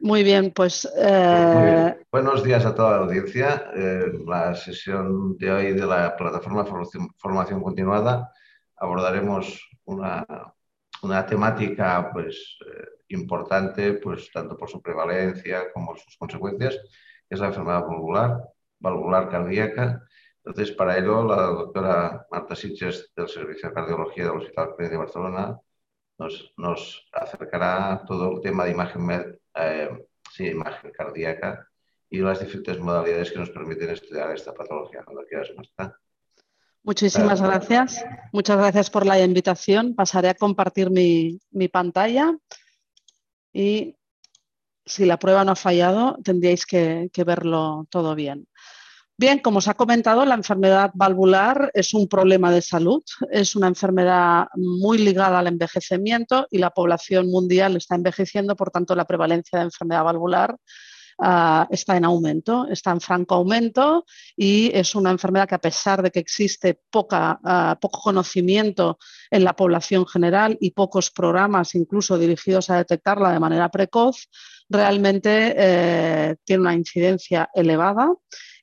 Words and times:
Muy 0.00 0.22
bien, 0.22 0.52
pues... 0.54 0.88
Eh, 0.96 1.96
Buenos 2.10 2.42
días 2.42 2.64
a 2.64 2.74
toda 2.74 2.92
la 2.92 3.04
audiencia. 3.04 3.70
En 3.74 3.82
eh, 3.82 4.24
la 4.26 4.54
sesión 4.54 5.36
de 5.38 5.50
hoy 5.50 5.72
de 5.72 5.86
la 5.86 6.16
plataforma 6.16 6.64
Formación 6.64 7.62
Continuada 7.62 8.32
abordaremos 8.76 9.68
una, 9.84 10.24
una 11.02 11.26
temática 11.26 12.10
pues, 12.12 12.58
eh, 12.66 12.88
importante, 13.08 13.94
pues, 13.94 14.30
tanto 14.32 14.56
por 14.56 14.68
su 14.68 14.80
prevalencia 14.80 15.72
como 15.72 15.96
sus 15.96 16.16
consecuencias, 16.16 16.76
que 17.28 17.34
es 17.34 17.40
la 17.40 17.48
enfermedad 17.48 17.86
valvular, 17.86 18.40
valvular 18.78 19.28
cardíaca. 19.28 20.02
Entonces, 20.44 20.74
para 20.74 20.96
ello, 20.96 21.24
la 21.24 21.42
doctora 21.42 22.26
Marta 22.30 22.54
Sitges 22.54 23.12
del 23.16 23.28
Servicio 23.28 23.68
de 23.68 23.74
Cardiología 23.74 24.24
del 24.24 24.36
Hospital 24.36 24.74
Clínic 24.76 24.92
de 24.92 24.98
Barcelona 24.98 25.60
nos, 26.18 26.52
nos, 26.56 27.06
acercará 27.12 28.04
todo 28.06 28.36
el 28.36 28.40
tema 28.40 28.64
de 28.64 28.72
imagen, 28.72 29.38
eh, 29.54 29.90
sí, 30.32 30.48
imagen 30.48 30.90
cardíaca 30.92 31.68
y 32.10 32.18
las 32.18 32.40
diferentes 32.40 32.78
modalidades 32.80 33.30
que 33.30 33.38
nos 33.38 33.50
permiten 33.50 33.90
estudiar 33.90 34.34
esta 34.34 34.52
patología. 34.52 35.02
Cuando 35.04 35.24
quieras, 35.24 35.48
Marta. 35.56 35.98
Muchísimas 36.82 37.42
gracias. 37.42 38.04
Muchas 38.32 38.56
gracias 38.56 38.88
por 38.88 39.04
la 39.04 39.20
invitación. 39.20 39.94
Pasaré 39.94 40.30
a 40.30 40.34
compartir 40.34 40.90
mi, 40.90 41.68
pantalla 41.68 42.34
y 43.52 43.96
si 44.86 45.04
la 45.04 45.18
prueba 45.18 45.44
no 45.44 45.52
ha 45.52 45.56
fallado, 45.56 46.16
tendríais 46.24 46.64
que, 46.64 47.10
verlo 47.26 47.86
todo 47.90 48.14
bien. 48.14 48.48
Bien, 49.20 49.40
como 49.40 49.58
os 49.58 49.66
ha 49.66 49.74
comentado, 49.74 50.24
la 50.24 50.36
enfermedad 50.36 50.92
valvular 50.94 51.72
es 51.74 51.92
un 51.92 52.06
problema 52.06 52.52
de 52.52 52.62
salud, 52.62 53.02
es 53.32 53.56
una 53.56 53.66
enfermedad 53.66 54.46
muy 54.54 54.98
ligada 54.98 55.40
al 55.40 55.48
envejecimiento 55.48 56.46
y 56.52 56.58
la 56.58 56.70
población 56.70 57.26
mundial 57.26 57.76
está 57.76 57.96
envejeciendo, 57.96 58.54
por 58.54 58.70
tanto 58.70 58.94
la 58.94 59.06
prevalencia 59.06 59.58
de 59.58 59.64
enfermedad 59.64 60.04
valvular 60.04 60.56
Ah, 61.20 61.66
está 61.68 61.96
en 61.96 62.04
aumento, 62.04 62.68
está 62.70 62.92
en 62.92 63.00
franco 63.00 63.34
aumento 63.34 64.04
y 64.36 64.70
es 64.72 64.94
una 64.94 65.10
enfermedad 65.10 65.48
que 65.48 65.56
a 65.56 65.60
pesar 65.60 66.00
de 66.00 66.12
que 66.12 66.20
existe 66.20 66.80
ah, 67.12 67.76
poco 67.80 68.00
conocimiento 68.00 68.98
en 69.28 69.42
la 69.42 69.56
población 69.56 70.06
general 70.06 70.56
y 70.60 70.70
pocos 70.70 71.10
programas 71.10 71.74
incluso 71.74 72.18
dirigidos 72.18 72.70
a 72.70 72.76
detectarla 72.76 73.32
de 73.32 73.40
manera 73.40 73.68
precoz, 73.68 74.28
realmente 74.68 75.54
eh, 75.56 76.36
tiene 76.44 76.60
una 76.60 76.74
incidencia 76.74 77.50
elevada 77.52 78.12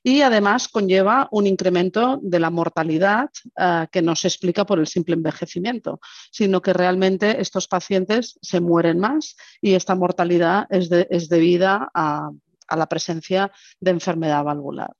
y 0.06 0.22
además 0.22 0.68
conlleva 0.68 1.28
un 1.32 1.48
incremento 1.48 2.20
de 2.22 2.40
la 2.40 2.52
mortalidad 2.52 3.32
ah, 3.58 3.88
que 3.92 4.04
no 4.04 4.16
se 4.16 4.28
explica 4.28 4.64
por 4.64 4.78
el 4.78 4.86
simple 4.86 5.16
envejecimiento, 5.16 6.00
sino 6.32 6.62
que 6.62 6.74
realmente 6.74 7.42
estos 7.42 7.68
pacientes 7.68 8.38
se 8.40 8.60
mueren 8.60 9.00
más 9.00 9.36
y 9.62 9.74
esta 9.74 9.96
mortalidad 9.96 10.68
es, 10.70 10.92
es 10.92 11.28
debida 11.28 11.90
a, 11.92 12.30
a 12.68 12.78
la 12.78 12.86
presencia 12.86 13.52
de 13.80 13.92
enfermedad 13.92 14.44
valvular. 14.44 14.94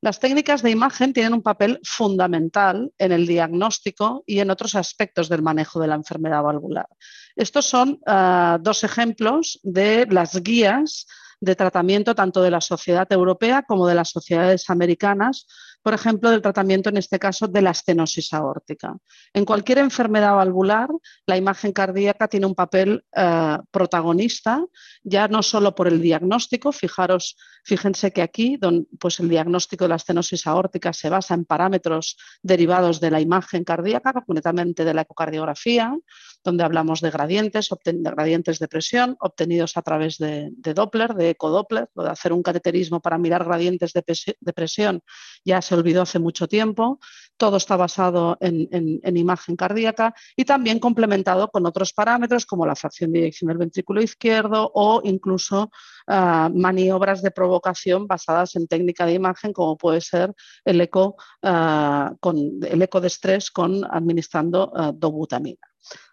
Las 0.00 0.20
técnicas 0.20 0.62
de 0.62 0.70
imagen 0.70 1.12
tienen 1.12 1.34
un 1.34 1.42
papel 1.42 1.80
fundamental 1.82 2.92
en 2.98 3.10
el 3.10 3.26
diagnóstico 3.26 4.22
y 4.24 4.38
en 4.38 4.50
otros 4.50 4.76
aspectos 4.76 5.28
del 5.28 5.42
manejo 5.42 5.80
de 5.80 5.88
la 5.88 5.96
enfermedad 5.96 6.44
valvular. 6.44 6.86
Estos 7.34 7.66
son 7.66 7.98
ah, 8.06 8.56
dos 8.60 8.84
ejemplos 8.84 9.58
de 9.64 10.06
las 10.08 10.40
guías 10.44 11.06
de 11.42 11.56
tratamiento 11.56 12.14
tanto 12.14 12.40
de 12.40 12.52
la 12.52 12.60
sociedad 12.60 13.10
europea 13.12 13.64
como 13.66 13.88
de 13.88 13.96
las 13.96 14.10
sociedades 14.10 14.70
americanas 14.70 15.46
por 15.82 15.94
ejemplo, 15.94 16.30
del 16.30 16.42
tratamiento, 16.42 16.88
en 16.88 16.96
este 16.96 17.18
caso, 17.18 17.48
de 17.48 17.62
la 17.62 17.70
estenosis 17.70 18.32
aórtica. 18.32 18.96
En 19.32 19.44
cualquier 19.44 19.78
enfermedad 19.78 20.36
valvular, 20.36 20.88
la 21.26 21.36
imagen 21.36 21.72
cardíaca 21.72 22.28
tiene 22.28 22.46
un 22.46 22.54
papel 22.54 23.04
eh, 23.14 23.58
protagonista, 23.70 24.64
ya 25.02 25.28
no 25.28 25.42
solo 25.42 25.74
por 25.74 25.88
el 25.88 26.00
diagnóstico, 26.00 26.72
fijaros, 26.72 27.36
fíjense 27.64 28.12
que 28.12 28.22
aquí 28.22 28.58
pues 28.98 29.20
el 29.20 29.28
diagnóstico 29.28 29.84
de 29.84 29.90
la 29.90 29.96
estenosis 29.96 30.46
aórtica 30.46 30.92
se 30.92 31.08
basa 31.08 31.34
en 31.34 31.44
parámetros 31.44 32.16
derivados 32.42 33.00
de 33.00 33.10
la 33.10 33.20
imagen 33.20 33.64
cardíaca, 33.64 34.12
concretamente 34.12 34.84
de 34.84 34.94
la 34.94 35.02
ecocardiografía, 35.02 35.96
donde 36.44 36.64
hablamos 36.64 37.00
de 37.00 37.10
gradientes, 37.10 37.68
de 37.84 38.10
gradientes 38.10 38.58
de 38.58 38.68
presión 38.68 39.16
obtenidos 39.20 39.76
a 39.76 39.82
través 39.82 40.18
de, 40.18 40.50
Doppler, 40.74 41.14
de 41.14 41.30
ecodoppler, 41.30 41.88
lo 41.94 42.04
de 42.04 42.10
hacer 42.10 42.32
un 42.32 42.42
cateterismo 42.42 43.00
para 43.00 43.18
mirar 43.18 43.44
gradientes 43.44 43.92
de, 43.92 44.52
presión 44.52 45.02
ya 45.44 45.62
se 45.62 45.71
olvidó 45.74 46.02
hace 46.02 46.18
mucho 46.18 46.48
tiempo. 46.48 46.98
Todo 47.36 47.56
está 47.56 47.76
basado 47.76 48.36
en, 48.40 49.00
imagen 49.16 49.56
cardíaca 49.56 50.14
y 50.36 50.44
también 50.44 50.78
complementado 50.78 51.48
con 51.48 51.66
otros 51.66 51.92
parámetros 51.92 52.46
como 52.46 52.66
la 52.66 52.76
fracción 52.76 53.12
de 53.12 53.20
eyección 53.20 53.48
del 53.48 53.58
ventrículo 53.58 54.02
izquierdo 54.02 54.70
o 54.74 55.00
incluso 55.04 55.70
ah, 56.06 56.50
maniobras 56.54 57.22
de 57.22 57.30
provocación 57.30 58.06
basadas 58.06 58.54
en 58.56 58.66
técnica 58.68 59.06
de 59.06 59.14
imagen 59.14 59.52
como 59.52 59.76
puede 59.76 60.00
ser 60.00 60.32
el 60.64 60.80
eco, 60.80 61.16
ah, 61.42 62.14
con, 62.20 62.36
el 62.62 62.82
eco 62.82 63.00
de 63.00 63.08
estrés 63.08 63.50
con 63.50 63.84
administrando 63.84 64.72
uh, 64.74 64.92
dobutamina. 64.92 65.71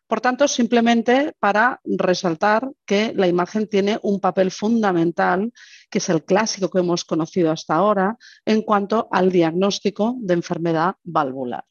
Por 0.10 0.22
tanto, 0.22 0.48
simplemente 0.48 1.34
para 1.40 1.80
resaltar 1.86 2.68
que 2.84 3.14
la 3.16 3.28
imagen 3.28 3.68
tiene 3.68 4.00
un 4.02 4.20
papel 4.20 4.50
fundamental, 4.50 5.54
que 5.88 6.00
es 6.00 6.10
el 6.10 6.24
clásico 6.24 6.68
que 6.72 6.80
hemos 6.80 7.06
conocido 7.06 7.52
hasta 7.52 7.76
ahora, 7.76 8.18
en 8.44 8.64
cuanto 8.64 9.08
al 9.12 9.32
diagnóstico 9.32 10.16
de 10.20 10.34
enfermedad 10.34 10.96
valvular. 11.04 11.64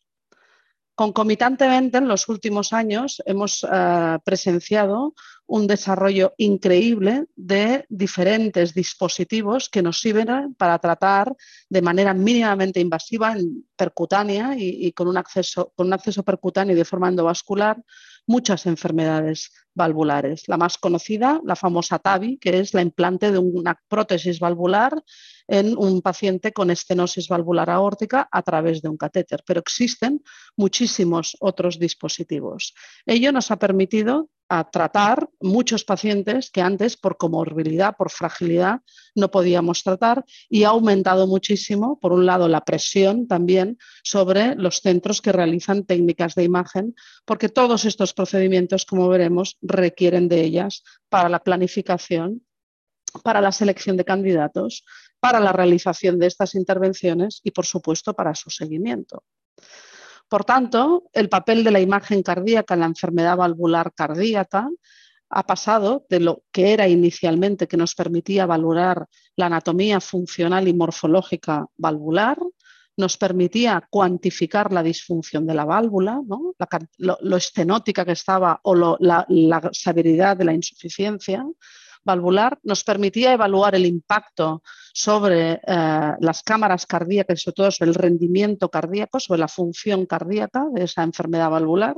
Concomitantemente, 0.94 1.98
en 1.98 2.06
los 2.06 2.28
últimos 2.28 2.72
años 2.72 3.20
hemos 3.26 3.66
eh, 3.68 4.18
presenciado 4.24 5.14
un 5.48 5.66
desarrollo 5.66 6.34
increíble 6.36 7.24
de 7.34 7.86
diferentes 7.88 8.74
dispositivos 8.74 9.68
que 9.70 9.82
nos 9.82 9.98
sirven 9.98 10.54
para 10.54 10.78
tratar 10.78 11.34
de 11.68 11.82
manera 11.82 12.12
mínimamente 12.12 12.80
invasiva, 12.80 13.34
percutánea 13.74 14.54
y, 14.56 14.92
con, 14.92 15.08
un 15.08 15.16
acceso, 15.16 15.72
con 15.74 15.86
un 15.86 15.94
acceso 15.94 16.22
percutáneo 16.22 16.76
de 16.76 16.84
forma 16.84 17.08
endovascular 17.08 17.82
muchas 18.26 18.66
enfermedades 18.66 19.50
valvulares. 19.74 20.48
La 20.48 20.58
más 20.58 20.76
conocida, 20.76 21.40
la 21.44 21.56
famosa 21.56 21.98
TAVI, 21.98 22.36
que 22.38 22.58
es 22.58 22.74
la 22.74 22.82
implante 22.82 23.32
de 23.32 23.38
una 23.38 23.80
prótesis 23.88 24.38
valvular 24.38 25.02
en 25.46 25.78
un 25.78 26.02
paciente 26.02 26.52
con 26.52 26.70
estenosis 26.70 27.26
valvular 27.26 27.70
aórtica 27.70 28.28
a 28.30 28.42
través 28.42 28.82
de 28.82 28.90
un 28.90 28.98
catéter. 28.98 29.42
Pero 29.46 29.60
existen 29.60 30.22
muchísimos 30.56 31.38
otros 31.40 31.78
dispositivos. 31.78 32.74
Ello 33.06 33.32
nos 33.32 33.50
ha 33.50 33.56
permitido 33.56 34.28
a 34.48 34.70
tratar 34.70 35.28
muchos 35.40 35.84
pacientes 35.84 36.50
que 36.50 36.62
antes 36.62 36.96
por 36.96 37.18
comorbilidad, 37.18 37.96
por 37.96 38.10
fragilidad, 38.10 38.80
no 39.14 39.30
podíamos 39.30 39.82
tratar 39.82 40.24
y 40.48 40.64
ha 40.64 40.70
aumentado 40.70 41.26
muchísimo, 41.26 41.98
por 42.00 42.12
un 42.12 42.24
lado, 42.24 42.48
la 42.48 42.64
presión 42.64 43.28
también 43.28 43.78
sobre 44.02 44.54
los 44.54 44.80
centros 44.80 45.20
que 45.20 45.32
realizan 45.32 45.84
técnicas 45.84 46.34
de 46.34 46.44
imagen, 46.44 46.94
porque 47.26 47.48
todos 47.48 47.84
estos 47.84 48.14
procedimientos, 48.14 48.86
como 48.86 49.08
veremos, 49.08 49.58
requieren 49.60 50.28
de 50.28 50.42
ellas 50.42 50.82
para 51.08 51.28
la 51.28 51.40
planificación, 51.40 52.42
para 53.22 53.40
la 53.40 53.52
selección 53.52 53.96
de 53.96 54.04
candidatos, 54.04 54.84
para 55.20 55.40
la 55.40 55.52
realización 55.52 56.18
de 56.18 56.26
estas 56.26 56.54
intervenciones 56.54 57.40
y, 57.44 57.50
por 57.50 57.66
supuesto, 57.66 58.14
para 58.14 58.34
su 58.34 58.50
seguimiento. 58.50 59.24
Por 60.28 60.44
tanto, 60.44 61.04
el 61.12 61.28
papel 61.28 61.64
de 61.64 61.70
la 61.70 61.80
imagen 61.80 62.22
cardíaca 62.22 62.74
en 62.74 62.80
la 62.80 62.86
enfermedad 62.86 63.36
valvular 63.36 63.92
cardíaca 63.94 64.68
ha 65.30 65.42
pasado 65.44 66.06
de 66.08 66.20
lo 66.20 66.44
que 66.52 66.72
era 66.72 66.88
inicialmente 66.88 67.66
que 67.66 67.76
nos 67.76 67.94
permitía 67.94 68.46
valorar 68.46 69.06
la 69.36 69.46
anatomía 69.46 70.00
funcional 70.00 70.68
y 70.68 70.74
morfológica 70.74 71.66
valvular, 71.76 72.38
nos 72.96 73.16
permitía 73.16 73.86
cuantificar 73.90 74.72
la 74.72 74.82
disfunción 74.82 75.46
de 75.46 75.54
la 75.54 75.64
válvula, 75.64 76.20
lo, 76.98 77.36
estenótica 77.36 78.04
que 78.04 78.12
estaba 78.12 78.58
o 78.64 78.74
la, 78.98 79.24
la 79.28 79.70
severidad 79.72 80.36
de 80.36 80.44
la 80.44 80.52
insuficiencia, 80.52 81.46
valvular 82.08 82.58
nos 82.62 82.82
permitía 82.82 83.34
evaluar 83.34 83.74
el 83.74 83.86
impacto 83.86 84.62
sobre 84.92 85.52
eh, 85.52 86.12
las 86.20 86.42
cámaras 86.42 86.86
cardíacas 86.86 87.38
y 87.38 87.42
sobre 87.42 87.54
todo 87.54 87.70
sobre 87.70 87.90
el 87.90 87.94
rendimiento 87.94 88.70
cardíaco, 88.70 89.20
sobre 89.20 89.40
la 89.40 89.48
función 89.48 90.06
cardíaca 90.06 90.66
de 90.72 90.84
esa 90.84 91.02
enfermedad 91.02 91.50
valvular 91.50 91.96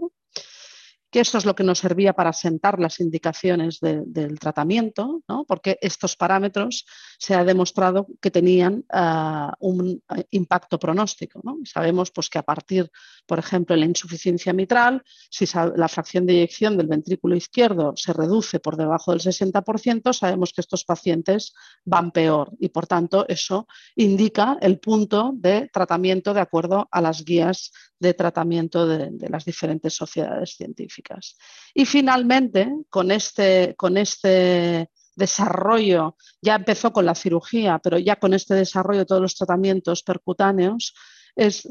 que 1.10 1.20
esto 1.20 1.38
es 1.38 1.44
lo 1.44 1.54
que 1.54 1.64
nos 1.64 1.80
servía 1.80 2.12
para 2.12 2.32
sentar 2.32 2.78
las 2.78 3.00
indicaciones 3.00 3.80
del 3.80 4.38
tratamiento, 4.38 5.22
porque 5.46 5.78
estos 5.80 6.16
parámetros 6.16 6.86
se 7.18 7.34
ha 7.34 7.44
demostrado 7.44 8.06
que 8.20 8.30
tenían 8.30 8.84
ah, 8.92 9.54
un 9.58 10.02
eh, 10.16 10.24
impacto 10.30 10.78
pronóstico. 10.78 11.42
Sabemos 11.64 12.10
pues, 12.12 12.30
que 12.30 12.38
a 12.38 12.42
partir, 12.42 12.90
por 13.26 13.38
ejemplo, 13.38 13.74
de 13.74 13.80
la 13.80 13.86
insuficiencia 13.86 14.52
mitral, 14.52 15.02
si 15.30 15.46
la 15.76 15.88
fracción 15.88 16.26
de 16.26 16.34
eyección 16.34 16.76
del 16.76 16.86
ventrículo 16.86 17.34
izquierdo 17.34 17.92
se 17.96 18.12
reduce 18.12 18.60
por 18.60 18.76
debajo 18.76 19.10
del 19.10 19.20
60%, 19.20 20.12
sabemos 20.12 20.52
que 20.52 20.60
estos 20.60 20.84
pacientes 20.84 21.52
van 21.84 22.12
peor 22.12 22.52
y, 22.60 22.68
por 22.68 22.86
tanto, 22.86 23.26
eso 23.28 23.66
indica 23.96 24.56
el 24.60 24.78
punto 24.78 25.32
de 25.34 25.68
tratamiento 25.72 26.32
de 26.34 26.40
acuerdo 26.40 26.88
a 26.90 27.00
las 27.00 27.24
guías 27.24 27.72
de 27.98 28.14
tratamiento 28.14 28.86
de 28.86 29.28
las 29.28 29.44
diferentes 29.44 29.94
sociedades 29.94 30.56
científicas. 30.56 30.99
Y 31.74 31.84
finalmente, 31.86 32.68
con 32.88 33.10
este, 33.10 33.74
con 33.76 33.96
este 33.96 34.90
desarrollo, 35.14 36.16
ya 36.40 36.56
empezó 36.56 36.92
con 36.92 37.06
la 37.06 37.14
cirugía, 37.14 37.78
pero 37.78 37.98
ya 37.98 38.16
con 38.16 38.34
este 38.34 38.54
desarrollo 38.54 39.00
de 39.00 39.06
todos 39.06 39.22
los 39.22 39.34
tratamientos 39.34 40.02
percutáneos, 40.02 40.94
es, 41.36 41.66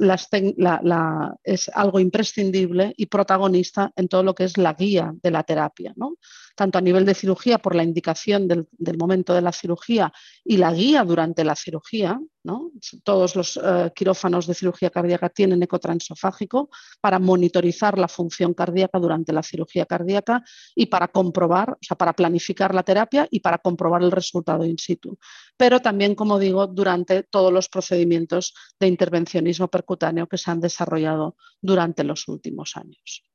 es, 1.43 1.69
algo 1.73 1.99
imprescindible 1.99 2.93
y 2.95 3.05
protagonista 3.07 3.91
en 3.95 4.07
todo 4.07 4.23
lo 4.23 4.33
que 4.33 4.45
es 4.45 4.57
la 4.57 4.73
guía 4.73 5.13
de 5.21 5.31
la 5.31 5.43
terapia. 5.43 5.93
¿no? 5.95 6.15
Tanto 6.59 6.77
a 6.77 6.81
nivel 6.81 7.05
de 7.05 7.13
cirugía 7.13 7.57
por 7.57 7.73
la 7.73 7.83
indicación 7.83 8.45
del, 8.45 8.97
momento 8.97 9.33
de 9.33 9.39
la 9.39 9.53
cirugía 9.53 10.11
y 10.43 10.57
la 10.57 10.73
guía 10.73 11.05
durante 11.05 11.45
la 11.45 11.55
cirugía. 11.55 12.19
¿no? 12.43 12.71
Todos 13.05 13.37
los 13.37 13.57
eh, 13.63 13.93
quirófanos 13.95 14.45
de 14.45 14.53
cirugía 14.53 14.89
cardíaca 14.89 15.29
tienen 15.29 15.63
ecotransofágico 15.63 16.69
para 16.99 17.17
monitorizar 17.17 17.97
la 17.97 18.09
función 18.09 18.53
cardíaca 18.53 18.99
durante 18.99 19.31
la 19.31 19.41
cirugía 19.41 19.85
cardíaca 19.85 20.43
y 20.75 20.87
para 20.87 21.07
comprobar, 21.07 21.69
o 21.71 21.77
sea, 21.79 21.95
para 21.95 22.11
planificar 22.11 22.75
la 22.75 22.83
terapia 22.83 23.25
y 23.31 23.39
para 23.39 23.59
comprobar 23.59 24.03
el 24.03 24.11
resultado 24.11 24.65
in 24.65 24.77
situ. 24.77 25.17
Pero 25.55 25.79
también, 25.79 26.13
como 26.13 26.39
digo, 26.39 26.67
durante 26.67 27.23
todos 27.23 27.53
los 27.53 27.69
procedimientos 27.69 28.53
de 28.77 28.87
intervencionismo 28.87 29.69
percutáneo 29.69 30.27
que 30.27 30.37
se 30.37 30.51
han 30.51 30.59
desarrollado 30.59 31.37
durante 31.61 32.03
los 32.03 32.27
últimos 32.27 32.75
años. 32.75 33.28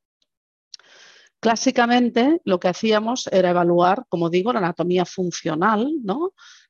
Clásicamente 1.45 2.41
lo 2.47 2.59
que 2.59 2.69
hacíamos 2.69 3.27
era 3.27 3.51
evaluar, 3.51 4.07
como 4.09 4.31
digo, 4.31 4.51
la 4.51 4.61
anatomía 4.61 5.05
funcional 5.05 5.93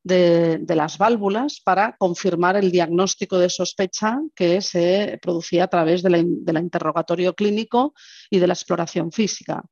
de, 0.03 0.65
las 0.67 0.99
válvulas 0.99 1.61
para 1.61 1.97
confirmar 1.97 2.57
el 2.57 2.73
diagnóstico 2.73 3.39
de 3.39 3.51
sospecha 3.51 4.19
que 4.35 4.61
se 4.63 5.21
producía 5.23 5.63
a 5.63 5.69
través 5.69 6.03
del 6.03 6.57
interrogatorio 6.59 7.35
clínico 7.35 7.95
y 8.29 8.41
de 8.41 8.49
la 8.49 8.55
exploración 8.55 9.13
física. 9.13 9.63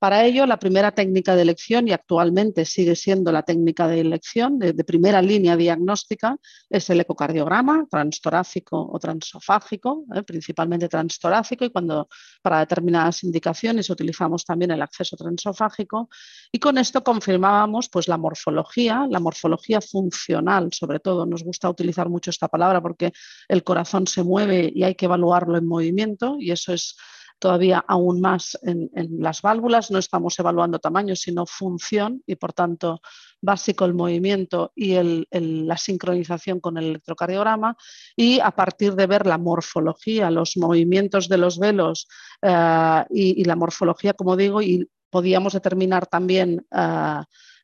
Para 0.00 0.24
ello, 0.24 0.46
la 0.46 0.58
primera 0.58 0.92
técnica 0.92 1.36
de 1.36 1.42
elección, 1.42 1.86
y 1.86 1.92
actualmente 1.92 2.64
sigue 2.64 2.96
siendo 2.96 3.30
la 3.32 3.42
técnica 3.42 3.86
de 3.86 4.00
elección 4.00 4.58
de, 4.58 4.72
primera 4.82 5.20
línea 5.20 5.58
diagnóstica, 5.58 6.38
es 6.70 6.88
el 6.88 7.00
ecocardiograma 7.00 7.86
transtorácico 7.90 8.88
o 8.90 8.98
transofágico, 8.98 10.06
¿eh? 10.14 10.22
principalmente 10.22 10.88
transtorácico, 10.88 11.66
y 11.66 11.70
cuando 11.70 12.08
para 12.40 12.60
determinadas 12.60 13.24
indicaciones 13.24 13.90
utilizamos 13.90 14.42
también 14.46 14.70
el 14.70 14.80
acceso 14.80 15.18
transofágico. 15.18 16.08
Y 16.50 16.58
con 16.58 16.78
esto 16.78 17.04
confirmábamos 17.04 17.90
pues, 17.90 18.08
la 18.08 18.16
morfología, 18.16 19.06
la 19.06 19.20
morfología 19.20 19.82
funcional, 19.82 20.70
sobre 20.72 21.00
todo. 21.00 21.26
Nos 21.26 21.44
gusta 21.44 21.68
utilizar 21.68 22.08
mucho 22.08 22.30
esta 22.30 22.48
palabra 22.48 22.80
porque 22.80 23.12
el 23.48 23.62
corazón 23.62 24.06
se 24.06 24.22
mueve 24.22 24.72
y 24.74 24.82
hay 24.82 24.94
que 24.94 25.04
evaluarlo 25.04 25.58
en 25.58 25.66
movimiento, 25.66 26.36
y 26.38 26.52
eso 26.52 26.72
es 26.72 26.96
todavía 27.40 27.84
aún 27.88 28.20
más 28.20 28.56
en, 28.62 28.90
las 29.18 29.42
válvulas. 29.42 29.90
No 29.90 29.98
estamos 29.98 30.38
evaluando 30.38 30.78
tamaño, 30.78 31.16
sino 31.16 31.46
función 31.46 32.22
y, 32.26 32.36
por 32.36 32.52
tanto, 32.52 33.00
básico 33.40 33.84
el 33.84 33.94
movimiento 33.94 34.72
y 34.76 34.96
la 35.30 35.76
sincronización 35.76 36.60
con 36.60 36.76
el 36.76 36.84
electrocardiograma. 36.84 37.76
Y 38.14 38.38
a 38.38 38.50
partir 38.52 38.94
de 38.94 39.06
ver 39.06 39.26
la 39.26 39.38
morfología, 39.38 40.30
los 40.30 40.56
movimientos 40.56 41.28
de 41.28 41.38
los 41.38 41.58
velos 41.58 42.06
eh, 42.42 43.04
y, 43.10 43.42
la 43.44 43.56
morfología, 43.56 44.12
como 44.12 44.36
digo, 44.36 44.62
y 44.62 44.88
podíamos 45.08 45.54
determinar 45.54 46.06
también 46.06 46.64
eh, 46.70 47.22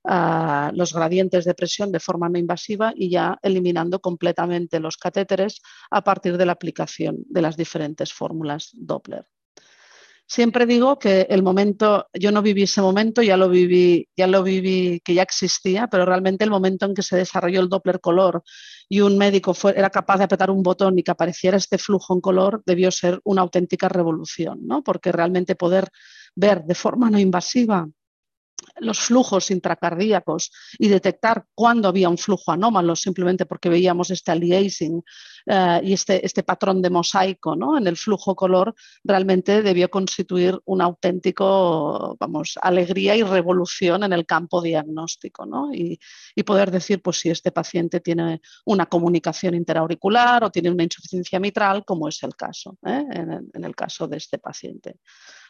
eh, 0.08 0.70
los 0.72 0.94
gradientes 0.94 1.44
de 1.44 1.54
presión 1.54 1.92
de 1.92 2.00
forma 2.00 2.28
no 2.28 2.38
invasiva 2.38 2.92
y 2.96 3.10
ya 3.10 3.38
eliminando 3.42 4.00
completamente 4.00 4.80
los 4.80 4.96
catéteres 4.96 5.60
a 5.90 6.02
partir 6.02 6.36
de 6.36 6.46
la 6.46 6.52
aplicación 6.52 7.16
de 7.28 7.42
las 7.42 7.56
diferentes 7.56 8.12
fórmulas 8.12 8.70
Doppler. 8.74 9.26
Siempre 10.28 10.66
digo 10.66 10.98
que 10.98 11.28
el 11.30 11.44
momento, 11.44 12.08
yo 12.12 12.32
no 12.32 12.42
viví 12.42 12.64
ese 12.64 12.80
momento, 12.80 13.22
ya 13.22 13.36
lo 13.36 13.48
viví, 13.48 14.08
ya 14.16 14.26
lo 14.26 14.42
viví 14.42 15.00
que 15.04 15.14
ya 15.14 15.22
existía, 15.22 15.86
pero 15.86 16.04
realmente 16.04 16.42
el 16.42 16.50
momento 16.50 16.84
en 16.84 16.94
que 16.94 17.02
se 17.02 17.16
desarrolló 17.16 17.60
el 17.60 17.68
Doppler 17.68 18.00
color 18.00 18.42
y 18.88 19.02
un 19.02 19.16
médico 19.18 19.54
fue, 19.54 19.78
era 19.78 19.88
capaz 19.88 20.18
de 20.18 20.24
apretar 20.24 20.50
un 20.50 20.64
botón 20.64 20.98
y 20.98 21.04
que 21.04 21.12
apareciera 21.12 21.56
este 21.56 21.78
flujo 21.78 22.12
en 22.12 22.20
color 22.20 22.62
debió 22.66 22.90
ser 22.90 23.20
una 23.22 23.42
auténtica 23.42 23.88
revolución, 23.88 24.66
¿no? 24.66 24.82
porque 24.82 25.12
realmente 25.12 25.54
poder 25.54 25.88
ver 26.34 26.64
de 26.64 26.74
forma 26.74 27.08
no 27.08 27.20
invasiva 27.20 27.88
los 28.78 29.00
flujos 29.00 29.50
intracardíacos 29.50 30.52
y 30.78 30.88
detectar 30.88 31.46
cuándo 31.54 31.88
había 31.88 32.08
un 32.08 32.18
flujo 32.18 32.52
anómalo 32.52 32.96
simplemente 32.96 33.46
porque 33.46 33.68
veíamos 33.68 34.10
este 34.10 34.32
aliasing 34.32 35.02
eh, 35.46 35.80
y 35.84 35.92
este, 35.92 36.24
este, 36.24 36.42
patrón 36.42 36.82
de 36.82 36.90
mosaico 36.90 37.56
¿no? 37.56 37.78
en 37.78 37.86
el 37.86 37.96
flujo 37.96 38.34
color 38.34 38.74
realmente 39.04 39.62
debió 39.62 39.88
constituir 39.90 40.58
un 40.64 40.80
auténtico, 40.80 42.16
vamos, 42.18 42.58
alegría 42.60 43.16
y 43.16 43.22
revolución 43.22 44.02
en 44.04 44.12
el 44.12 44.26
campo 44.26 44.60
diagnóstico 44.60 45.46
¿no? 45.46 45.72
y, 45.72 45.98
poder 46.46 46.70
decir 46.70 47.02
pues 47.02 47.18
si 47.18 47.28
este 47.28 47.50
paciente 47.50 47.98
tiene 47.98 48.40
una 48.66 48.86
comunicación 48.86 49.56
interauricular 49.56 50.44
o 50.44 50.50
tiene 50.50 50.70
una 50.70 50.84
insuficiencia 50.84 51.40
mitral, 51.40 51.84
como 51.84 52.06
es 52.06 52.22
el 52.22 52.36
caso, 52.36 52.78
¿eh? 52.86 53.04
en 53.52 53.64
el 53.64 53.74
caso 53.74 54.06
de 54.06 54.18
este 54.18 54.38
paciente. 54.38 55.00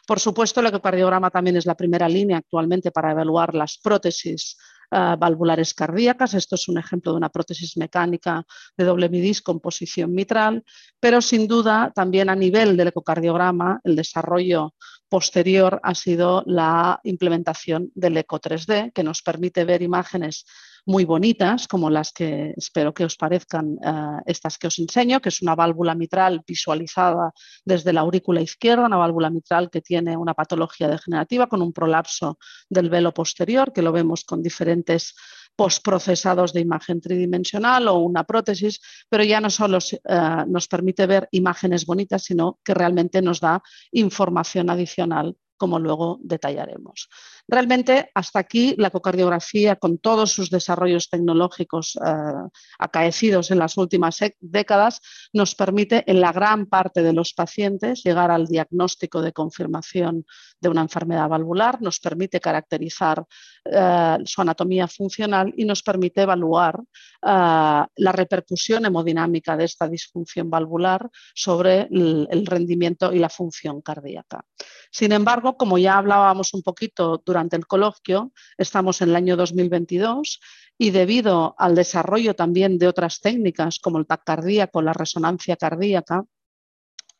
Por 0.07 0.21
supuesto, 0.21 0.61
el 0.61 0.67
ecocardiograma 0.67 1.29
también 1.29 1.57
es 1.57 1.65
la 1.65 1.75
primera 1.75 2.07
línea 2.07 2.37
actualmente 2.37 2.91
para 2.91 3.11
evaluar 3.11 3.53
las 3.53 3.77
prótesis 3.77 4.57
eh, 4.89 5.15
valvulares 5.19 5.73
cardíacas. 5.73 6.33
Esto 6.33 6.55
es 6.55 6.69
un 6.69 6.77
ejemplo 6.77 7.11
de 7.11 7.17
una 7.17 7.27
prótesis 7.27 7.75
mecánica 7.75 8.45
de 8.77 8.85
doble 8.85 9.09
midis 9.09 9.41
con 9.41 9.59
posición 9.59 10.13
mitral, 10.13 10.63
pero 10.97 11.21
sin 11.21 11.45
duda 11.45 11.91
también 11.93 12.29
a 12.29 12.35
nivel 12.37 12.77
del 12.77 12.87
ecocardiograma 12.87 13.81
el 13.83 13.97
desarrollo 13.97 14.75
posterior 15.09 15.81
ha 15.83 15.93
sido 15.93 16.41
la 16.45 17.01
implementación 17.03 17.91
del 17.93 18.15
eco 18.15 18.39
3D, 18.39 18.93
que 18.93 19.03
nos 19.03 19.21
permite 19.21 19.65
ver 19.65 19.81
imágenes 19.81 20.45
muy 20.87 21.03
bonitas, 21.03 21.67
como 21.67 21.89
las 21.89 22.13
que 22.13 22.53
espero 22.55 22.93
que 22.93 23.03
os 23.03 23.17
parezcan 23.17 23.77
eh, 23.83 24.21
estas 24.25 24.57
que 24.57 24.67
os 24.67 24.79
enseño, 24.79 25.19
que 25.19 25.29
es 25.29 25.41
una 25.41 25.53
válvula 25.53 25.93
mitral 25.95 26.43
visualizada 26.47 27.33
desde 27.65 27.91
la 27.91 28.01
aurícula 28.01 28.41
izquierda, 28.41 28.85
una 28.85 28.95
válvula 28.95 29.29
mitral 29.29 29.69
que 29.69 29.81
tiene 29.81 30.15
una 30.15 30.33
patología 30.33 30.87
degenerativa 30.87 31.47
con 31.47 31.61
un 31.61 31.73
prolapso 31.73 32.39
del 32.69 32.89
velo 32.89 33.13
posterior, 33.13 33.73
que 33.73 33.81
lo 33.81 33.91
vemos 33.91 34.23
con 34.23 34.41
diferentes 34.41 35.13
postprocesados 35.57 36.53
de 36.53 36.61
imagen 36.61 37.01
tridimensional 37.01 37.89
o 37.89 37.97
una 37.97 38.23
prótesis, 38.23 38.79
pero 39.09 39.25
ya 39.25 39.41
no 39.41 39.49
solo 39.49 39.79
eh, 39.79 40.45
nos 40.47 40.69
permite 40.69 41.05
ver 41.05 41.27
imágenes 41.31 41.85
bonitas, 41.85 42.23
sino 42.23 42.59
que 42.63 42.73
realmente 42.73 43.21
nos 43.21 43.41
da 43.41 43.61
información 43.91 44.69
adicional 44.69 45.35
como 45.57 45.79
luego 45.79 46.19
detallaremos. 46.21 47.09
Realmente, 47.49 48.11
hasta 48.13 48.39
aquí 48.39 48.75
la 48.77 48.89
ecocardiografía, 48.89 49.77
con 49.77 49.99
todos 49.99 50.31
sus 50.33 50.49
desarrollos 50.49 51.09
tecnológicos 51.09 51.97
eh, 52.05 52.49
acaecidos 52.77 53.51
en 53.51 53.59
las 53.59 53.77
últimas 53.77 54.19
décadas, 54.41 54.99
nos 55.31 55.55
permite 55.55 56.03
en 56.11 56.19
la 56.19 56.33
gran 56.33 56.65
parte 56.65 57.01
de 57.01 57.13
los 57.13 57.33
pacientes 57.33 58.03
llegar 58.03 58.31
al 58.31 58.47
diagnóstico 58.47 59.21
de 59.21 59.31
confirmación 59.31 60.25
de 60.59 60.69
una 60.69 60.81
enfermedad 60.81 61.29
valvular, 61.29 61.81
nos 61.81 61.99
permite 61.99 62.41
caracterizar 62.41 63.25
eh, 63.63 64.17
su 64.25 64.41
anatomía 64.41 64.89
funcional 64.89 65.53
y 65.55 65.63
nos 65.63 65.83
permite 65.83 66.23
evaluar 66.23 66.77
eh, 66.81 66.85
la 67.21 68.11
repercusión 68.11 68.85
hemodinámica 68.85 69.55
de 69.55 69.63
esta 69.63 69.87
disfunción 69.87 70.49
valvular 70.49 71.09
sobre 71.33 71.87
el 71.89 72.45
rendimiento 72.45 73.13
y 73.13 73.19
la 73.19 73.29
función 73.29 73.81
cardíaca. 73.81 74.43
Sin 74.91 75.11
embargo, 75.11 75.55
como 75.55 75.77
ya 75.77 75.97
hablábamos 75.97 76.53
un 76.53 76.61
poquito 76.61 77.21
durante 77.25 77.36
el 77.51 77.67
coloquio, 77.67 78.31
estamos 78.57 79.01
en 79.01 79.09
el 79.09 79.15
año 79.15 79.35
2022 79.35 80.39
y 80.77 80.91
debido 80.91 81.55
al 81.57 81.75
desarrollo 81.75 82.35
también 82.35 82.77
de 82.77 82.87
otras 82.87 83.19
técnicas 83.19 83.79
como 83.79 83.99
el 83.99 84.05
TAC 84.05 84.23
cardíaco, 84.23 84.81
la 84.81 84.93
resonancia 84.93 85.55
cardíaca, 85.55 86.23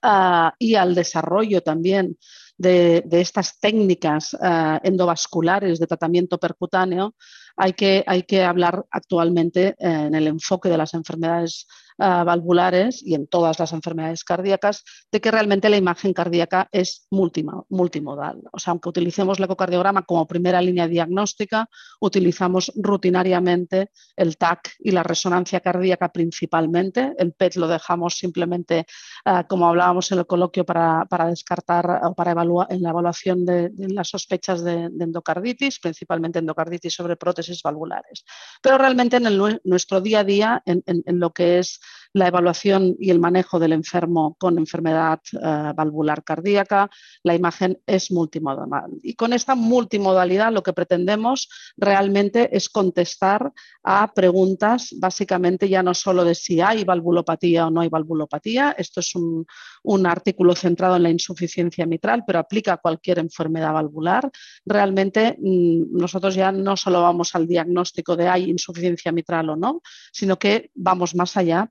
ah, 0.02 0.54
y 0.60 0.76
al 0.76 0.96
desarrollo 0.96 1.62
también 1.62 2.18
de, 2.58 3.04
estas 3.12 3.60
técnicas 3.60 4.36
ah, 4.42 4.80
endovasculares 4.84 5.80
de 5.80 5.88
tratamiento 5.88 6.38
percutáneo, 6.40 7.16
hay 7.58 7.74
que, 7.74 8.44
hablar 8.44 8.86
actualmente 8.92 9.76
en 9.80 10.16
el 10.16 10.28
enfoque 10.28 10.70
de 10.70 10.78
las 10.78 10.94
enfermedades 10.94 11.68
valvulares 11.98 13.02
y 13.04 13.16
en 13.16 13.28
todas 13.28 13.60
las 13.60 13.74
enfermedades 13.74 14.24
cardíacas, 14.24 14.84
de 15.12 15.20
que 15.20 15.32
realmente 15.32 15.70
la 15.70 15.78
imagen 15.78 16.14
cardíaca 16.14 16.70
es 16.72 17.08
multimodal. 17.10 18.44
O 18.52 18.60
sea, 18.60 18.72
aunque 18.72 18.90
utilicemos 18.90 19.40
el 19.40 19.46
ecocardiograma 19.46 20.04
como 20.04 20.28
primera 20.28 20.62
línea 20.62 20.88
diagnóstica, 20.88 21.70
utilizamos 22.00 22.72
rutinariamente 22.76 23.92
el 24.16 24.38
TAC 24.38 24.76
y 24.80 24.92
la 24.92 25.04
resonancia 25.04 25.60
cardíaca 25.60 26.10
principalmente. 26.12 27.14
El 27.18 27.34
PET 27.34 27.56
lo 27.56 27.68
dejamos 27.68 28.18
simplemente, 28.18 28.86
ah, 29.26 29.46
como 29.48 29.68
hablábamos 29.68 30.12
en 30.12 30.20
el 30.20 30.28
coloquio, 30.28 30.66
para, 30.66 31.08
descartar 31.28 32.02
o 32.04 32.14
para 32.14 32.32
evaluar 32.32 32.68
en 32.70 32.84
la 32.84 32.90
evaluación 32.92 33.46
de, 33.46 33.72
las 33.76 34.10
sospechas 34.10 34.64
de, 34.64 34.90
endocarditis, 35.00 35.80
principalmente 35.80 36.40
endocarditis 36.40 36.94
sobre 36.94 37.16
prótesis 37.16 37.47
valvulares. 37.64 38.26
Pero 38.62 38.78
realmente 38.78 39.18
en 39.18 39.60
nuestro 39.64 40.02
día 40.02 40.20
a 40.20 40.24
día, 40.24 40.64
en 40.66 41.20
lo 41.20 41.34
que 41.34 41.60
es 41.60 41.80
la 42.18 42.28
evaluación 42.28 42.96
y 43.00 43.12
el 43.12 43.20
manejo 43.20 43.60
del 43.60 43.74
enfermo 43.74 44.36
con 44.40 44.58
enfermedad 44.58 45.20
eh, 45.34 45.74
valvular 45.76 46.24
cardíaca. 46.24 46.90
La 47.24 47.36
imagen 47.36 47.80
es 47.86 48.12
multimodal. 48.12 48.92
Y 49.04 49.14
con 49.16 49.34
esta 49.34 49.56
multimodalidad 49.56 50.52
lo 50.52 50.64
que 50.64 50.74
pretendemos 50.74 51.50
realmente 51.78 52.56
es 52.56 52.70
contestar 52.70 53.52
a 53.84 54.12
preguntas 54.14 54.96
básicamente 54.98 55.70
ya 55.70 55.84
no 55.84 55.94
solo 55.94 56.24
de 56.24 56.36
si 56.36 56.60
hay 56.60 56.84
valvulopatía 56.84 57.68
o 57.68 57.70
no 57.70 57.82
hay 57.82 57.90
valvulopatía. 57.90 58.76
Esto 58.78 59.00
es 59.00 59.16
un, 59.16 59.46
un 59.84 60.06
artículo 60.06 60.56
centrado 60.56 60.96
en 60.96 61.04
la 61.04 61.10
insuficiencia 61.10 61.86
mitral, 61.86 62.24
pero 62.26 62.40
aplica 62.40 62.74
a 62.74 62.78
cualquier 62.78 63.20
enfermedad 63.20 63.74
valvular. 63.74 64.30
Realmente 64.66 65.38
mm, 65.40 65.98
nosotros 65.98 66.36
ya 66.36 66.52
no 66.52 66.76
solo 66.76 67.02
vamos 67.02 67.36
al 67.36 67.48
diagnóstico 67.48 68.16
de 68.16 68.28
hay 68.28 68.50
insuficiencia 68.50 69.12
mitral 69.12 69.50
o 69.50 69.56
no, 69.56 69.82
sino 70.12 70.38
que 70.38 70.72
vamos 70.76 71.16
más 71.16 71.38
allá 71.38 71.70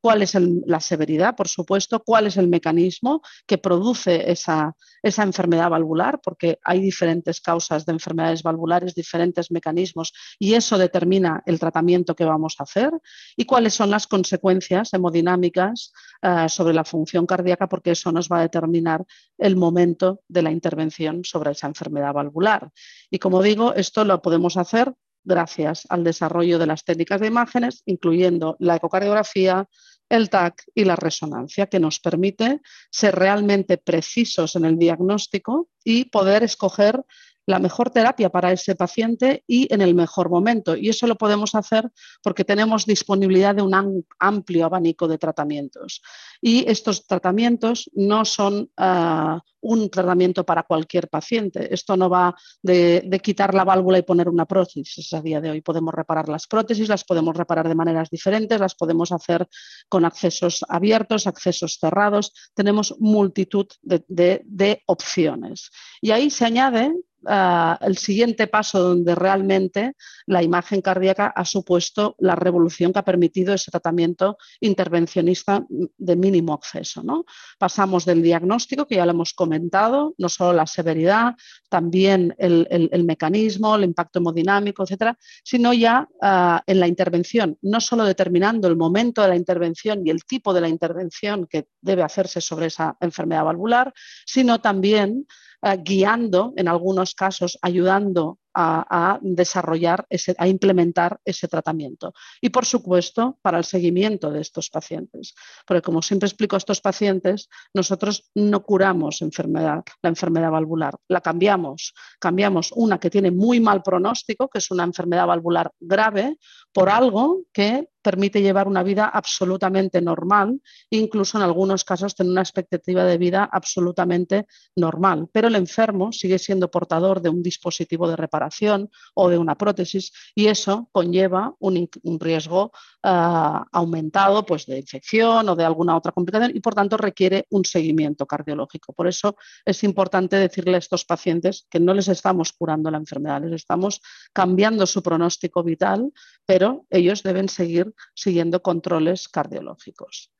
cuál 0.00 0.22
es 0.22 0.36
la 0.66 0.80
severidad, 0.80 1.36
por 1.36 1.48
supuesto, 1.48 2.02
cuál 2.04 2.26
es 2.26 2.36
el 2.36 2.48
mecanismo 2.48 3.22
que 3.46 3.58
produce 3.58 4.30
esa, 4.30 4.74
esa 5.02 5.22
enfermedad 5.22 5.70
valvular, 5.70 6.20
porque 6.22 6.58
hay 6.64 6.80
diferentes 6.80 7.40
causas 7.40 7.84
de 7.86 7.92
enfermedades 7.92 8.42
valvulares, 8.42 8.94
diferentes 8.94 9.50
mecanismos, 9.50 10.12
y 10.38 10.54
eso 10.54 10.78
determina 10.78 11.42
el 11.46 11.58
tratamiento 11.58 12.14
que 12.14 12.24
vamos 12.24 12.56
a 12.58 12.64
hacer 12.64 12.90
y 13.36 13.44
cuáles 13.44 13.74
son 13.74 13.90
las 13.90 14.06
consecuencias 14.06 14.92
hemodinámicas 14.92 15.92
eh, 16.22 16.48
sobre 16.48 16.74
la 16.74 16.84
función 16.84 17.26
cardíaca, 17.26 17.68
porque 17.68 17.92
eso 17.92 18.12
nos 18.12 18.28
va 18.28 18.38
a 18.38 18.42
determinar 18.42 19.04
el 19.38 19.56
momento 19.56 20.20
de 20.28 20.42
la 20.42 20.50
intervención 20.50 21.24
sobre 21.24 21.52
esa 21.52 21.66
enfermedad 21.66 22.12
valvular. 22.12 22.70
Y 23.10 23.18
como 23.18 23.42
digo, 23.42 23.74
esto 23.74 24.04
lo 24.04 24.20
podemos 24.22 24.56
hacer 24.56 24.94
gracias 25.24 25.86
al 25.88 26.04
desarrollo 26.04 26.58
de 26.58 26.66
las 26.66 26.84
técnicas 26.84 27.20
de 27.20 27.26
imágenes, 27.28 27.82
incluyendo 27.86 28.56
la 28.58 28.76
ecocardiografía, 28.76 29.68
el 30.08 30.28
TAC 30.28 30.64
y 30.74 30.84
la 30.84 30.96
resonancia, 30.96 31.66
que 31.66 31.80
nos 31.80 32.00
permite 32.00 32.60
ser 32.90 33.14
realmente 33.14 33.78
precisos 33.78 34.56
en 34.56 34.64
el 34.64 34.76
diagnóstico 34.76 35.68
y 35.84 36.06
poder 36.06 36.42
escoger 36.42 37.04
la 37.50 37.58
mejor 37.58 37.90
terapia 37.90 38.30
para 38.30 38.52
ese 38.52 38.74
paciente 38.74 39.44
y 39.46 39.72
en 39.72 39.80
el 39.82 39.94
mejor 39.94 40.30
momento. 40.30 40.76
Y 40.76 40.88
eso 40.88 41.06
lo 41.06 41.16
podemos 41.16 41.54
hacer 41.54 41.90
porque 42.22 42.44
tenemos 42.44 42.86
disponibilidad 42.86 43.54
de 43.54 43.62
un 43.62 44.04
amplio 44.18 44.66
abanico 44.66 45.08
de 45.08 45.18
tratamientos. 45.18 46.00
Y 46.40 46.68
estos 46.70 47.06
tratamientos 47.06 47.90
no 47.94 48.24
son 48.24 48.70
ah, 48.76 49.40
un 49.60 49.90
tratamiento 49.90 50.44
para 50.44 50.62
cualquier 50.62 51.08
paciente. 51.08 51.72
Esto 51.72 51.96
no 51.96 52.08
va 52.08 52.34
de, 52.62 53.02
de, 53.04 53.20
quitar 53.20 53.54
la 53.54 53.64
válvula 53.64 53.98
y 53.98 54.02
poner 54.02 54.28
una 54.28 54.46
prótesis. 54.46 55.12
A 55.12 55.20
día 55.20 55.40
de 55.40 55.50
hoy 55.50 55.60
podemos 55.60 55.92
reparar 55.92 56.28
las 56.28 56.46
prótesis, 56.46 56.88
las 56.88 57.04
podemos 57.04 57.36
reparar 57.36 57.68
de 57.68 57.74
maneras 57.74 58.08
diferentes, 58.10 58.58
las 58.58 58.74
podemos 58.74 59.12
hacer 59.12 59.46
con 59.88 60.04
accesos 60.04 60.64
abiertos, 60.68 61.26
accesos 61.26 61.78
cerrados. 61.78 62.32
Tenemos 62.54 62.94
multitud 62.98 63.66
de, 63.82 64.04
de, 64.08 64.42
de 64.46 64.82
opciones. 64.86 65.70
Y 66.00 66.12
ahí 66.12 66.30
se 66.30 66.46
añade 66.46 66.92
uh, 67.22 67.76
el 67.80 67.96
siguiente 67.98 68.46
paso 68.46 68.80
donde 68.80 69.14
realmente 69.14 69.94
la 70.26 70.42
imagen 70.42 70.80
cardíaca 70.80 71.32
ha 71.34 71.44
supuesto 71.44 72.14
la 72.18 72.34
revolución 72.34 72.92
que 72.92 72.98
ha 72.98 73.04
permitido 73.04 73.54
ese 73.54 73.70
tratamiento 73.70 74.36
intervencionista 74.60 75.64
de 75.68 76.16
mínimo 76.16 76.54
acceso. 76.54 77.02
¿no? 77.02 77.24
Pasamos 77.58 78.04
del 78.04 78.22
diagnóstico, 78.22 78.86
que 78.86 78.96
ya 78.96 79.06
lo 79.06 79.12
hemos 79.12 79.34
comentado, 79.34 80.14
no 80.18 80.28
solo 80.28 80.52
la 80.52 80.66
severidad, 80.66 81.34
también 81.68 82.34
el, 82.38 82.66
el, 82.70 82.88
el 82.92 83.04
mecanismo, 83.04 83.74
el 83.74 83.84
impacto 83.84 84.18
hemodinámico, 84.18 84.82
etcétera, 84.82 85.18
sino 85.44 85.72
ya 85.72 86.08
uh, 86.22 86.60
en 86.66 86.80
la 86.80 86.86
intervención, 86.86 87.58
no 87.62 87.80
solo 87.80 88.04
determinando 88.04 88.68
el 88.68 88.76
momento 88.76 89.22
de 89.22 89.28
la 89.28 89.36
intervención 89.36 90.06
y 90.06 90.10
el 90.10 90.24
tipo 90.24 90.52
de 90.52 90.60
la 90.60 90.68
intervención 90.68 91.46
que 91.46 91.68
debe 91.80 92.02
hacerse 92.02 92.40
sobre 92.40 92.66
esa 92.66 92.96
enfermedad 93.00 93.44
valvular, 93.44 93.92
sino 94.26 94.60
también 94.60 95.26
uh, 95.62 95.82
guiando, 95.82 96.52
en 96.56 96.68
algunos 96.68 97.14
casos, 97.14 97.58
ayudando 97.62 98.38
a, 98.54 99.14
a 99.14 99.18
desarrollar, 99.22 100.06
ese, 100.08 100.34
a 100.38 100.48
implementar 100.48 101.20
ese 101.24 101.48
tratamiento. 101.48 102.12
Y, 102.40 102.50
por 102.50 102.66
supuesto, 102.66 103.38
para 103.42 103.58
el 103.58 103.64
seguimiento 103.64 104.30
de 104.30 104.40
estos 104.40 104.70
pacientes. 104.70 105.34
Porque, 105.66 105.82
como 105.82 106.02
siempre 106.02 106.26
explico 106.26 106.56
a 106.56 106.58
estos 106.58 106.80
pacientes, 106.80 107.48
nosotros 107.74 108.30
no 108.34 108.62
curamos 108.62 109.22
enfermedad, 109.22 109.84
la 110.02 110.08
enfermedad 110.10 110.50
valvular, 110.50 110.96
la 111.08 111.20
cambiamos. 111.20 111.94
Cambiamos 112.18 112.72
una 112.74 112.98
que 112.98 113.10
tiene 113.10 113.30
muy 113.30 113.60
mal 113.60 113.82
pronóstico, 113.82 114.48
que 114.48 114.58
es 114.58 114.70
una 114.70 114.84
enfermedad 114.84 115.26
valvular 115.26 115.70
grave, 115.78 116.36
por 116.72 116.88
algo 116.88 117.42
que 117.52 117.88
permite 118.02 118.42
llevar 118.42 118.68
una 118.68 118.82
vida 118.82 119.06
absolutamente 119.06 120.00
normal, 120.00 120.60
incluso 120.90 121.38
en 121.38 121.44
algunos 121.44 121.84
casos 121.84 122.14
tener 122.14 122.32
una 122.32 122.42
expectativa 122.42 123.04
de 123.04 123.18
vida 123.18 123.48
absolutamente 123.50 124.46
normal. 124.76 125.28
Pero 125.32 125.48
el 125.48 125.56
enfermo 125.56 126.12
sigue 126.12 126.38
siendo 126.38 126.70
portador 126.70 127.20
de 127.20 127.28
un 127.28 127.42
dispositivo 127.42 128.08
de 128.08 128.16
reparación 128.16 128.90
o 129.14 129.28
de 129.28 129.38
una 129.38 129.56
prótesis 129.56 130.12
y 130.34 130.46
eso 130.46 130.88
conlleva 130.92 131.54
un, 131.58 131.88
riesgo 132.18 132.72
uh, 133.04 133.64
aumentado 133.72 134.44
pues, 134.44 134.66
de 134.66 134.78
infección 134.78 135.48
o 135.48 135.56
de 135.56 135.64
alguna 135.64 135.96
otra 135.96 136.12
complicación 136.12 136.52
y 136.54 136.60
por 136.60 136.74
tanto 136.74 136.96
requiere 136.96 137.46
un 137.50 137.64
seguimiento 137.64 138.26
cardiológico. 138.26 138.92
Por 138.92 139.06
eso 139.06 139.36
es 139.64 139.82
importante 139.84 140.36
decirle 140.36 140.76
a 140.76 140.78
estos 140.78 141.04
pacientes 141.04 141.66
que 141.70 141.80
no 141.80 141.94
les 141.94 142.08
estamos 142.08 142.52
curando 142.52 142.90
la 142.90 142.98
enfermedad, 142.98 143.42
les 143.42 143.62
estamos 143.62 144.00
cambiando 144.32 144.86
su 144.86 145.02
pronóstico 145.02 145.62
vital, 145.62 146.12
pero 146.46 146.86
ellos 146.90 147.22
deben 147.22 147.48
seguir 147.48 147.89
siguiendo 148.14 148.62
controles 148.62 149.28
cardiológicos. 149.28 150.32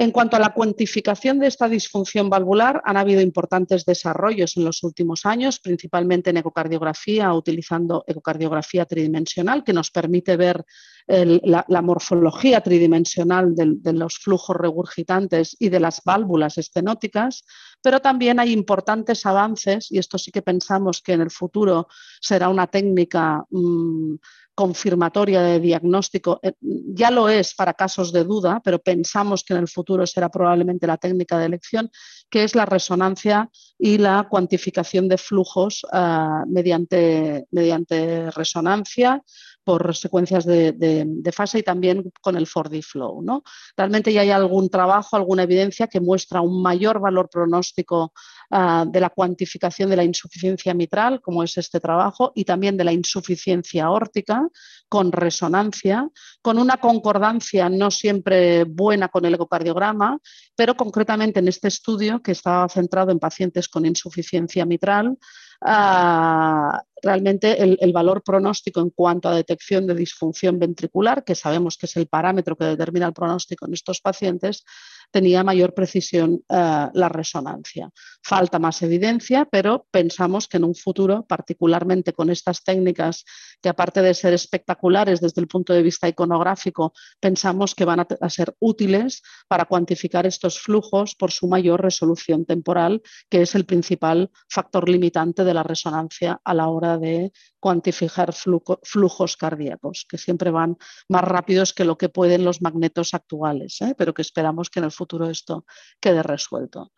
En 0.00 0.12
cuanto 0.12 0.36
a 0.36 0.38
la 0.38 0.54
cuantificación 0.54 1.40
de 1.40 1.48
esta 1.48 1.68
disfunción 1.68 2.30
valvular, 2.30 2.80
han 2.84 2.96
habido 2.96 3.20
importantes 3.20 3.84
desarrollos 3.84 4.56
en 4.56 4.64
los 4.64 4.84
últimos 4.84 5.26
años, 5.26 5.58
principalmente 5.58 6.30
en 6.30 6.36
ecocardiografía, 6.36 7.34
utilizando 7.34 8.04
ecocardiografía 8.06 8.86
tridimensional, 8.86 9.64
que 9.64 9.72
nos 9.72 9.90
permite 9.90 10.36
ver 10.36 10.64
la, 11.08 11.82
morfología 11.82 12.60
tridimensional 12.60 13.56
de, 13.56 13.92
los 13.92 14.18
flujos 14.18 14.56
regurgitantes 14.56 15.56
y 15.58 15.68
de 15.68 15.80
las 15.80 16.00
válvulas 16.04 16.58
estenóticas, 16.58 17.42
pero 17.82 17.98
también 17.98 18.38
hay 18.38 18.52
importantes 18.52 19.26
avances, 19.26 19.90
y 19.90 19.98
esto 19.98 20.16
sí 20.16 20.30
que 20.30 20.42
pensamos 20.42 21.02
que 21.02 21.14
en 21.14 21.22
el 21.22 21.30
futuro 21.32 21.88
será 22.20 22.50
una 22.50 22.68
técnica 22.68 23.44
mmm, 23.50 24.14
confirmatoria 24.58 25.40
de 25.40 25.60
diagnóstico. 25.60 26.40
Eh, 26.42 26.54
ya 26.60 27.12
lo 27.12 27.28
es 27.28 27.54
para 27.54 27.74
casos 27.74 28.12
de 28.12 28.24
duda, 28.24 28.60
pero 28.64 28.80
pensamos 28.80 29.44
que 29.44 29.54
en 29.54 29.60
el 29.60 29.68
futuro 29.68 30.04
será 30.04 30.30
probablemente 30.30 30.84
la 30.84 30.96
técnica 30.96 31.38
de 31.38 31.46
elección, 31.46 31.88
que 32.28 32.42
es 32.42 32.56
la 32.56 32.66
resonancia 32.66 33.48
y 33.78 33.98
la 33.98 34.26
cuantificación 34.28 35.06
de 35.06 35.16
flujos 35.16 35.84
uh, 35.92 36.44
mediante, 36.48 37.46
mediante 37.52 38.32
resonancia 38.32 39.22
por 39.68 39.94
secuencias 39.94 40.46
de, 40.46 41.30
fase 41.30 41.58
y 41.58 41.62
también 41.62 42.10
con 42.22 42.36
el 42.36 42.46
4D 42.46 42.82
flow. 42.82 43.20
¿no? 43.20 43.42
Realmente 43.76 44.10
ya 44.14 44.22
hay 44.22 44.30
algún 44.30 44.70
trabajo, 44.70 45.14
alguna 45.14 45.42
evidencia 45.42 45.88
que 45.88 46.00
muestra 46.00 46.40
un 46.40 46.62
mayor 46.62 47.00
valor 47.00 47.28
pronóstico 47.28 48.14
uh, 48.50 48.90
de 48.90 48.98
la 48.98 49.10
cuantificación 49.10 49.90
de 49.90 49.96
la 49.96 50.04
insuficiencia 50.04 50.72
mitral, 50.72 51.20
como 51.20 51.42
es 51.42 51.58
este 51.58 51.80
trabajo, 51.80 52.32
y 52.34 52.46
también 52.46 52.78
de 52.78 52.84
la 52.84 52.94
insuficiencia 52.94 53.84
aórtica 53.84 54.48
con 54.88 55.12
resonancia, 55.12 56.08
con 56.40 56.58
una 56.58 56.78
concordancia 56.78 57.68
no 57.68 57.90
siempre 57.90 58.64
buena 58.64 59.08
con 59.08 59.26
el 59.26 59.34
ecocardiograma, 59.34 60.18
pero 60.56 60.76
concretamente 60.76 61.40
en 61.40 61.48
este 61.48 61.68
estudio 61.68 62.22
que 62.22 62.32
estaba 62.32 62.66
centrado 62.70 63.10
en 63.10 63.18
pacientes 63.18 63.68
con 63.68 63.84
insuficiencia 63.84 64.64
mitral, 64.64 65.18
uh, 65.60 66.78
realmente 67.02 67.62
el, 67.62 67.92
valor 67.92 68.22
pronóstico 68.22 68.80
en 68.80 68.90
cuanto 68.90 69.28
a 69.28 69.34
detección 69.34 69.86
de 69.86 69.94
disfunción 69.94 70.58
ventricular, 70.58 71.24
que 71.24 71.34
sabemos 71.34 71.76
que 71.76 71.86
es 71.86 71.96
el 71.96 72.06
parámetro 72.06 72.56
que 72.56 72.64
determina 72.64 73.06
el 73.06 73.12
pronóstico 73.12 73.66
en 73.66 73.74
estos 73.74 74.00
pacientes, 74.00 74.64
tenía 75.10 75.42
mayor 75.42 75.74
precisión 75.74 76.40
uh, 76.48 76.90
la 76.92 77.08
resonancia. 77.08 77.90
Falta 78.22 78.58
más 78.58 78.82
evidencia, 78.82 79.46
pero 79.50 79.86
pensamos 79.90 80.48
que 80.48 80.58
en 80.58 80.64
un 80.64 80.74
futuro, 80.74 81.24
particularmente 81.26 82.12
con 82.12 82.30
estas 82.30 82.62
técnicas 82.62 83.24
que 83.62 83.68
aparte 83.68 84.02
de 84.02 84.14
ser 84.14 84.34
espectaculares 84.34 85.20
desde 85.20 85.40
el 85.40 85.48
punto 85.48 85.72
de 85.72 85.82
vista 85.82 86.08
iconográfico, 86.08 86.92
pensamos 87.20 87.74
que 87.74 87.84
van 87.84 88.06
a 88.20 88.30
ser 88.30 88.54
útiles 88.60 89.22
para 89.48 89.64
cuantificar 89.64 90.26
estos 90.26 90.60
flujos 90.60 91.14
por 91.14 91.32
su 91.32 91.48
mayor 91.48 91.82
resolución 91.82 92.44
temporal, 92.44 93.02
que 93.28 93.42
es 93.42 93.54
el 93.54 93.64
principal 93.64 94.30
factor 94.48 94.88
limitante 94.88 95.44
de 95.44 95.54
la 95.54 95.62
resonancia 95.62 96.40
a 96.44 96.54
la 96.54 96.68
hora 96.68 96.98
de 96.98 97.32
cuantificar 97.60 98.32
flujo, 98.32 98.80
flujos 98.82 99.36
cardíacos, 99.36 100.06
que 100.08 100.18
siempre 100.18 100.50
van 100.50 100.76
más 101.08 101.24
rápidos 101.24 101.72
que 101.72 101.84
lo 101.84 101.98
que 101.98 102.08
pueden 102.08 102.44
los 102.44 102.62
magnetos 102.62 103.14
actuales, 103.14 103.80
¿eh? 103.80 103.94
pero 103.96 104.14
que 104.14 104.22
esperamos 104.22 104.70
que 104.70 104.80
en 104.80 104.84
el 104.84 104.92
futuro 104.92 105.28
esto 105.28 105.64
quede 106.00 106.22
resuelto. 106.22 106.92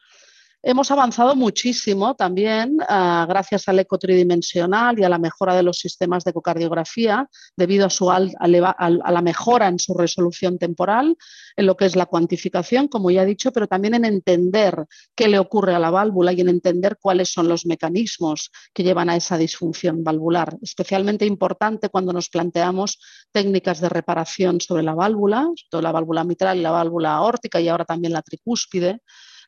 Hemos 0.62 0.90
avanzado 0.90 1.35
muchísimo 1.37 2.14
también 2.17 2.76
ah, 2.87 3.25
gracias 3.26 3.67
al 3.69 3.79
eco 3.79 3.99
tridimensional 3.99 4.99
y 4.99 5.05
a 5.05 5.09
la 5.09 5.19
mejora 5.19 5.55
de 5.55 5.62
los 5.62 5.79
sistemas 5.79 6.23
de 6.23 6.33
ecocardiografía 6.33 7.26
debido 7.57 7.87
a, 7.87 7.90
su 7.90 8.11
a, 8.11 8.21
la 8.21 9.23
mejora 9.23 9.69
en 9.69 9.79
su 9.79 9.95
resolución 9.95 10.59
temporal, 10.59 11.17
en 11.57 11.64
lo 11.64 11.79
que 11.79 11.87
es 11.87 11.97
la 11.97 12.05
cuantificación, 12.05 12.88
como 12.88 13.11
ya 13.11 13.23
he 13.23 13.26
dicho, 13.26 13.52
pero 13.52 13.69
también 13.69 13.95
en 13.95 14.05
entender 14.05 14.85
qué 15.14 15.29
le 15.29 15.38
ocurre 15.38 15.75
a 15.75 15.79
la 15.79 15.90
válvula 15.90 16.35
y 16.35 16.43
en 16.43 16.50
entender 16.50 16.99
cuáles 17.00 17.33
son 17.33 17.49
los 17.49 17.64
mecanismos 17.64 18.50
que 18.75 18.83
llevan 18.83 19.09
a 19.09 19.17
esa 19.17 19.38
disfunción 19.38 20.05
valvular. 20.05 20.59
Especialmente 20.61 21.25
importante 21.25 21.88
cuando 21.88 22.12
nos 22.12 22.29
planteamos 22.29 23.00
técnicas 23.33 23.81
de 23.81 23.88
reparación 23.88 24.61
sobre 24.61 24.83
la 24.83 24.95
válvula, 24.95 25.49
sobre 25.71 25.85
la 25.85 25.93
válvula 25.93 26.25
mitral 26.25 26.59
y 26.59 26.61
la 26.61 26.71
válvula 26.71 27.14
aórtica 27.14 27.62
y 27.62 27.69
ahora 27.69 27.87
también 27.87 28.12
la 28.12 28.21
tricúspide 28.21 29.00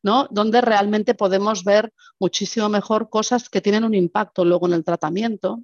donde 0.03 0.61
realmente 0.61 1.15
podemos 1.15 1.65
ver 1.65 1.93
muchísimo 2.19 2.69
mejor 2.69 3.09
cosas 3.09 3.49
que 3.49 3.61
tienen 3.61 3.85
un 3.85 3.95
impacto 3.95 4.45
luego 4.45 4.67
en 4.67 4.75
el 4.75 4.85
tratamiento 4.85 5.63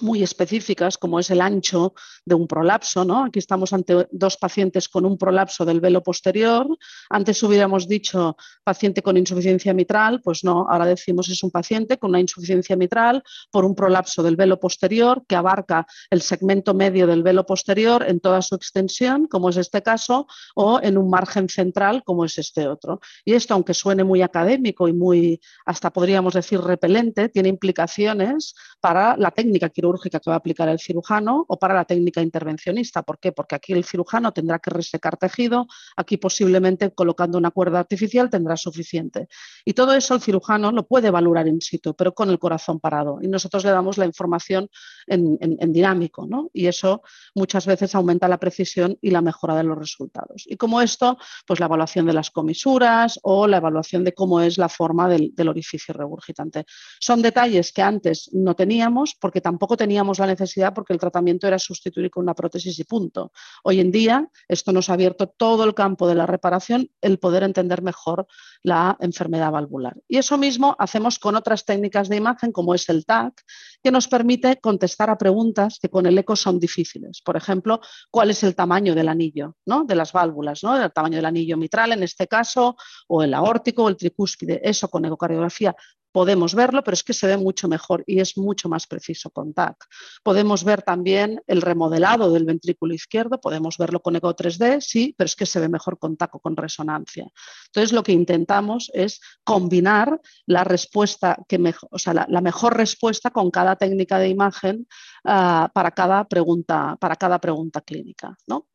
muy 0.00 0.22
específicas, 0.22 0.98
como 0.98 1.18
es 1.18 1.30
el 1.30 1.40
ancho 1.40 1.94
de 2.24 2.34
un 2.34 2.46
prolapso. 2.46 3.04
¿no? 3.04 3.24
Aquí 3.24 3.38
estamos 3.38 3.72
ante 3.72 4.06
dos 4.10 4.36
pacientes 4.36 4.88
con 4.88 5.06
un 5.06 5.16
prolapso 5.16 5.64
del 5.64 5.80
velo 5.80 6.02
posterior. 6.02 6.66
Antes 7.08 7.42
hubiéramos 7.42 7.88
dicho 7.88 8.36
paciente 8.62 9.02
con 9.02 9.16
insuficiencia 9.16 9.72
mitral, 9.72 10.20
pues 10.22 10.44
no, 10.44 10.66
ahora 10.68 10.86
decimos 10.86 11.28
es 11.28 11.42
un 11.42 11.50
paciente 11.50 11.98
con 11.98 12.10
una 12.10 12.20
insuficiencia 12.20 12.76
mitral 12.76 13.22
por 13.50 13.64
un 13.64 13.74
prolapso 13.74 14.22
del 14.22 14.36
velo 14.36 14.60
posterior 14.60 15.24
que 15.26 15.36
abarca 15.36 15.86
el 16.10 16.20
segmento 16.20 16.74
medio 16.74 17.06
del 17.06 17.22
velo 17.22 17.46
posterior 17.46 18.04
en 18.06 18.20
toda 18.20 18.42
su 18.42 18.54
extensión, 18.54 19.26
como 19.26 19.48
es 19.48 19.56
este 19.56 19.82
caso, 19.82 20.26
o 20.54 20.80
en 20.82 20.98
un 20.98 21.08
margen 21.08 21.48
central, 21.48 22.02
como 22.04 22.24
es 22.24 22.38
este 22.38 22.68
otro. 22.68 23.00
Y 23.24 23.34
esto, 23.34 23.54
aunque 23.54 23.74
suene 23.74 24.04
muy 24.04 24.22
académico 24.22 24.88
y 24.88 24.92
muy, 24.92 25.40
hasta 25.64 25.90
podríamos 25.90 26.34
decir, 26.34 26.60
repelente, 26.60 27.28
tiene 27.28 27.48
implicaciones 27.48 28.54
para 28.80 29.16
la 29.16 29.30
técnica 29.30 29.68
quirúrgica 29.70 29.85
quirúrgica 29.86 30.20
que 30.20 30.30
va 30.30 30.34
a 30.34 30.38
aplicar 30.38 30.68
el 30.68 30.78
cirujano 30.78 31.44
o 31.48 31.58
para 31.58 31.74
la 31.74 31.84
técnica 31.84 32.20
intervencionista. 32.20 33.02
¿Por 33.02 33.18
qué? 33.18 33.32
Porque 33.32 33.54
aquí 33.54 33.72
el 33.72 33.84
cirujano 33.84 34.32
tendrá 34.32 34.58
que 34.58 34.70
resecar 34.70 35.16
tejido, 35.16 35.66
aquí 35.96 36.16
posiblemente 36.16 36.90
colocando 36.92 37.38
una 37.38 37.50
cuerda 37.50 37.80
artificial 37.80 38.28
tendrá 38.30 38.56
suficiente. 38.56 39.28
Y 39.64 39.74
todo 39.74 39.94
eso 39.94 40.14
el 40.14 40.20
cirujano 40.20 40.72
lo 40.72 40.86
puede 40.86 41.10
valorar 41.10 41.46
in 41.46 41.60
situ, 41.60 41.94
pero 41.94 42.14
con 42.14 42.30
el 42.30 42.38
corazón 42.38 42.80
parado. 42.80 43.18
Y 43.22 43.28
nosotros 43.28 43.64
le 43.64 43.70
damos 43.70 43.98
la 43.98 44.06
información 44.06 44.68
en, 45.06 45.38
dinámico, 45.72 46.26
¿no? 46.26 46.50
Y 46.52 46.66
eso 46.66 47.02
muchas 47.34 47.66
veces 47.66 47.94
aumenta 47.94 48.28
la 48.28 48.38
precisión 48.38 48.98
y 49.00 49.10
la 49.10 49.20
mejora 49.22 49.54
de 49.56 49.64
los 49.64 49.78
resultados. 49.78 50.44
Y 50.46 50.56
como 50.56 50.80
esto, 50.80 51.18
pues 51.46 51.60
la 51.60 51.66
evaluación 51.66 52.06
de 52.06 52.12
las 52.12 52.30
comisuras 52.30 53.20
o 53.22 53.46
la 53.46 53.58
evaluación 53.58 54.04
de 54.04 54.12
cómo 54.12 54.40
es 54.40 54.58
la 54.58 54.68
forma 54.68 55.08
del, 55.08 55.34
del 55.34 55.48
orificio 55.48 55.94
regurgitante. 55.94 56.64
Son 57.00 57.22
detalles 57.22 57.72
que 57.72 57.82
antes 57.82 58.30
no 58.32 58.54
teníamos 58.54 59.14
porque 59.14 59.40
tampoco 59.40 59.75
teníamos 59.76 60.18
la 60.18 60.26
necesidad 60.26 60.74
porque 60.74 60.92
el 60.92 60.98
tratamiento 60.98 61.46
era 61.46 61.58
sustituir 61.58 62.10
con 62.10 62.24
una 62.24 62.34
prótesis 62.34 62.78
y 62.78 62.84
punto. 62.84 63.32
Hoy 63.62 63.80
en 63.80 63.90
día 63.90 64.28
esto 64.48 64.72
nos 64.72 64.90
ha 64.90 64.94
abierto 64.94 65.28
todo 65.28 65.64
el 65.64 65.74
campo 65.74 66.08
de 66.08 66.14
la 66.14 66.26
reparación, 66.26 66.90
el 67.00 67.18
poder 67.18 67.42
entender 67.42 67.82
mejor 67.82 68.26
la 68.62 68.96
enfermedad 69.00 69.50
valvular. 69.52 69.96
Y 70.08 70.18
eso 70.18 70.38
mismo 70.38 70.74
hacemos 70.78 71.18
con 71.18 71.36
otras 71.36 71.64
técnicas 71.64 72.08
de 72.08 72.16
imagen 72.16 72.52
como 72.52 72.74
es 72.74 72.88
el 72.88 73.04
TAC, 73.04 73.42
que 73.82 73.90
nos 73.90 74.08
permite 74.08 74.58
contestar 74.60 75.10
a 75.10 75.18
preguntas 75.18 75.78
que 75.80 75.88
con 75.88 76.06
el 76.06 76.18
eco 76.18 76.34
son 76.34 76.58
difíciles. 76.58 77.22
Por 77.24 77.36
ejemplo, 77.36 77.80
¿cuál 78.10 78.30
es 78.30 78.42
el 78.42 78.54
tamaño 78.54 78.94
del 78.94 79.08
anillo 79.08 79.56
¿no? 79.66 79.84
de 79.84 79.94
las 79.94 80.12
válvulas? 80.12 80.62
¿no? 80.64 80.76
El 80.82 80.92
tamaño 80.92 81.16
del 81.16 81.26
anillo 81.26 81.56
mitral 81.56 81.92
en 81.92 82.02
este 82.02 82.26
caso, 82.26 82.76
o 83.08 83.22
el 83.22 83.34
aórtico 83.34 83.84
o 83.84 83.88
el 83.88 83.96
tricúspide. 83.96 84.60
Eso 84.62 84.88
con 84.88 85.04
ecocardiografía 85.04 85.76
podemos 86.16 86.54
verlo, 86.54 86.82
pero 86.82 86.94
es 86.94 87.04
que 87.04 87.12
se 87.12 87.26
ve 87.26 87.36
mucho 87.36 87.68
mejor 87.68 88.02
y 88.06 88.20
es 88.20 88.38
mucho 88.38 88.70
más 88.70 88.86
preciso 88.86 89.28
con 89.28 89.52
TAC. 89.52 89.84
Podemos 90.22 90.64
ver 90.64 90.80
también 90.80 91.42
el 91.46 91.60
remodelado 91.60 92.32
del 92.32 92.46
ventrículo 92.46 92.94
izquierdo, 92.94 93.38
podemos 93.38 93.76
verlo 93.76 94.00
con 94.00 94.16
eco 94.16 94.34
3D, 94.34 94.80
sí, 94.80 95.14
pero 95.14 95.26
es 95.26 95.36
que 95.36 95.44
se 95.44 95.60
ve 95.60 95.68
mejor 95.68 95.98
con 95.98 96.16
TAC 96.16 96.36
o 96.36 96.40
con 96.40 96.56
resonancia. 96.56 97.28
Entonces, 97.66 97.92
lo 97.92 98.02
que 98.02 98.12
intentamos 98.12 98.90
es 98.94 99.20
combinar 99.44 100.18
la 100.46 100.64
respuesta, 100.64 101.36
que 101.46 101.58
mejor, 101.58 101.90
o 101.92 101.98
sea, 101.98 102.14
la, 102.14 102.40
mejor 102.40 102.78
respuesta 102.78 103.30
con 103.30 103.50
cada 103.50 103.76
técnica 103.76 104.18
de 104.18 104.30
imagen 104.30 104.88
ah, 105.22 105.70
para, 105.74 105.90
cada 105.90 106.24
pregunta, 106.26 106.96
para 106.98 107.16
cada 107.16 107.38
pregunta 107.38 107.82
clínica. 107.82 108.34
¿no? 108.46 108.68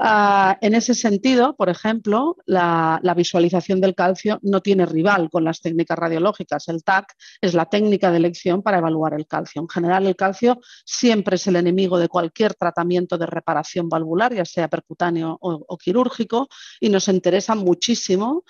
Ah, 0.00 0.56
en 0.60 0.76
ese 0.76 0.94
sentido, 0.94 1.56
por 1.56 1.68
ejemplo, 1.68 2.36
la, 2.46 3.00
visualización 3.16 3.80
del 3.80 3.96
calcio 3.96 4.38
no 4.42 4.60
tiene 4.60 4.86
rival 4.86 5.28
con 5.28 5.42
las 5.42 5.60
técnicas 5.60 5.98
radiológicas. 5.98 6.68
El 6.68 6.84
TAC 6.84 7.16
es 7.40 7.52
la 7.54 7.66
técnica 7.66 8.12
de 8.12 8.18
elección 8.18 8.62
para 8.62 8.78
evaluar 8.78 9.14
el 9.14 9.26
calcio. 9.26 9.60
En 9.60 9.68
general, 9.68 10.06
el 10.06 10.14
calcio 10.14 10.60
siempre 10.84 11.34
es 11.34 11.46
el 11.48 11.56
enemigo 11.56 11.98
de 11.98 12.08
cualquier 12.08 12.54
tratamiento 12.54 13.18
de 13.18 13.26
reparación 13.26 13.88
valvular, 13.88 14.32
ya 14.32 14.44
sea 14.44 14.68
percutáneo 14.68 15.36
o 15.40 15.76
quirúrgico, 15.76 16.48
y 16.78 16.90
nos 16.90 17.08
interesa 17.08 17.56
muchísimo 17.56 18.44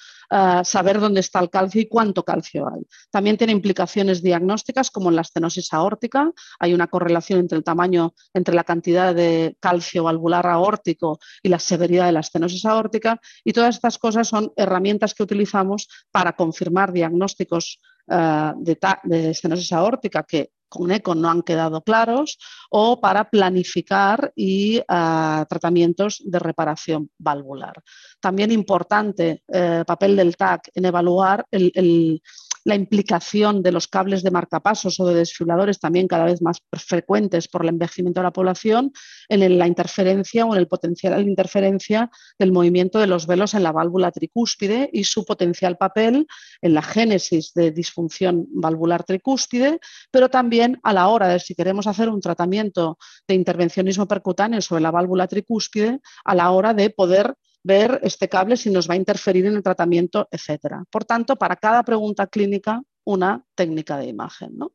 saber 0.64 1.00
dónde 1.00 1.20
está 1.20 1.40
el 1.40 1.50
calcio 1.50 1.80
y 1.80 1.88
cuánto 1.88 2.24
calcio 2.24 2.68
hay. 2.68 2.82
También 3.10 3.36
tiene 3.36 3.52
implicaciones 3.52 4.22
diagnósticas 4.22 4.90
como 4.90 5.08
en 5.08 5.16
la 5.16 5.22
estenosis 5.22 5.72
aórtica. 5.72 6.30
Hay 6.58 6.74
una 6.74 6.88
correlación 6.88 7.40
entre 7.40 7.58
el 7.58 7.64
tamaño, 7.64 8.14
entre 8.34 8.54
la 8.54 8.64
cantidad 8.64 9.14
de 9.14 9.56
calcio 9.60 10.04
valvular 10.04 10.46
aórtico 10.46 11.18
y 11.42 11.48
la 11.48 11.58
severidad 11.58 12.06
de 12.06 12.12
la 12.12 12.20
estenosis 12.20 12.64
aórtica. 12.64 13.20
Y 13.44 13.52
todas 13.52 13.76
estas 13.76 13.98
cosas 13.98 14.28
son 14.28 14.52
herramientas 14.56 15.14
que 15.14 15.22
utilizamos 15.22 15.88
para 16.10 16.34
confirmar 16.34 16.92
diagnósticos 16.92 17.80
eh, 18.10 18.52
de, 18.56 18.78
de, 19.04 19.30
estenosis 19.30 19.72
aórtica 19.72 20.22
que 20.22 20.50
con 20.68 20.90
ECO 20.90 21.14
no 21.14 21.30
han 21.30 21.42
quedado 21.42 21.82
claros 21.82 22.38
o 22.70 23.00
para 23.00 23.30
planificar 23.30 24.32
y 24.36 24.80
ah, 24.88 25.46
tratamientos 25.48 26.22
de 26.24 26.38
reparación 26.38 27.10
valvular. 27.18 27.82
También 28.20 28.52
importante 28.52 29.42
el 29.48 29.80
eh, 29.80 29.84
papel 29.86 30.16
del 30.16 30.36
TAC 30.36 30.70
en 30.74 30.84
evaluar 30.84 31.46
el, 31.50 32.22
la 32.68 32.74
implicación 32.74 33.62
de 33.62 33.72
los 33.72 33.88
cables 33.88 34.22
de 34.22 34.30
marcapasos 34.30 35.00
o 35.00 35.06
de 35.06 35.14
desfibriladores 35.14 35.80
también 35.80 36.06
cada 36.06 36.26
vez 36.26 36.42
más 36.42 36.62
frecuentes 36.74 37.48
por 37.48 37.62
el 37.62 37.70
envejecimiento 37.70 38.20
de 38.20 38.24
la 38.24 38.30
población 38.30 38.92
en 39.30 39.58
la 39.58 39.66
interferencia 39.66 40.44
o 40.44 40.52
en 40.52 40.58
el 40.60 40.68
potencial 40.68 41.16
de 41.16 41.30
interferencia 41.30 42.10
del 42.38 42.52
movimiento 42.52 42.98
de 42.98 43.06
los 43.06 43.26
velos 43.26 43.54
en 43.54 43.62
la 43.62 43.72
válvula 43.72 44.12
tricúspide 44.12 44.90
y 44.92 45.04
su 45.04 45.24
potencial 45.24 45.78
papel 45.78 46.26
en 46.60 46.74
la 46.74 46.82
génesis 46.82 47.54
de 47.54 47.70
disfunción 47.70 48.46
valvular 48.50 49.02
tricúspide, 49.02 49.80
pero 50.10 50.28
también 50.28 50.78
a 50.82 50.92
la 50.92 51.08
hora 51.08 51.28
de 51.28 51.40
si 51.40 51.54
queremos 51.54 51.86
hacer 51.86 52.10
un 52.10 52.20
tratamiento 52.20 52.98
de 53.26 53.34
intervencionismo 53.34 54.06
percutáneo 54.06 54.60
sobre 54.60 54.82
la 54.82 54.90
válvula 54.90 55.26
tricúspide, 55.26 56.00
a 56.22 56.34
la 56.34 56.50
hora 56.50 56.74
de 56.74 56.90
poder 56.90 57.34
ver 57.68 58.00
este 58.02 58.28
cable 58.28 58.56
si 58.56 58.70
nos 58.70 58.88
va 58.88 58.94
a 58.94 58.96
interferir 58.96 59.44
en 59.44 59.54
el 59.54 59.62
tratamiento, 59.62 60.26
etcétera. 60.30 60.82
Por 60.90 61.04
tanto, 61.04 61.36
para 61.36 61.54
cada 61.56 61.82
pregunta 61.82 62.26
clínica, 62.26 62.82
una 63.04 63.44
técnica 63.54 63.98
de 63.98 64.06
imagen. 64.06 64.56
¿no? 64.56 64.72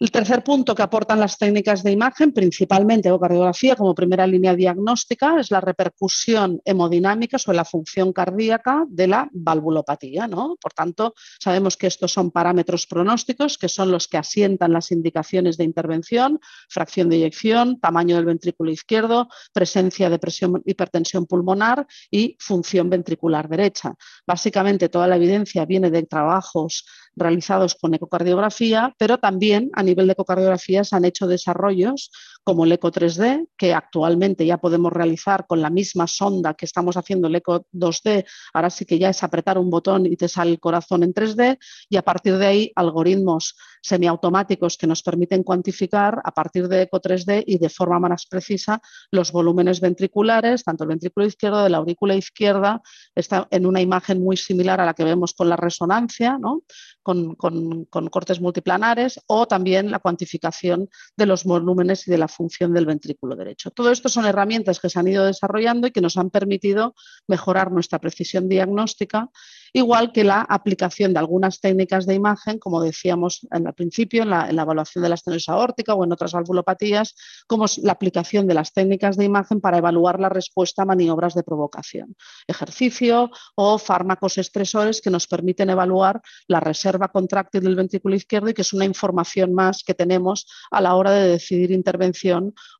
El 0.00 0.10
tercer 0.10 0.42
punto 0.42 0.74
que 0.74 0.82
aportan 0.82 1.20
las 1.20 1.38
técnicas 1.38 1.84
de 1.84 1.92
imagen, 1.92 2.32
principalmente 2.32 3.08
ecocardiografía 3.08 3.76
como 3.76 3.94
primera 3.94 4.26
línea 4.26 4.56
diagnóstica, 4.56 5.38
es 5.38 5.52
la 5.52 5.60
repercusión 5.60 6.60
hemodinámica 6.64 7.38
sobre 7.38 7.58
la 7.58 7.64
función 7.64 8.12
cardíaca 8.12 8.84
de 8.88 9.06
la 9.06 9.28
valvulopatía. 9.32 10.26
¿no? 10.26 10.56
Por 10.60 10.72
tanto, 10.72 11.14
sabemos 11.38 11.76
que 11.76 11.86
estos 11.86 12.10
son 12.10 12.32
parámetros 12.32 12.88
pronósticos 12.88 13.58
que 13.58 13.68
son 13.68 13.92
los 13.92 14.08
que 14.08 14.16
asientan 14.16 14.72
las 14.72 14.90
indicaciones 14.90 15.56
de 15.56 15.64
intervención, 15.64 16.40
fracción 16.68 17.08
de 17.08 17.16
eyección, 17.18 17.78
tamaño 17.78 18.16
del 18.16 18.24
ventrículo 18.24 18.72
izquierdo, 18.72 19.28
presencia 19.52 20.10
de 20.10 20.18
presión, 20.18 20.62
hipertensión 20.64 21.26
pulmonar 21.26 21.86
y 22.10 22.36
función 22.40 22.90
ventricular 22.90 23.48
derecha. 23.48 23.94
Básicamente 24.26 24.88
toda 24.88 25.06
la 25.06 25.14
evidencia 25.14 25.64
viene 25.64 25.90
de 25.90 26.02
trabajos 26.02 26.84
realizados 27.16 27.74
con 27.74 27.94
ecocardiografía, 27.94 28.94
pero 28.98 29.18
también 29.18 29.70
a 29.74 29.82
nivel 29.82 30.06
de 30.06 30.12
ecocardiografía 30.12 30.84
se 30.84 30.96
han 30.96 31.04
hecho 31.04 31.26
desarrollos 31.26 32.10
como 32.44 32.64
el 32.64 32.72
eco 32.72 32.90
3D, 32.90 33.48
que 33.56 33.72
actualmente 33.72 34.44
ya 34.44 34.58
podemos 34.58 34.92
realizar 34.92 35.46
con 35.46 35.62
la 35.62 35.70
misma 35.70 36.06
sonda 36.06 36.54
que 36.54 36.64
estamos 36.64 36.96
haciendo 36.96 37.28
el 37.28 37.36
eco 37.36 37.66
2D. 37.72 38.24
Ahora 38.52 38.70
sí 38.70 38.84
que 38.84 38.98
ya 38.98 39.10
es 39.10 39.22
apretar 39.22 39.58
un 39.58 39.70
botón 39.70 40.06
y 40.06 40.16
te 40.16 40.28
sale 40.28 40.50
el 40.50 40.60
corazón 40.60 41.02
en 41.02 41.14
3D 41.14 41.58
y 41.88 41.96
a 41.96 42.02
partir 42.02 42.38
de 42.38 42.46
ahí 42.46 42.72
algoritmos 42.74 43.56
semiautomáticos 43.82 44.76
que 44.76 44.86
nos 44.86 45.02
permiten 45.02 45.42
cuantificar 45.42 46.20
a 46.24 46.32
partir 46.32 46.68
de 46.68 46.82
eco 46.82 47.00
3D 47.00 47.44
y 47.46 47.58
de 47.58 47.68
forma 47.68 47.98
más 48.00 48.26
precisa 48.26 48.80
los 49.10 49.32
volúmenes 49.32 49.80
ventriculares, 49.80 50.64
tanto 50.64 50.84
el 50.84 50.88
ventrículo 50.88 51.26
izquierdo 51.26 51.62
de 51.62 51.70
la 51.70 51.78
aurícula 51.78 52.14
izquierda 52.14 52.80
está 53.14 53.46
en 53.50 53.66
una 53.66 53.80
imagen 53.80 54.22
muy 54.22 54.36
similar 54.36 54.80
a 54.80 54.86
la 54.86 54.94
que 54.94 55.04
vemos 55.04 55.34
con 55.34 55.48
la 55.48 55.56
resonancia, 55.56 56.38
¿no? 56.38 56.62
con, 57.02 57.34
con 57.34 58.08
cortes 58.08 58.40
multiplanares 58.40 59.20
o 59.26 59.46
también 59.46 59.90
la 59.90 59.98
cuantificación 59.98 60.88
de 61.16 61.26
los 61.26 61.44
volúmenes 61.44 62.06
y 62.06 62.10
de 62.10 62.18
la 62.18 62.28
función 62.32 62.72
del 62.74 62.86
ventrículo 62.86 63.36
derecho. 63.36 63.70
Todo 63.70 63.90
esto 63.92 64.08
son 64.08 64.26
herramientas 64.26 64.80
que 64.80 64.88
se 64.88 64.98
han 64.98 65.08
ido 65.08 65.24
desarrollando 65.24 65.86
y 65.86 65.92
que 65.92 66.00
nos 66.00 66.16
han 66.16 66.30
permitido 66.30 66.94
mejorar 67.28 67.70
nuestra 67.70 67.98
precisión 68.00 68.48
diagnóstica, 68.48 69.30
igual 69.72 70.12
que 70.12 70.24
la 70.24 70.40
aplicación 70.42 71.12
de 71.12 71.18
algunas 71.18 71.60
técnicas 71.60 72.06
de 72.06 72.14
imagen, 72.14 72.58
como 72.58 72.82
decíamos 72.82 73.46
al 73.50 73.72
principio, 73.74 74.22
en 74.22 74.30
la, 74.30 74.48
evaluación 74.50 75.02
de 75.02 75.08
la 75.08 75.14
estenosis 75.14 75.48
aórtica 75.48 75.94
o 75.94 76.04
en 76.04 76.12
otras 76.12 76.32
valvulopatías, 76.32 77.14
como 77.46 77.66
la 77.82 77.92
aplicación 77.92 78.46
de 78.46 78.54
las 78.54 78.72
técnicas 78.72 79.16
de 79.16 79.24
imagen 79.24 79.60
para 79.60 79.78
evaluar 79.78 80.20
la 80.20 80.28
respuesta 80.28 80.82
a 80.82 80.86
maniobras 80.86 81.34
de 81.34 81.42
provocación, 81.42 82.16
ejercicio 82.46 83.30
o 83.54 83.78
fármacos 83.78 84.38
estresores 84.38 85.00
que 85.00 85.10
nos 85.10 85.26
permiten 85.26 85.70
evaluar 85.70 86.20
la 86.46 86.60
reserva 86.60 87.08
contráctil 87.08 87.62
del 87.62 87.76
ventrículo 87.76 88.14
izquierdo 88.14 88.50
y 88.50 88.54
que 88.54 88.62
es 88.62 88.72
una 88.72 88.84
información 88.84 89.54
más 89.54 89.82
que 89.84 89.94
tenemos 89.94 90.46
a 90.70 90.80
la 90.80 90.94
hora 90.94 91.12
de 91.12 91.28
decidir 91.28 91.70
intervención 91.70 92.21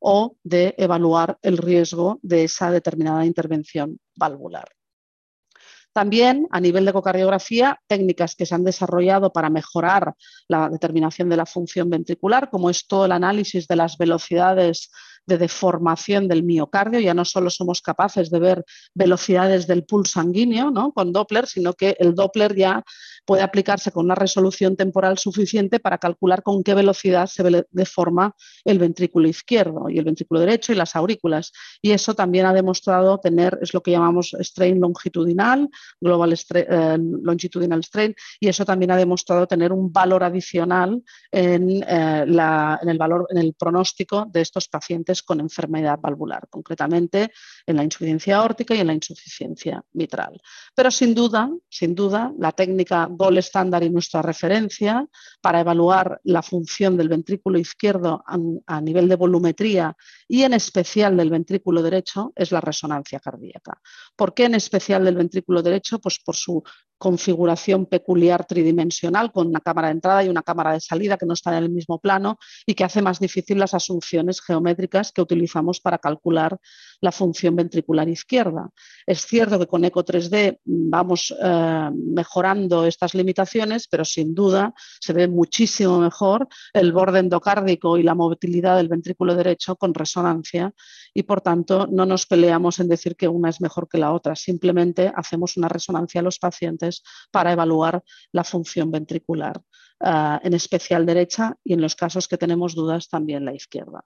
o 0.00 0.37
de 0.42 0.74
evaluar 0.78 1.38
el 1.42 1.59
riesgo 1.59 2.18
de 2.22 2.44
esa 2.44 2.70
determinada 2.70 3.26
intervención 3.26 3.98
valvular. 4.14 4.68
También 5.92 6.48
a 6.50 6.61
nivel 6.61 6.85
de 6.85 6.90
ecocardiografía, 6.90 7.78
técnicas 7.87 8.35
que 8.35 8.46
se 8.46 8.55
han 8.55 8.64
desarrollado 8.64 9.31
para 9.31 9.50
mejorar 9.50 10.14
la 10.48 10.70
determinación 10.70 11.28
de 11.28 11.37
la 11.37 11.44
función 11.44 11.90
ventricular, 11.90 12.48
como 12.48 12.70
es 12.70 12.87
todo 12.87 13.05
el 13.05 13.12
análisis 13.12 13.68
de 13.68 13.76
las 13.76 13.98
velocidades 13.98 14.90
de 15.26 15.38
deformación 15.38 16.28
del 16.28 16.42
miocardio. 16.42 17.00
Ya 17.00 17.14
no 17.14 17.24
solo 17.24 17.50
somos 17.50 17.80
capaces 17.80 18.30
de 18.30 18.38
ver 18.38 18.64
velocidades 18.94 19.66
del 19.66 19.85
pulso 19.85 20.12
sanguíneo 20.12 20.70
¿no? 20.70 20.92
con 20.92 21.12
Doppler, 21.12 21.46
sino 21.46 21.72
que 21.74 21.96
el 21.98 22.14
Doppler 22.14 22.54
ya 22.54 22.85
puede 23.24 23.42
aplicarse 23.42 23.92
con 23.92 24.04
una 24.06 24.14
resolución 24.14 24.76
temporal 24.76 25.18
suficiente 25.18 25.80
para 25.80 25.98
calcular 25.98 26.42
con 26.42 26.62
qué 26.62 26.74
velocidad 26.74 27.26
se 27.26 27.64
deforma 27.70 28.35
el 28.64 28.78
ventrículo 28.78 29.28
izquierdo 29.28 29.88
y 29.88 29.98
el 29.98 30.04
ventrículo 30.04 30.40
derecho 30.40 30.72
y 30.72 30.76
las 30.76 30.96
aurículas. 30.96 31.52
Y 31.80 31.92
eso 31.92 32.14
también 32.14 32.46
ha 32.46 32.52
demostrado 32.52 33.18
tener, 33.18 33.58
es 33.62 33.74
lo 33.74 33.82
que 33.82 33.92
llamamos 33.92 34.35
strain 34.40 34.80
longitudinal, 34.80 35.68
global 36.00 36.35
eh, 36.54 36.98
longitudinal 36.98 37.85
strain, 37.85 38.14
y 38.40 38.48
eso 38.48 38.64
también 38.64 38.90
ha 38.90 38.96
demostrado 38.96 39.46
tener 39.46 39.72
un 39.72 39.92
valor 39.92 40.24
adicional 40.24 41.02
en, 41.30 41.82
eh, 41.87 42.24
el 42.24 42.98
valor, 42.98 43.26
en 43.30 43.38
el 43.38 43.54
pronóstico 43.54 44.26
de 44.30 44.40
estos 44.40 44.68
pacientes 44.68 45.12
con 45.20 45.40
enfermedad 45.40 45.98
valvular, 46.01 46.48
concretamente 46.48 47.31
en 47.66 47.77
la 47.77 47.85
insuficiencia 47.85 48.38
aórtica 48.38 48.75
y 48.75 48.81
en 48.81 48.87
la 48.87 48.94
insuficiencia 48.94 49.85
mitral. 49.92 50.40
Pero 50.75 50.90
sin 50.90 51.14
duda, 51.14 51.51
sin 51.68 51.94
duda, 51.94 52.33
la 52.38 52.53
técnica 52.53 53.07
gol 53.11 53.37
estándar 53.37 53.83
y 53.83 53.90
nuestra 53.90 54.22
referencia 54.22 55.07
para 55.42 55.61
evaluar 55.61 56.20
la 56.25 56.42
función 56.42 56.96
del 56.96 57.09
ventrículo 57.09 57.59
izquierdo 57.59 58.25
a, 58.27 58.81
nivel 58.81 59.09
de 59.09 59.16
volumetría 59.16 59.96
y 60.29 60.42
en 60.42 60.55
especial 60.55 61.16
del 61.16 61.31
ventrículo 61.31 61.83
derecho 61.83 62.33
es 62.35 62.53
la 62.53 62.61
resonancia 62.61 63.20
cardíaca. 63.20 63.81
¿Por 64.16 64.33
qué 64.33 64.44
en 64.44 64.55
especial 64.55 65.05
del 65.05 65.16
ventrículo 65.16 65.62
derecho? 65.62 65.98
Pues 65.98 66.18
por 66.20 66.37
su 66.37 66.62
configuración 67.02 67.86
peculiar 67.86 68.46
tridimensional 68.46 69.32
con 69.32 69.48
una 69.48 69.58
cámara 69.58 69.88
de 69.88 69.94
entrada 69.94 70.22
y 70.22 70.28
una 70.28 70.44
cámara 70.44 70.74
de 70.74 70.78
salida 70.80 71.16
que 71.16 71.26
no 71.26 71.34
están 71.34 71.54
en 71.54 71.64
el 71.64 71.70
mismo 71.70 71.98
plano 71.98 72.38
y 72.64 72.74
que 72.74 72.84
hace 72.84 73.02
más 73.02 73.18
difícil 73.18 73.58
las 73.58 73.74
asunciones 73.74 74.40
geométricas 74.40 75.10
que 75.10 75.20
utilizamos 75.20 75.80
para 75.80 75.98
calcular 75.98 76.60
la 77.00 77.10
función 77.10 77.56
ventricular 77.56 78.08
izquierda. 78.08 78.70
Es 79.04 79.26
cierto 79.26 79.58
que 79.58 79.66
con 79.66 79.84
ECO 79.84 80.04
3D 80.04 80.60
vamos 80.64 81.34
eh, 81.42 81.90
mejorando 81.92 82.86
estas 82.86 83.14
limitaciones, 83.14 83.88
pero 83.88 84.04
sin 84.04 84.32
duda 84.32 84.72
se 85.00 85.12
ve 85.12 85.26
muchísimo 85.26 85.98
mejor 85.98 86.46
el 86.72 86.92
borde 86.92 87.18
endocárdico 87.18 87.98
y 87.98 88.04
la 88.04 88.14
movilidad 88.14 88.76
del 88.76 88.86
ventrículo 88.86 89.34
derecho 89.34 89.74
con 89.74 89.92
resonancia 89.92 90.72
y 91.12 91.24
por 91.24 91.40
tanto 91.40 91.88
no 91.90 92.06
nos 92.06 92.26
peleamos 92.26 92.78
en 92.78 92.86
decir 92.86 93.16
que 93.16 93.26
una 93.26 93.48
es 93.50 93.60
mejor 93.60 93.88
que 93.88 93.98
la 93.98 94.12
otra, 94.12 94.36
simplemente 94.36 95.12
hacemos 95.14 95.56
una 95.56 95.68
resonancia 95.68 96.20
a 96.20 96.24
los 96.24 96.38
pacientes 96.38 96.91
para 97.31 97.52
evaluar 97.52 98.02
la 98.33 98.44
función 98.44 98.90
ventricular, 98.90 99.61
eh, 100.00 100.38
en 100.42 100.55
especial 100.55 101.07
derecha 101.07 101.57
y 101.64 101.72
en 101.74 101.81
los 101.81 101.94
casos 101.94 102.28
que 102.28 102.38
tenemos 102.38 102.74
dudas 102.74 103.09
también 103.09 103.44
la 103.44 103.55
izquierda. 103.55 104.05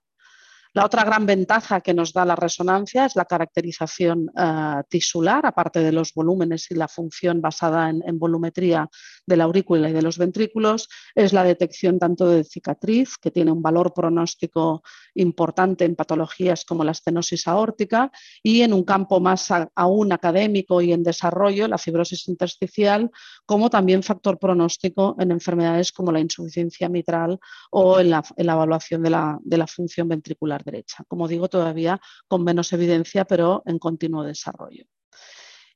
La 0.73 0.85
otra 0.85 1.03
gran 1.03 1.25
ventaja 1.25 1.81
que 1.81 1.95
nos 1.95 2.13
da 2.13 2.23
la 2.23 2.35
resonancia 2.35 3.05
es 3.05 3.15
la 3.15 3.25
caracterización 3.25 4.29
eh, 4.37 4.83
tisular, 4.87 5.43
aparte 5.45 5.79
de 5.79 5.91
los 5.91 6.13
volúmenes 6.13 6.69
y 6.69 6.75
la 6.75 6.87
función 6.87 7.41
basada 7.41 7.89
en, 7.89 8.19
volumetría 8.19 8.87
de 9.27 9.37
la 9.37 9.43
aurícula 9.43 9.89
y 9.89 9.93
de 9.93 10.01
los 10.01 10.17
ventrículos, 10.17 10.87
es 11.13 11.33
la 11.33 11.43
detección 11.43 11.99
tanto 11.99 12.27
de 12.27 12.43
cicatriz, 12.43 13.17
que 13.21 13.29
tiene 13.29 13.51
un 13.51 13.61
valor 13.61 13.93
pronóstico 13.93 14.81
importante 15.13 15.85
en 15.85 15.95
patologías 15.95 16.65
como 16.65 16.83
la 16.83 16.91
estenosis 16.91 17.47
aórtica, 17.47 18.11
y 18.41 18.61
en 18.61 18.73
un 18.73 18.83
campo 18.83 19.19
más 19.19 19.49
aún 19.75 20.11
académico 20.11 20.81
y 20.81 20.93
en 20.93 21.03
desarrollo, 21.03 21.67
la 21.67 21.77
fibrosis 21.77 22.27
intersticial, 22.27 23.11
como 23.45 23.69
también 23.69 24.01
factor 24.01 24.39
pronóstico 24.39 25.15
en 25.19 25.31
enfermedades 25.31 25.91
como 25.91 26.11
la 26.11 26.19
insuficiencia 26.19 26.89
mitral 26.89 27.39
o 27.69 27.99
en 27.99 28.09
la, 28.09 28.23
evaluación 28.37 29.03
de 29.03 29.09
la 29.57 29.67
función 29.67 30.07
ventricular 30.07 30.63
derecha. 30.63 31.03
Como 31.07 31.27
digo, 31.27 31.49
todavía 31.49 31.99
con 32.27 32.43
menos 32.43 32.71
evidencia, 32.73 33.25
pero 33.25 33.61
en 33.65 33.77
continuo 33.77 34.23
desarrollo. 34.23 34.85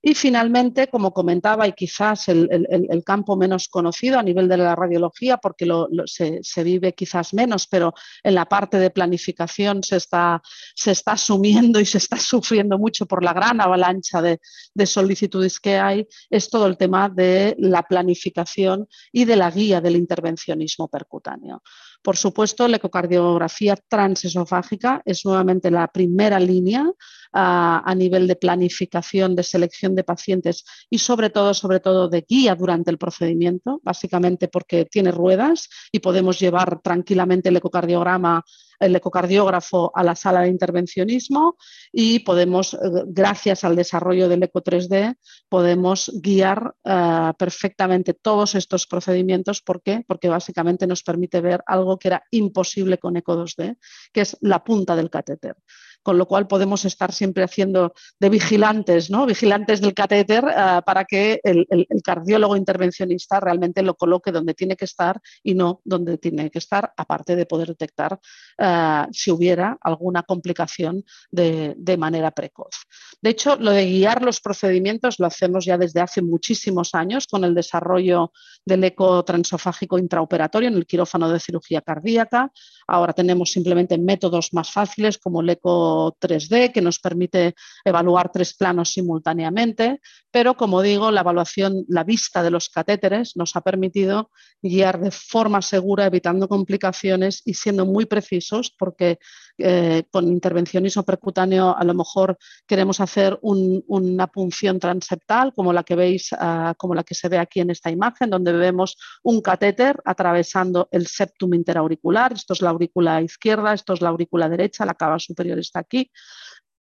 Y 0.04 0.16
finalmente, 0.16 0.88
como 0.88 1.14
comentaba, 1.14 1.68
y 1.68 1.74
quizás 1.74 2.28
el, 2.28 3.04
campo 3.06 3.36
menos 3.36 3.68
conocido 3.68 4.18
a 4.18 4.24
nivel 4.24 4.48
de 4.48 4.58
la 4.58 4.76
radiología, 4.76 5.38
porque 5.38 5.68
se, 6.06 6.64
vive 6.64 6.94
quizás 6.94 7.34
menos, 7.34 7.68
pero 7.68 7.94
en 8.24 8.34
la 8.34 8.46
parte 8.46 8.80
de 8.80 8.90
planificación 8.90 9.84
se 9.84 9.98
está, 9.98 10.42
se 10.76 10.92
está 10.92 11.12
asumiendo 11.12 11.80
y 11.80 11.86
se 11.86 12.00
está 12.00 12.18
sufriendo 12.18 12.80
mucho 12.80 13.06
por 13.06 13.24
la 13.24 13.34
gran 13.34 13.62
avalancha 13.62 14.22
de, 14.22 14.40
de 14.74 14.86
solicitudes 14.88 15.60
que 15.60 15.78
hay, 15.78 16.08
es 16.32 16.50
todo 16.50 16.66
el 16.66 16.78
tema 16.78 17.08
de 17.08 17.56
la 17.60 17.84
planificación 17.84 18.88
y 19.12 19.26
de 19.26 19.36
la 19.36 19.52
guía 19.52 19.82
del 19.82 19.98
intervencionismo 19.98 20.88
percutáneo. 20.88 21.62
Por 22.02 22.18
supuesto, 22.18 22.68
la 22.68 22.78
ecocardiografía 22.78 23.76
transesofágica 23.76 25.02
es 25.06 25.24
nuevamente 25.24 25.70
la 25.70 25.88
primera 25.88 26.40
línea 26.40 26.92
ah, 27.32 27.84
a 27.86 27.94
nivel 27.94 28.28
de 28.28 28.36
planificación, 28.36 29.36
de 29.36 29.44
selección 29.44 29.94
de 29.96 30.04
pacientes 30.04 30.66
y 30.90 30.98
sobre 30.98 31.30
todo, 31.30 31.54
sobre 31.54 31.80
todo 31.80 32.10
de 32.10 32.26
guía 32.28 32.56
durante 32.56 32.90
el 32.90 32.98
procedimiento, 32.98 33.80
básicamente 33.84 34.48
porque 34.48 34.86
tiene 34.86 35.12
ruedas 35.12 35.70
y 35.92 36.00
podemos 36.00 36.40
llevar 36.40 36.82
tranquilamente 36.82 37.50
el 37.50 37.58
ecocardiograma 37.58 38.44
el 38.82 38.96
ecocardiógrafo 38.96 39.91
a 39.96 40.04
la 40.04 40.15
sala 40.15 40.41
de 40.41 40.50
intervencionismo 40.50 41.56
y 41.91 42.20
podemos, 42.20 42.74
eh, 42.74 42.78
gracias 43.06 43.63
al 43.63 43.76
desarrollo 43.76 44.28
del 44.28 44.44
ECO 44.44 44.62
3D, 44.62 45.15
podemos 45.48 46.12
guiar 46.22 46.74
eh, 46.84 47.32
perfectamente 47.38 48.13
todos 48.13 48.56
estos 48.56 48.88
procedimientos. 48.88 49.62
¿Por 49.62 49.82
qué? 49.82 50.04
Porque 50.08 50.30
básicamente 50.30 50.88
nos 50.88 51.04
permite 51.04 51.41
ver 51.41 51.63
algo 51.67 51.98
que 51.98 52.10
era 52.10 52.24
imposible 52.32 52.98
con 52.98 53.15
ECO 53.15 53.38
2D, 53.38 53.78
que 54.12 54.22
es 54.22 54.36
la 54.41 54.63
punta 54.63 54.96
del 54.96 55.10
catéter 55.10 55.56
con 56.04 56.18
lo 56.18 56.26
cual 56.26 56.48
podemos 56.48 56.86
estar 56.86 57.12
siempre 57.12 57.44
haciendo 57.44 57.94
de 58.20 58.30
vigilantes, 58.30 59.10
¿no? 59.10 59.26
vigilantes 59.26 59.82
del 59.82 59.94
catéter 59.94 60.44
eh, 60.46 60.82
para 60.86 61.06
que 61.06 61.40
el, 61.44 61.68
cardiólogo 62.04 62.56
intervencionista 62.56 63.40
realmente 63.40 63.84
lo 63.84 63.96
coloque 63.96 64.32
donde 64.32 64.54
tiene 64.54 64.76
que 64.76 64.86
estar 64.86 65.20
y 65.44 65.54
no 65.54 65.82
donde 65.84 66.18
tiene 66.18 66.50
que 66.50 66.60
estar, 66.60 66.92
aparte 66.98 67.36
de 67.36 67.46
poder 67.46 67.70
detectar 67.70 68.20
eh, 68.58 69.06
si 69.12 69.32
hubiera 69.32 69.78
alguna 69.82 70.24
complicación 70.24 71.04
de, 71.30 71.76
manera 71.98 72.32
precoz. 72.32 72.76
De 73.22 73.32
hecho, 73.32 73.58
lo 73.58 73.72
de 73.72 73.86
guiar 73.86 74.24
los 74.24 74.40
procedimientos 74.40 75.20
lo 75.20 75.28
hacemos 75.28 75.66
ya 75.66 75.78
desde 75.78 76.00
hace 76.00 76.22
muchísimos 76.22 76.96
años 76.96 77.28
con 77.28 77.44
el 77.44 77.54
desarrollo 77.54 78.32
del 78.66 78.84
eco 78.86 79.24
transofágico 79.24 80.00
intraoperatorio 80.00 80.70
en 80.70 80.76
el 80.76 80.88
quirófano 80.88 81.30
de 81.30 81.40
cirugía 81.40 81.82
cardíaca. 81.82 82.52
Ahora 82.88 83.14
tenemos 83.14 83.52
simplemente 83.52 83.98
métodos 83.98 84.54
más 84.54 84.72
fáciles 84.72 85.18
como 85.18 85.42
el 85.42 85.50
eco 85.50 85.90
3D 86.19 86.71
que 86.71 86.82
nos 86.82 86.99
permite 86.99 87.56
evaluar 87.86 88.32
tres 88.32 88.54
planos 88.54 88.91
simultáneamente, 88.91 89.99
pero 90.32 90.56
como 90.56 90.82
digo, 90.82 91.12
la 91.12 91.21
evaluación, 91.21 91.86
la 91.88 92.04
vista 92.04 92.41
de 92.41 92.51
los 92.51 92.69
catéteres 92.69 93.36
nos 93.36 93.56
ha 93.56 93.62
permitido 93.62 94.32
guiar 94.62 94.99
de 94.99 95.12
forma 95.12 95.62
segura, 95.62 96.06
evitando 96.06 96.47
complicaciones 96.47 97.41
y 97.45 97.54
siendo 97.54 97.86
muy 97.86 98.06
precisos, 98.06 98.73
porque 98.77 99.19
eh, 99.58 100.04
con 100.10 100.27
intervencionismo 100.27 101.04
percutáneo 101.04 101.75
a 101.77 101.84
lo 101.84 101.93
mejor 101.93 102.38
queremos 102.65 102.99
hacer 102.99 103.38
una 103.41 104.27
punción 104.27 104.80
transeptal, 104.80 105.54
como 105.54 105.73
la 105.73 105.84
que 105.84 105.95
veis, 105.95 106.30
ah, 106.38 106.73
como 106.77 106.95
la 106.95 107.04
que 107.04 107.15
se 107.15 107.30
ve 107.30 107.38
aquí 107.38 107.60
en 107.60 107.69
esta 107.69 107.91
imagen, 107.91 108.30
donde 108.30 108.54
vemos 108.54 108.97
un 109.23 109.41
catéter 109.41 110.01
atravesando 110.06 110.88
el 110.91 111.08
septum 111.08 111.54
interauricular. 111.54 112.34
Esto 112.34 112.54
es 112.54 112.62
la 112.62 112.69
aurícula 112.69 113.21
izquierda, 113.21 113.73
esto 113.73 113.93
es 113.93 114.01
la 114.01 114.10
aurícula 114.10 114.49
derecha, 114.49 114.86
la 114.86 114.93
cava 114.93 115.19
superior 115.19 115.60
está 115.60 115.81
aquí. 115.82 116.12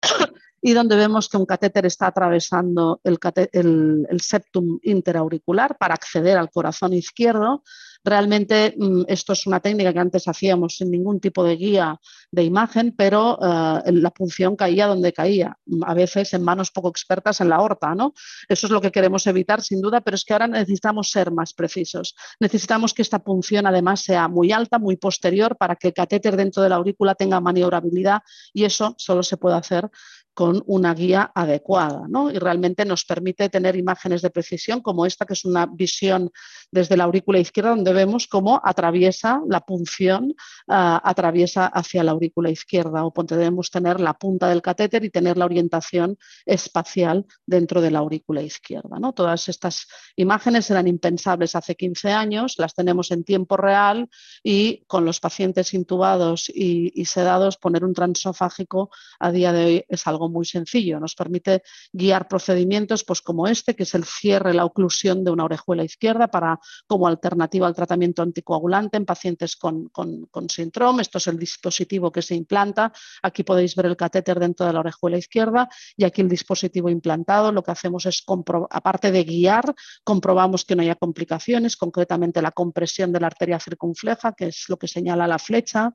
y 0.63 0.73
donde 0.73 0.97
vemos 0.97 1.29
que 1.29 1.37
un 1.37 1.47
catéter 1.47 1.87
está 1.87 2.07
atravesando 2.09 3.01
el, 3.03 4.21
septum 4.21 4.79
interauricular 4.83 5.79
para 5.79 5.95
acceder 5.95 6.37
al 6.37 6.51
corazón 6.51 6.93
izquierdo. 6.93 7.63
Realmente 8.03 8.75
mm, 8.77 9.03
esto 9.09 9.33
es 9.33 9.47
una 9.47 9.61
técnica 9.61 9.93
que 9.93 9.99
antes 9.99 10.27
hacíamos 10.27 10.77
sin 10.77 10.91
ningún 10.91 11.21
tipo 11.21 11.45
de 11.45 11.57
guía 11.57 12.01
de 12.31 12.45
imagen, 12.45 12.95
pero 12.97 13.39
eh, 13.43 13.93
la 13.93 14.11
punción 14.11 14.57
caía 14.57 14.87
donde 14.87 15.13
caía, 15.13 15.59
a 15.87 15.95
veces 15.95 16.33
en 16.33 16.43
manos 16.43 16.71
poco 16.71 16.89
expertas 16.89 17.41
en 17.41 17.49
la 17.49 17.61
horta. 17.61 17.95
¿no? 17.95 18.15
Eso 18.49 18.67
es 18.67 18.71
lo 18.71 18.81
que 18.81 18.91
queremos 18.91 19.27
evitar 19.27 19.63
sin 19.63 19.81
duda, 19.81 20.01
pero 20.01 20.15
es 20.15 20.25
que 20.25 20.33
ahora 20.33 20.47
necesitamos 20.47 21.11
ser 21.11 21.31
más 21.31 21.53
precisos. 21.53 22.15
Necesitamos 22.39 22.95
que 22.95 23.03
esta 23.03 23.19
punción 23.19 23.67
además 23.67 24.01
sea 24.01 24.29
muy 24.29 24.53
alta, 24.53 24.79
muy 24.79 24.97
posterior, 24.97 25.57
para 25.57 25.77
que 25.77 25.89
el 25.89 25.95
catéter 25.95 26.37
dentro 26.37 26.63
de 26.63 26.69
la 26.69 26.77
aurícula 26.77 27.15
tenga 27.15 27.41
maniobrabilidad 27.41 28.23
y 28.53 28.65
eso 28.65 28.95
solo 28.97 29.23
se 29.23 29.37
puede 29.37 29.57
hacer 29.57 29.91
con 30.41 30.63
una 30.65 30.95
guía 30.95 31.31
adecuada 31.35 32.07
y 32.33 32.39
realmente 32.39 32.87
nos 32.87 33.05
permite 33.05 33.51
tener 33.51 33.77
imágenes 33.77 34.23
de 34.23 34.31
precisión 34.31 34.81
como 34.81 35.05
esta, 35.05 35.27
que 35.27 35.35
es 35.35 35.45
una 35.45 35.67
visión 35.67 36.31
desde 36.71 36.97
la 36.97 37.05
aurícula 37.05 37.39
izquierda 37.39 37.71
donde 37.77 37.93
vemos 37.93 38.27
cómo 38.27 38.59
atraviesa 38.65 39.43
la 39.47 39.61
punción, 39.61 40.35
ah, 40.67 40.99
atraviesa 41.05 41.67
hacia 41.67 42.03
la 42.05 42.13
aurícula 42.13 42.49
izquierda 42.49 43.05
o 43.05 43.13
podemos 43.13 43.71
tener 43.71 44.01
la 44.01 44.15
punta 44.15 44.49
del 44.49 44.63
catéter 44.63 45.05
y 45.05 45.11
tener 45.11 45.37
la 45.37 45.45
orientación 45.45 46.17
espacial 46.47 47.27
dentro 47.45 47.83
de 47.83 47.91
la 47.91 47.99
aurícula 47.99 48.41
izquierda. 48.41 48.99
¿no? 48.99 49.13
Todas 49.13 49.47
estas 49.51 49.89
imágenes 50.17 50.71
eran 50.71 50.89
impensables 50.89 51.55
hace 51.55 51.75
15 51.75 52.13
años, 52.13 52.55
las 52.57 52.73
tenemos 52.73 53.11
en 53.11 53.25
tiempo 53.25 53.59
real 53.59 54.09
y 54.43 54.87
con 54.87 55.05
los 55.05 55.21
pacientes 55.21 55.75
intubados 55.75 56.49
y, 56.49 56.99
y 56.99 57.05
sedados 57.05 57.59
poner 57.59 57.85
un 57.85 57.93
transofágico 57.93 58.89
a 59.19 59.33
día 59.33 59.53
de 59.53 59.65
hoy 59.67 59.85
es 59.87 60.07
algo 60.07 60.30
muy 60.31 60.45
sencillo. 60.45 61.01
Nos 61.01 61.15
permite 61.15 61.63
guiar 61.93 62.29
procedimientos 62.29 63.05
pues, 63.05 63.21
como 63.21 63.47
este, 63.47 63.75
que 63.75 63.83
es 63.83 63.95
el 63.95 64.05
cierre, 64.05 64.55
la 64.55 64.65
oclusión 64.65 65.25
de 65.25 65.31
una 65.31 65.45
orejuela 65.45 65.85
izquierda 65.85 66.29
para, 66.29 66.59
como 66.87 67.07
alternativa 67.07 67.67
al 67.67 67.75
tratamiento 67.75 68.23
anticoagulante 68.23 68.97
en 68.97 69.05
pacientes 69.05 69.57
con, 69.57 69.89
con, 69.89 70.49
síndrome. 70.49 71.03
Esto 71.03 71.19
es 71.19 71.27
el 71.27 71.39
dispositivo 71.39 72.11
que 72.11 72.23
se 72.23 72.35
implanta. 72.35 72.93
Aquí 73.23 73.43
podéis 73.43 73.75
ver 73.77 73.87
el 73.87 73.97
catéter 73.97 74.39
dentro 74.41 74.67
de 74.67 74.73
la 74.73 74.81
orejuela 74.81 75.19
izquierda 75.19 75.69
y 75.97 76.05
aquí 76.05 76.21
el 76.23 76.29
dispositivo 76.29 76.89
implantado. 76.89 77.53
Lo 77.53 77.63
que 77.63 77.73
hacemos 77.73 78.07
es, 78.07 78.25
aparte 78.71 79.13
de 79.13 79.25
guiar, 79.25 79.75
comprobamos 80.05 80.65
que 80.65 80.77
no 80.77 80.83
haya 80.83 80.95
complicaciones, 80.95 81.77
concretamente 81.77 82.43
la 82.43 82.53
compresión 82.53 83.13
de 83.13 83.21
la 83.21 83.27
arteria 83.27 83.61
circunfleja, 83.61 84.33
que 84.33 84.47
es 84.49 84.65
lo 84.69 84.79
que 84.79 84.89
señala 84.89 85.27
la 85.27 85.39
flecha 85.39 85.95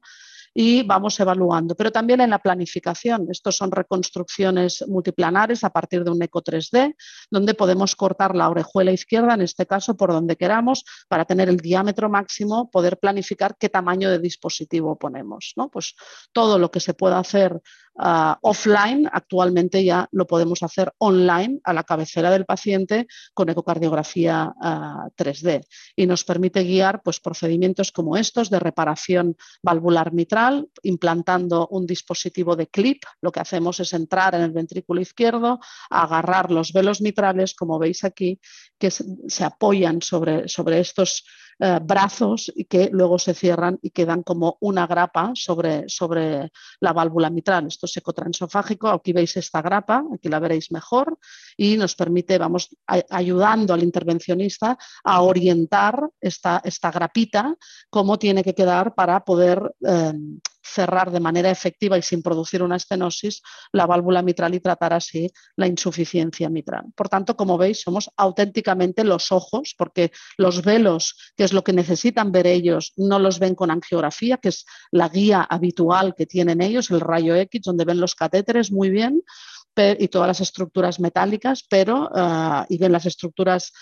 y 0.58 0.84
vamos 0.84 1.20
evaluando. 1.20 1.76
Pero 1.76 1.92
también 1.92 2.22
en 2.22 2.30
la 2.30 2.40
planificación. 2.40 3.28
Estos 3.30 3.58
son 3.58 3.72
reconstrucciones 3.72 4.86
multiplanares 4.88 5.66
a 5.66 5.70
partir 5.70 6.06
de 6.06 6.12
un 6.12 6.22
eco 6.24 6.42
3D, 6.42 6.96
donde 7.30 7.54
podemos 7.54 7.96
cortar 7.96 8.36
la 8.36 8.50
orejuela 8.50 8.94
izquierda, 8.94 9.34
en 9.34 9.42
este 9.42 9.66
caso 9.68 9.98
por 9.98 10.14
donde 10.14 10.38
queramos, 10.38 10.86
para 11.10 11.26
tener 11.26 11.50
el 11.50 11.58
diámetro 11.58 12.10
máximo, 12.10 12.72
poder 12.72 12.98
planificar 12.98 13.58
qué 13.60 13.68
tamaño 13.68 14.10
de 14.10 14.20
dispositivo 14.20 14.98
ponemos. 14.98 15.52
¿no? 15.58 15.70
Pues 15.70 15.94
todo 16.32 16.58
lo 16.58 16.72
que 16.72 16.80
se 16.80 16.94
pueda 16.94 17.20
hacer 17.20 17.62
Ah, 17.98 18.38
offline, 18.42 19.10
actualmente 19.10 19.82
ya 19.82 20.10
lo 20.12 20.28
podemos 20.28 20.62
hacer 20.64 20.92
online 20.98 21.62
a 21.64 21.72
la 21.72 21.84
cabecera 21.84 22.30
del 22.30 22.46
paciente 22.46 23.08
con 23.34 23.48
ecocardiografía 23.48 24.54
3D 25.16 25.62
ah, 25.62 25.68
y 25.96 26.06
nos 26.06 26.26
permite 26.26 26.64
guiar 26.64 27.02
pues, 27.02 27.22
procedimientos 27.22 27.94
como 27.94 28.18
estos 28.18 28.50
de 28.50 28.60
reparación 28.60 29.38
valvular 29.64 30.12
mitral, 30.12 30.68
implantando 30.84 31.68
un 31.72 31.86
dispositivo 31.86 32.58
de 32.58 32.68
clip. 32.68 33.02
Lo 33.22 33.32
que 33.32 33.40
hacemos 33.40 33.80
es 33.80 33.94
entrar 33.94 34.36
en 34.36 34.42
el 34.42 34.52
ventrículo 34.52 35.00
izquierdo, 35.00 35.60
agarrar 35.90 36.52
los 36.52 36.74
velos 36.74 37.00
mitrales, 37.00 37.56
como 37.56 37.80
veis 37.80 38.04
aquí, 38.04 38.42
que 38.78 38.92
se 38.92 39.44
apoyan 39.46 40.02
sobre, 40.02 40.50
sobre 40.50 40.82
estos 40.82 41.24
eh, 41.60 41.80
brazos 41.82 42.52
que 42.68 42.90
luego 42.92 43.18
se 43.18 43.34
cierran 43.34 43.80
y 43.82 43.92
quedan 43.92 44.24
como 44.24 44.58
una 44.60 44.88
grapa 44.88 45.32
sobre, 45.36 45.88
sobre 45.88 46.52
la 46.82 46.94
válvula 46.94 47.30
mitral. 47.30 47.68
Esto 47.68 47.86
es 47.86 47.96
ecotransofágico. 47.98 48.90
Aquí 48.90 49.14
veis 49.14 49.38
esta 49.38 49.62
grapa, 49.62 50.04
aquí 50.14 50.28
la 50.28 50.40
veréis 50.40 50.72
mejor 50.72 51.18
y 51.56 51.78
nos 51.78 51.96
permite, 51.96 52.38
vamos 52.38 52.76
ayudando 53.10 53.74
al 53.74 53.84
intervencionista 53.84 54.78
a 55.04 55.22
orientar 55.22 56.10
esta, 56.20 56.62
esta 56.64 56.92
grapita, 56.92 57.56
cómo 57.90 58.20
tiene 58.20 58.44
que 58.44 58.54
quedar 58.54 58.94
para 58.94 59.24
poder 59.24 59.76
eh, 59.88 60.14
cerrar 60.66 61.12
de 61.12 61.20
manera 61.20 61.52
efectiva 61.52 61.98
y 61.98 62.02
sin 62.02 62.24
producir 62.24 62.64
una 62.64 62.76
estenosis 62.78 63.42
la 63.72 63.86
válvula 63.86 64.22
mitral 64.22 64.56
y 64.56 64.60
tratar 64.60 64.94
así 64.94 65.32
la 65.56 65.68
insuficiencia 65.68 66.50
mitral. 66.50 66.86
Por 66.96 67.08
tanto, 67.08 67.36
como 67.36 67.58
veis, 67.58 67.82
somos 67.82 68.10
auténticamente 68.18 69.04
los 69.04 69.32
ojos, 69.32 69.76
porque 69.78 70.12
los 70.38 70.64
velos, 70.64 71.34
que 71.38 71.44
es 71.44 71.54
lo 71.54 71.64
que 71.64 71.74
necesitan 71.74 72.32
ver 72.32 72.48
ellos, 72.48 72.94
no 72.98 73.20
los 73.20 73.40
ven 73.40 73.56
con 73.56 73.70
angiografía, 73.70 74.38
que 74.38 74.50
es 74.50 74.66
la 74.92 75.10
guía 75.10 75.42
habitual 75.42 76.16
que 76.16 76.26
tienen 76.26 76.62
ellos, 76.62 76.90
el 76.90 77.02
rayo 77.02 77.36
X, 77.36 77.62
donde 77.64 77.86
ven 77.86 78.00
los 78.00 78.16
catéteres 78.16 78.72
muy 78.72 78.90
bien 78.90 79.22
y 79.78 80.08
todas 80.08 80.28
las 80.28 80.40
estructuras 80.40 81.00
metálicas, 81.00 81.66
pero 81.70 82.10
ah, 82.16 82.66
y 82.70 82.78
ven 82.78 82.94
las 82.94 83.06
estructuras 83.06 83.74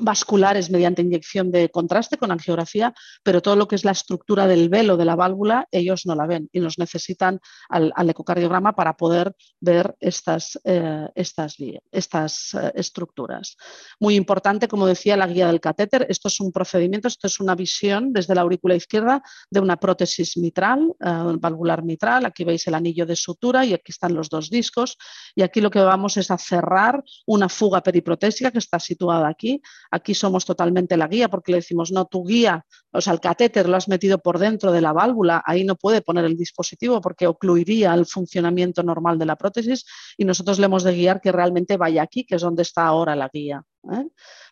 vasculares 0.00 0.70
mediante 0.70 1.02
inyección 1.02 1.50
de 1.50 1.70
contraste 1.70 2.16
con 2.16 2.30
angiografía, 2.30 2.92
pero 3.22 3.42
todo 3.42 3.56
lo 3.56 3.68
que 3.68 3.76
es 3.76 3.84
la 3.84 3.92
estructura 3.92 4.46
del 4.46 4.68
velo 4.68 4.96
de 4.96 5.04
la 5.04 5.16
válvula, 5.16 5.66
ellos 5.70 6.06
no 6.06 6.14
la 6.14 6.26
ven 6.26 6.48
y 6.52 6.60
nos 6.60 6.78
necesitan 6.78 7.40
al, 7.68 7.92
ecocardiograma 8.08 8.74
para 8.74 8.96
poder 8.96 9.34
ver 9.60 9.96
estas, 10.00 10.58
eh, 10.64 11.08
estas, 11.14 11.56
estas 11.90 12.54
eh, 12.54 12.72
estructuras. 12.74 13.56
Muy 14.00 14.16
importante, 14.16 14.68
como 14.68 14.86
decía, 14.86 15.16
la 15.16 15.26
guía 15.26 15.46
del 15.46 15.60
catéter. 15.60 16.06
Esto 16.08 16.28
es 16.28 16.40
un 16.40 16.52
procedimiento, 16.52 17.08
esto 17.08 17.26
es 17.26 17.40
una 17.40 17.54
visión 17.54 18.12
desde 18.12 18.34
la 18.34 18.42
aurícula 18.42 18.74
izquierda 18.74 19.22
de 19.50 19.60
una 19.60 19.76
prótesis 19.76 20.36
mitral, 20.36 20.94
eh, 21.00 21.36
valvular 21.38 21.82
mitral. 21.84 22.24
Aquí 22.24 22.44
veis 22.44 22.66
el 22.66 22.74
anillo 22.74 23.06
de 23.06 23.16
sutura 23.16 23.64
y 23.64 23.74
aquí 23.74 23.92
están 23.92 24.14
los 24.14 24.28
dos 24.28 24.50
discos. 24.50 24.96
Y 25.34 25.42
aquí 25.42 25.60
lo 25.60 25.70
que 25.70 25.80
vamos 25.80 26.16
es 26.16 26.30
a 26.30 26.38
cerrar 26.38 27.02
una 27.26 27.48
fuga 27.48 27.82
periprotésica 27.82 28.50
que 28.50 28.58
está 28.58 28.78
situada 28.78 29.28
aquí 29.28 29.60
Aquí 29.90 30.14
somos 30.14 30.44
totalmente 30.44 30.96
la 30.96 31.08
guía 31.08 31.28
porque 31.28 31.52
le 31.52 31.58
decimos, 31.58 31.90
no, 31.92 32.04
tu 32.06 32.24
guía, 32.24 32.64
o 32.92 33.00
sea, 33.00 33.12
el 33.12 33.20
catéter 33.20 33.68
lo 33.68 33.76
has 33.76 33.88
metido 33.88 34.18
por 34.18 34.38
dentro 34.38 34.72
de 34.72 34.80
la 34.80 34.92
válvula, 34.92 35.42
ahí 35.46 35.64
no 35.64 35.76
puede 35.76 36.02
poner 36.02 36.24
el 36.24 36.36
dispositivo 36.36 37.00
porque 37.00 37.26
ocluiría 37.26 37.94
el 37.94 38.06
funcionamiento 38.06 38.82
normal 38.82 39.18
de 39.18 39.26
la 39.26 39.36
prótesis 39.36 39.84
y 40.16 40.24
nosotros 40.24 40.58
le 40.58 40.66
hemos 40.66 40.82
de 40.84 40.94
guiar 40.94 41.20
que 41.20 41.32
realmente 41.32 41.76
vaya 41.76 42.02
aquí, 42.02 42.24
que 42.24 42.36
es 42.36 42.42
donde 42.42 42.62
está 42.62 42.86
ahora 42.86 43.16
la 43.16 43.30
guía. 43.32 43.62
¿eh? 43.92 44.06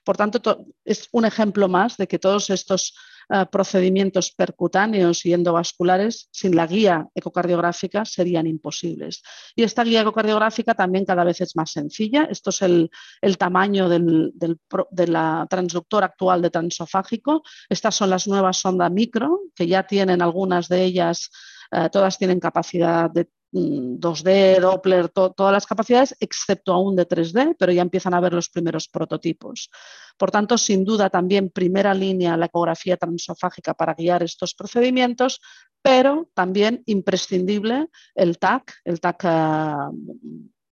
Por 0.05 0.17
tanto, 0.17 0.67
es 0.85 1.09
un 1.13 1.25
ejemplo 1.25 1.69
más 1.69 1.97
de 1.97 2.07
que 2.07 2.19
todos 2.19 2.51
estos 2.51 2.95
eh, 3.29 3.45
procedimientos 3.51 4.33
percutáneos 4.33 5.27
y 5.27 5.33
endovasculares 5.33 6.29
sin 6.31 6.55
la 6.55 6.67
guía 6.67 7.09
ecocardiográfica 7.15 8.05
serían 8.05 8.47
imposibles. 8.47 9.23
Y 9.55 9.63
esta 9.63 9.83
guía 9.83 10.03
ecocardiográfica 10.03 10.75
también 10.75 11.05
cada 11.05 11.25
vez 11.25 11.41
es 11.41 11.57
más 11.57 11.73
sencilla. 11.73 12.29
Esto 12.31 12.51
es 12.51 12.63
el, 12.63 12.91
tamaño 13.39 13.89
del, 13.89 14.33
de 14.35 15.07
la 15.09 15.47
transductor 15.51 16.05
actual 16.05 16.43
de 16.43 16.51
transofágico. 16.51 17.43
Estas 17.69 17.95
son 17.95 18.11
las 18.11 18.29
nuevas 18.29 18.59
sondas 18.59 18.93
micro, 18.93 19.41
que 19.55 19.67
ya 19.67 19.83
tienen 19.83 20.23
algunas 20.23 20.69
de 20.69 20.85
ellas 20.85 21.31
eh, 21.71 21.89
todas 21.91 22.19
tienen 22.19 22.41
capacidad 22.41 23.11
de 23.11 23.29
2D, 23.53 24.59
mm, 24.59 24.61
Doppler, 24.61 25.09
todas 25.09 25.53
las 25.53 25.67
capacidades, 25.67 26.17
excepto 26.21 26.73
aún 26.73 26.97
de 26.97 27.07
3D, 27.07 27.57
pero 27.59 27.73
ya 27.73 27.83
empiezan 27.83 28.15
a 28.15 28.21
ver 28.21 28.33
los 28.33 28.49
primeros 28.49 28.89
prototipos. 28.89 29.71
Por 30.17 30.31
tanto, 30.31 30.59
sin 30.59 30.85
duda 30.85 31.11
también 31.11 31.51
primera 31.51 31.95
línea 31.95 32.37
la 32.37 32.47
ecografía 32.47 32.97
transofágica 32.97 33.75
para 33.75 33.95
guiar 33.95 34.23
estos 34.23 34.55
procedimientos, 34.55 35.41
pero 35.83 36.29
también 36.35 36.83
imprescindible 36.87 37.89
el 38.15 38.39
TAC, 38.39 38.75
el 38.85 39.01
TAC 39.01 39.25
ah, 39.25 39.91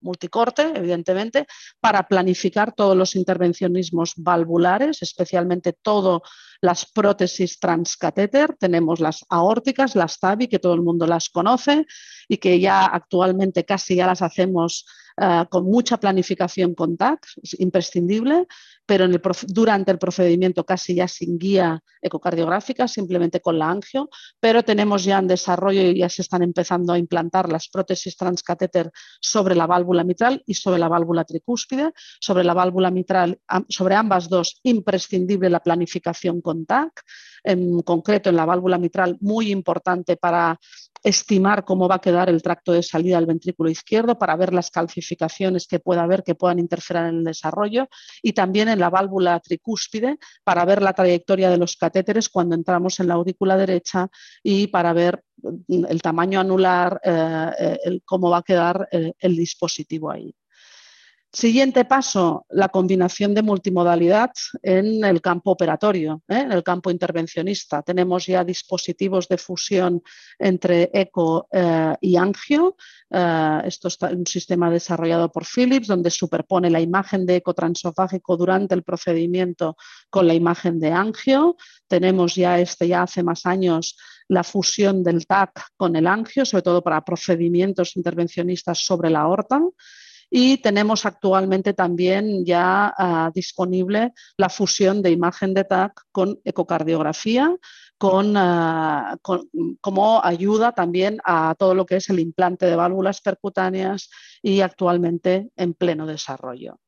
multicorte, 0.00 0.72
evidentemente, 0.74 1.46
para 1.80 2.02
planificar 2.04 2.72
todos 2.74 2.96
los 2.96 3.16
intervencionismos 3.16 4.14
valvulares, 4.16 5.02
especialmente 5.02 5.72
todas 5.72 6.20
las 6.60 6.86
prótesis 6.90 7.58
transcatéter. 7.58 8.56
Tenemos 8.58 9.00
las 9.00 9.24
aórticas, 9.28 9.96
las 9.96 10.18
TAVI, 10.18 10.48
que 10.48 10.58
todo 10.58 10.74
el 10.74 10.82
mundo 10.82 11.06
las 11.06 11.28
conoce 11.28 11.86
y 12.28 12.38
que 12.38 12.60
ya 12.60 12.84
actualmente 12.84 13.64
casi 13.64 13.96
ya 13.96 14.06
las 14.06 14.22
hacemos 14.22 14.86
eh, 15.20 15.44
con 15.50 15.64
mucha 15.64 15.98
planificación 15.98 16.74
con 16.74 16.96
TAC, 16.96 17.26
es 17.42 17.58
imprescindible, 17.60 18.46
pero 18.86 19.06
durante 19.48 19.92
el 19.92 19.98
procedimiento 19.98 20.64
casi 20.64 20.94
ya 20.94 21.06
sin 21.06 21.38
guía 21.38 21.82
ecocardiográfica, 22.00 22.88
simplemente 22.88 23.40
con 23.40 23.58
la 23.58 23.70
angio, 23.70 24.08
pero 24.40 24.62
tenemos 24.62 25.04
ya 25.04 25.18
en 25.18 25.28
desarrollo 25.28 25.82
y 25.82 25.98
ya 25.98 26.08
se 26.08 26.22
están 26.22 26.42
empezando 26.42 26.92
a 26.92 26.98
implantar 26.98 27.50
las 27.50 27.68
prótesis 27.68 28.16
transcatéter 28.16 28.90
sobre 29.20 29.54
la 29.54 29.66
válvula 29.66 30.04
mitral 30.04 30.42
y 30.46 30.54
sobre 30.54 30.78
la 30.78 30.88
válvula 30.88 31.24
tricúspide. 31.24 31.92
Sobre 32.20 32.44
la 32.44 32.54
válvula 32.54 32.90
mitral, 32.90 33.38
sobre 33.68 33.94
ambas 33.94 34.28
dos, 34.28 34.60
imprescindible 34.62 35.50
la 35.50 35.60
planificación 35.60 36.40
con 36.40 36.66
TAC. 36.66 37.02
En 37.44 37.80
concreto 37.82 38.30
en 38.30 38.36
la 38.36 38.44
válvula 38.44 38.78
mitral 38.78 39.16
muy 39.20 39.50
importante 39.50 40.16
para 40.16 40.58
estimar 41.02 41.64
cómo 41.64 41.88
va 41.88 41.96
a 41.96 42.00
quedar 42.00 42.28
el 42.28 42.42
tracto 42.42 42.72
de 42.72 42.82
salida 42.82 43.16
del 43.16 43.26
ventrículo 43.26 43.70
izquierdo 43.70 44.18
para 44.18 44.36
ver 44.36 44.52
las 44.52 44.70
calcificaciones 44.70 45.66
que 45.66 45.78
pueda 45.78 46.02
haber 46.02 46.22
que 46.22 46.34
puedan 46.34 46.58
interferir 46.58 47.02
en 47.02 47.18
el 47.18 47.24
desarrollo 47.24 47.88
y 48.22 48.32
también 48.32 48.68
en 48.68 48.78
la 48.78 48.90
válvula 48.90 49.40
tricúspide 49.40 50.18
para 50.44 50.64
ver 50.64 50.82
la 50.82 50.92
trayectoria 50.92 51.50
de 51.50 51.56
los 51.56 51.76
catéteres 51.76 52.28
cuando 52.28 52.54
entramos 52.54 53.00
en 53.00 53.08
la 53.08 53.14
aurícula 53.14 53.56
derecha 53.56 54.08
y 54.42 54.66
para 54.66 54.92
ver 54.92 55.22
mm, 55.42 55.86
el 55.86 56.02
tamaño 56.02 56.40
anular, 56.40 57.00
eh, 57.04 57.78
eh, 57.84 58.00
cómo 58.04 58.30
va 58.30 58.38
a 58.38 58.42
quedar 58.42 58.88
eh, 58.92 59.12
el 59.18 59.36
dispositivo 59.36 60.10
ahí. 60.10 60.34
Siguiente 61.32 61.84
paso, 61.84 62.44
la 62.50 62.70
combinación 62.70 63.34
de 63.34 63.42
multimodalidad 63.42 64.32
en 64.64 65.04
el 65.04 65.20
campo 65.20 65.52
operatorio, 65.52 66.24
¿eh? 66.26 66.40
en 66.40 66.50
el 66.50 66.64
campo 66.64 66.90
intervencionista. 66.90 67.82
Tenemos 67.82 68.26
ya 68.26 68.42
dispositivos 68.42 69.28
de 69.28 69.38
fusión 69.38 70.02
entre 70.40 70.90
eco 70.92 71.46
eh, 71.52 71.94
y 72.00 72.16
angio. 72.16 72.74
Eh, 73.08 73.60
esto 73.64 73.86
es 73.86 73.98
un 74.02 74.26
sistema 74.26 74.72
desarrollado 74.72 75.30
por 75.30 75.46
Philips, 75.46 75.86
donde 75.86 76.10
superpone 76.10 76.68
la 76.68 76.80
imagen 76.80 77.24
de 77.24 77.36
eco 77.36 77.54
transofágico 77.54 78.36
durante 78.36 78.74
el 78.74 78.82
procedimiento 78.82 79.76
con 80.10 80.26
la 80.26 80.34
imagen 80.34 80.80
de 80.80 80.90
angio. 80.90 81.56
Tenemos 81.86 82.34
ya 82.34 82.58
este 82.58 82.88
ya 82.88 83.02
hace 83.02 83.22
más 83.22 83.46
años 83.46 83.96
la 84.26 84.42
fusión 84.42 85.04
del 85.04 85.28
TAC 85.28 85.74
con 85.76 85.94
el 85.94 86.08
angio, 86.08 86.44
sobre 86.44 86.62
todo 86.62 86.82
para 86.82 87.04
procedimientos 87.04 87.96
intervencionistas 87.96 88.84
sobre 88.84 89.10
la 89.10 89.20
aorta 89.20 89.60
y 90.30 90.58
tenemos 90.58 91.04
actualmente 91.04 91.74
también 91.74 92.44
ya 92.46 92.94
ah, 92.96 93.30
disponible 93.34 94.12
la 94.36 94.48
fusión 94.48 95.02
de 95.02 95.10
imagen 95.10 95.52
de 95.52 95.64
TAC 95.64 96.02
con 96.12 96.38
ecocardiografía, 96.44 97.54
ah, 98.00 99.16
como 99.80 100.24
ayuda 100.24 100.72
también 100.72 101.18
a 101.24 101.54
todo 101.58 101.74
lo 101.74 101.84
que 101.84 101.96
es 101.96 102.08
el 102.08 102.20
implante 102.20 102.66
de 102.66 102.76
válvulas 102.76 103.20
percutáneas 103.20 104.08
y 104.40 104.60
actualmente 104.60 105.50
en 105.56 105.74
pleno 105.74 106.06
desarrollo. 106.06 106.78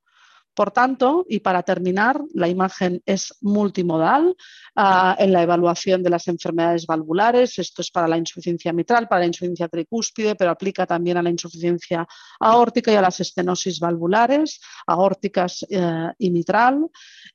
Por 0.54 0.70
tanto, 0.70 1.24
y 1.28 1.40
para 1.40 1.62
terminar, 1.62 2.20
la 2.34 2.46
imagen 2.46 3.02
es 3.06 3.34
multimodal 3.40 4.36
ah, 4.76 5.16
en 5.18 5.32
la 5.32 5.42
evaluación 5.42 6.02
de 6.02 6.10
las 6.10 6.28
enfermedades 6.28 6.86
valvulares. 6.86 7.58
Esto 7.58 7.80
es 7.80 7.90
para 7.90 8.06
la 8.06 8.18
insuficiencia 8.18 8.72
mitral, 8.72 9.08
para 9.08 9.20
la 9.20 9.26
insuficiencia 9.26 9.68
tricúspide, 9.68 10.34
pero 10.34 10.50
aplica 10.50 10.84
también 10.84 11.16
a 11.16 11.22
la 11.22 11.30
insuficiencia 11.30 12.06
aórtica 12.38 12.92
y 12.92 12.96
a 12.96 13.02
las 13.02 13.20
estenosis 13.20 13.80
valvulares, 13.80 14.60
aórticas 14.86 15.64
eh, 15.70 16.12
y 16.18 16.30
mitral. 16.30 16.86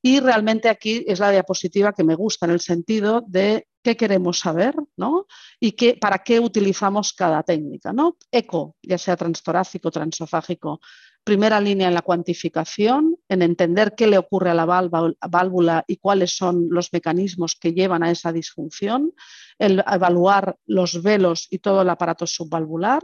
Y 0.01 0.19
realmente 0.19 0.69
aquí 0.69 1.03
es 1.07 1.19
la 1.19 1.31
diapositiva 1.31 1.93
que 1.93 2.03
me 2.03 2.15
gusta 2.15 2.45
en 2.45 2.51
el 2.51 2.59
sentido 2.59 3.23
de 3.27 3.67
qué 3.87 3.95
queremos 3.95 4.39
saber 4.39 4.75
¿no? 4.97 5.27
y 5.61 5.71
para 5.95 6.19
qué 6.19 6.41
utilizamos 6.41 7.13
cada 7.13 7.41
técnica. 7.43 7.93
¿no? 7.93 8.17
ECO, 8.31 8.75
ya 8.83 8.97
sea 8.97 9.15
transtorácico, 9.15 9.89
transofágico, 9.89 10.81
primera 11.27 11.59
línea 11.59 11.89
en 11.89 11.93
la 11.93 12.03
cuantificación, 12.03 13.17
en 13.27 13.41
entender 13.41 13.95
qué 13.97 14.07
le 14.07 14.17
ocurre 14.17 14.51
a 14.51 14.53
la 14.53 14.63
válvula 14.65 15.83
y 15.85 15.97
cuáles 15.97 16.37
son 16.37 16.67
los 16.69 16.93
mecanismos 16.93 17.57
que 17.59 17.73
llevan 17.73 18.01
a 18.01 18.11
esa 18.11 18.31
disfunción, 18.31 19.11
el 19.59 19.83
evaluar 19.91 20.55
los 20.67 21.03
velos 21.03 21.47
y 21.49 21.59
todo 21.59 21.81
el 21.81 21.89
aparato 21.89 22.25
subvalvular, 22.25 23.01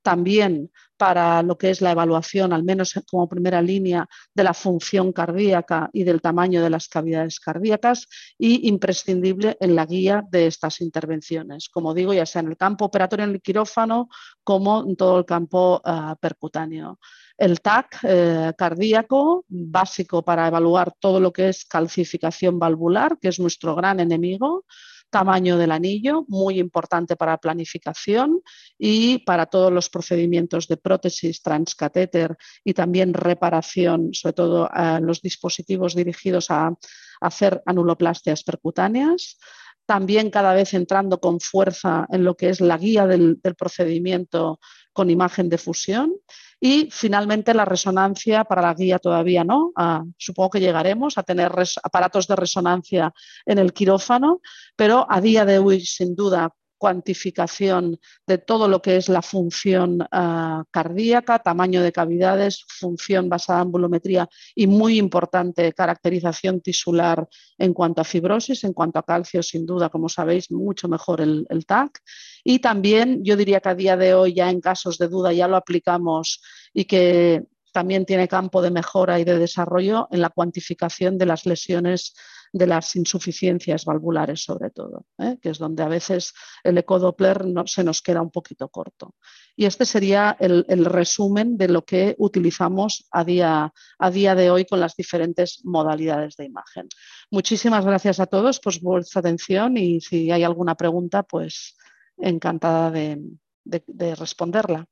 también 0.00 0.70
para 0.96 1.42
lo 1.42 1.58
que 1.58 1.68
es 1.68 1.82
la 1.82 1.90
evaluación, 1.90 2.54
al 2.54 2.64
menos 2.64 2.94
como 3.10 3.28
primera 3.28 3.60
línea, 3.60 4.08
de 4.32 4.44
la 4.44 4.54
función 4.54 5.12
cardíaca 5.12 5.90
y 5.92 6.04
del 6.04 6.22
tamaño 6.22 6.62
de 6.62 6.70
las 6.70 6.88
cavidades 6.88 7.40
cardíacas 7.40 8.06
y 8.38 8.68
imprescindible 8.68 9.58
en 9.60 9.74
la 9.76 9.84
guía 9.84 10.22
de 10.30 10.46
estas 10.46 10.80
intervenciones, 10.80 11.68
como 11.68 11.92
digo, 11.92 12.14
ya 12.14 12.24
sea 12.24 12.40
en 12.40 12.48
el 12.48 12.56
campo 12.56 12.86
operatorio 12.86 13.26
en 13.26 13.32
el 13.32 13.42
quirófano 13.42 14.08
como 14.42 14.82
en 14.88 14.96
todo 14.96 15.18
el 15.18 15.26
campo 15.26 15.82
ah, 15.84 16.16
percutáneo 16.18 16.98
el 17.38 17.60
TAC 17.60 17.98
eh, 18.02 18.52
cardíaco, 18.56 19.44
básico 19.48 20.22
para 20.22 20.46
evaluar 20.46 20.92
todo 20.98 21.20
lo 21.20 21.32
que 21.32 21.48
es 21.50 21.64
calcificación 21.64 22.58
valvular, 22.58 23.18
que 23.20 23.28
es 23.28 23.38
nuestro 23.38 23.74
gran 23.74 24.00
enemigo, 24.00 24.64
tamaño 25.10 25.56
del 25.56 25.70
anillo, 25.70 26.24
muy 26.28 26.58
importante 26.58 27.16
para 27.16 27.38
planificación 27.38 28.40
y 28.78 29.18
para 29.18 29.46
todos 29.46 29.72
los 29.72 29.88
procedimientos 29.88 30.66
de 30.66 30.76
prótesis 30.76 31.42
transcatéter 31.42 32.36
y 32.64 32.74
también 32.74 33.14
reparación, 33.14 34.12
sobre 34.12 34.32
todo 34.32 34.68
los 35.00 35.22
dispositivos 35.22 35.94
dirigidos 35.94 36.50
a, 36.50 36.72
hacer 37.20 37.62
anuloplastias 37.64 38.42
percutáneas 38.42 39.38
también 39.86 40.30
cada 40.30 40.52
vez 40.52 40.74
entrando 40.74 41.20
con 41.20 41.40
fuerza 41.40 42.06
en 42.10 42.24
lo 42.24 42.36
que 42.36 42.50
es 42.50 42.60
la 42.60 42.76
guía 42.76 43.06
del 43.06 43.38
procedimiento 43.56 44.58
con 44.92 45.10
imagen 45.10 45.48
de 45.48 45.58
fusión 45.58 46.14
y 46.58 46.88
finalmente 46.90 47.54
la 47.54 47.64
resonancia 47.64 48.44
para 48.44 48.62
la 48.62 48.74
guía 48.74 48.98
todavía 48.98 49.44
no. 49.44 49.72
Supongo 50.16 50.50
que 50.50 50.60
llegaremos 50.60 51.18
a 51.18 51.22
tener 51.22 51.52
aparatos 51.82 52.26
de 52.26 52.36
resonancia 52.36 53.12
en 53.44 53.58
el 53.58 53.72
quirófano, 53.72 54.40
pero 54.74 55.06
a 55.08 55.20
día 55.20 55.44
de 55.44 55.58
hoy, 55.58 55.80
sin 55.80 56.16
duda, 56.16 56.50
cuantificación 56.78 57.98
de 58.26 58.38
todo 58.38 58.68
lo 58.68 58.80
que 58.82 58.96
es 58.96 59.08
la 59.08 59.22
función 59.22 60.06
ah, 60.12 60.64
cardíaca, 60.70 61.38
tamaño 61.38 61.82
de 61.82 61.92
cavidades, 61.92 62.64
función 62.68 63.28
basada 63.28 63.62
en 63.62 63.72
volumetría 63.72 64.28
y 64.54 64.66
muy 64.66 64.98
importante 64.98 65.72
caracterización 65.72 66.60
tisular 66.60 67.26
en 67.58 67.72
cuanto 67.72 68.00
a 68.00 68.04
fibrosis, 68.04 68.64
en 68.64 68.72
cuanto 68.72 68.98
a 68.98 69.02
calcio, 69.04 69.42
sin 69.42 69.66
duda, 69.66 69.88
como 69.88 70.08
sabéis, 70.08 70.50
mucho 70.50 70.88
mejor 70.88 71.20
el, 71.20 71.46
el 71.48 71.66
TAC. 71.66 72.00
Y 72.44 72.58
también 72.58 73.24
yo 73.24 73.36
diría 73.36 73.60
que 73.60 73.68
a 73.68 73.74
día 73.74 73.96
de 73.96 74.14
hoy 74.14 74.34
ya 74.34 74.50
en 74.50 74.60
casos 74.60 74.98
de 74.98 75.08
duda 75.08 75.32
ya 75.32 75.48
lo 75.48 75.56
aplicamos 75.56 76.42
y 76.72 76.84
que 76.84 77.44
también 77.76 78.06
tiene 78.06 78.26
campo 78.26 78.62
de 78.62 78.70
mejora 78.70 79.20
y 79.20 79.24
de 79.24 79.38
desarrollo 79.38 80.08
en 80.10 80.22
la 80.22 80.30
cuantificación 80.30 81.18
de 81.18 81.26
las 81.26 81.44
lesiones 81.44 82.14
de 82.50 82.66
las 82.66 82.96
insuficiencias 82.96 83.84
valvulares 83.84 84.42
sobre 84.42 84.70
todo, 84.70 85.04
¿eh? 85.18 85.36
que 85.42 85.50
es 85.50 85.58
donde 85.58 85.82
a 85.82 85.88
veces 85.88 86.32
el 86.64 86.78
ecodoppler 86.78 87.44
no, 87.44 87.66
se 87.66 87.84
nos 87.84 88.00
queda 88.00 88.22
un 88.22 88.30
poquito 88.30 88.70
corto. 88.70 89.14
Y 89.54 89.66
este 89.66 89.84
sería 89.84 90.38
el, 90.40 90.64
resumen 90.86 91.58
de 91.58 91.68
lo 91.68 91.84
que 91.84 92.14
utilizamos 92.16 93.06
a 93.10 93.24
día, 93.24 93.70
a 93.98 94.10
día 94.10 94.34
de 94.34 94.50
hoy 94.50 94.64
con 94.64 94.80
las 94.80 94.96
diferentes 94.96 95.60
modalidades 95.62 96.36
de 96.36 96.46
imagen. 96.46 96.88
Muchísimas 97.30 97.84
gracias 97.84 98.20
a 98.20 98.26
todos 98.26 98.58
por 98.58 98.80
vuestra 98.80 99.20
atención 99.20 99.76
y 99.76 100.00
si 100.00 100.30
hay 100.30 100.44
alguna 100.44 100.76
pregunta, 100.76 101.24
pues 101.24 101.76
encantada 102.16 102.90
de 102.90 104.14
responderla. 104.14 104.88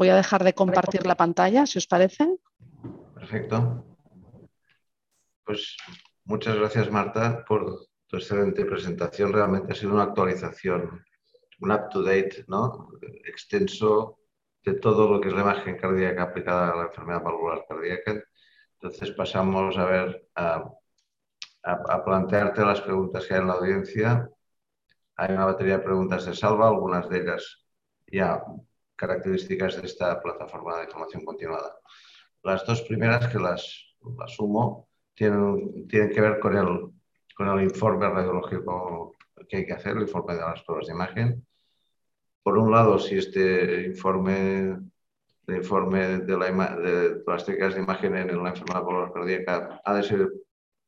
Voy 0.00 0.08
a 0.08 0.16
dejar 0.16 0.44
de 0.44 0.54
compartir 0.54 1.04
la 1.04 1.14
pantalla, 1.14 1.66
si 1.66 1.76
os 1.76 1.86
parece. 1.86 2.38
Perfecto. 3.14 3.84
Pues 5.44 5.76
muchas 6.24 6.56
gracias, 6.56 6.90
Marta, 6.90 7.44
por 7.46 7.86
tu 8.06 8.16
excelente 8.16 8.64
presentación. 8.64 9.30
Realmente 9.30 9.74
ha 9.74 9.76
sido 9.76 9.92
una 9.92 10.04
actualización, 10.04 11.04
un 11.60 11.70
up-to-date, 11.70 12.46
¿no? 12.48 12.88
extenso 13.26 14.20
de 14.64 14.72
todo 14.72 15.06
lo 15.06 15.20
que 15.20 15.28
es 15.28 15.34
la 15.34 15.42
imagen 15.42 15.76
cardíaca 15.76 16.22
aplicada 16.22 16.70
a 16.70 16.76
la 16.76 16.84
enfermedad 16.84 17.22
valvular 17.22 17.66
cardíaca. 17.68 18.24
Entonces 18.80 19.10
pasamos 19.10 19.76
a 19.76 19.84
ver, 19.84 20.28
a, 20.34 20.64
a 21.62 22.04
plantearte 22.06 22.64
las 22.64 22.80
preguntas 22.80 23.26
que 23.26 23.34
hay 23.34 23.40
en 23.40 23.48
la 23.48 23.52
audiencia. 23.52 24.30
Hay 25.16 25.34
una 25.34 25.44
batería 25.44 25.76
de 25.76 25.84
preguntas 25.84 26.24
de 26.24 26.34
salva, 26.34 26.68
algunas 26.68 27.06
de 27.10 27.20
ellas 27.20 27.66
ya 28.10 28.42
características 29.00 29.80
de 29.80 29.86
esta 29.86 30.20
plataforma 30.20 30.76
de 30.76 30.84
información 30.84 31.24
continuada. 31.24 31.74
Las 32.42 32.66
dos 32.66 32.82
primeras 32.82 33.28
que 33.28 33.38
las, 33.38 33.96
sumo 34.26 34.88
tienen, 35.14 35.88
tienen 35.88 36.10
que 36.10 36.20
ver 36.20 36.38
con 36.38 36.54
el, 36.54 36.90
con 37.34 37.48
el 37.48 37.64
informe 37.64 38.08
radiológico 38.10 39.14
que 39.48 39.56
hay 39.56 39.66
que 39.66 39.72
hacer, 39.72 39.96
el 39.96 40.02
informe 40.02 40.34
de 40.34 40.42
las 40.42 40.62
pruebas 40.62 40.86
de 40.86 40.92
imagen. 40.92 41.46
Por 42.42 42.58
un 42.58 42.70
lado, 42.70 42.98
si 42.98 43.16
este 43.16 43.86
informe, 43.86 44.78
el 45.46 45.56
informe 45.56 46.18
de, 46.18 46.36
la 46.36 46.76
de 46.76 47.22
las 47.26 47.44
técnicas 47.46 47.74
de 47.74 47.80
imagen 47.80 48.16
en 48.16 48.42
la 48.42 48.50
enfermedad 48.50 48.82
valvular 48.82 49.12
cardíaca 49.12 49.80
ha 49.82 49.94
de 49.94 50.02
ser 50.02 50.30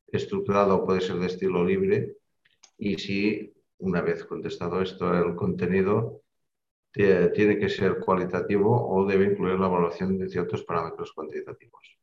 estructurado 0.07 0.75
o 0.75 0.85
puede 0.85 1.01
ser 1.01 1.15
de 1.17 1.27
estilo 1.27 1.65
libre 1.65 2.17
y 2.77 2.97
si, 2.97 3.53
una 3.79 4.01
vez 4.01 4.23
contestado 4.25 4.81
esto, 4.81 5.13
el 5.13 5.35
contenido 5.35 6.22
tiene 6.93 7.57
que 7.57 7.69
ser 7.69 7.99
cualitativo 7.99 8.87
o 8.89 9.05
debe 9.05 9.25
incluir 9.25 9.59
la 9.59 9.65
evaluación 9.65 10.17
de 10.17 10.29
ciertos 10.29 10.63
parámetros 10.63 11.11
cuantitativos. 11.13 11.97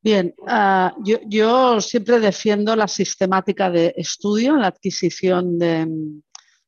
Bien, 0.00 0.34
ah, 0.46 0.94
yo, 1.00 1.80
siempre 1.80 2.20
defiendo 2.20 2.74
la 2.76 2.88
sistemática 2.88 3.70
de 3.70 3.94
estudio, 3.96 4.56
la 4.56 4.68
adquisición 4.68 5.58
de, 5.58 5.86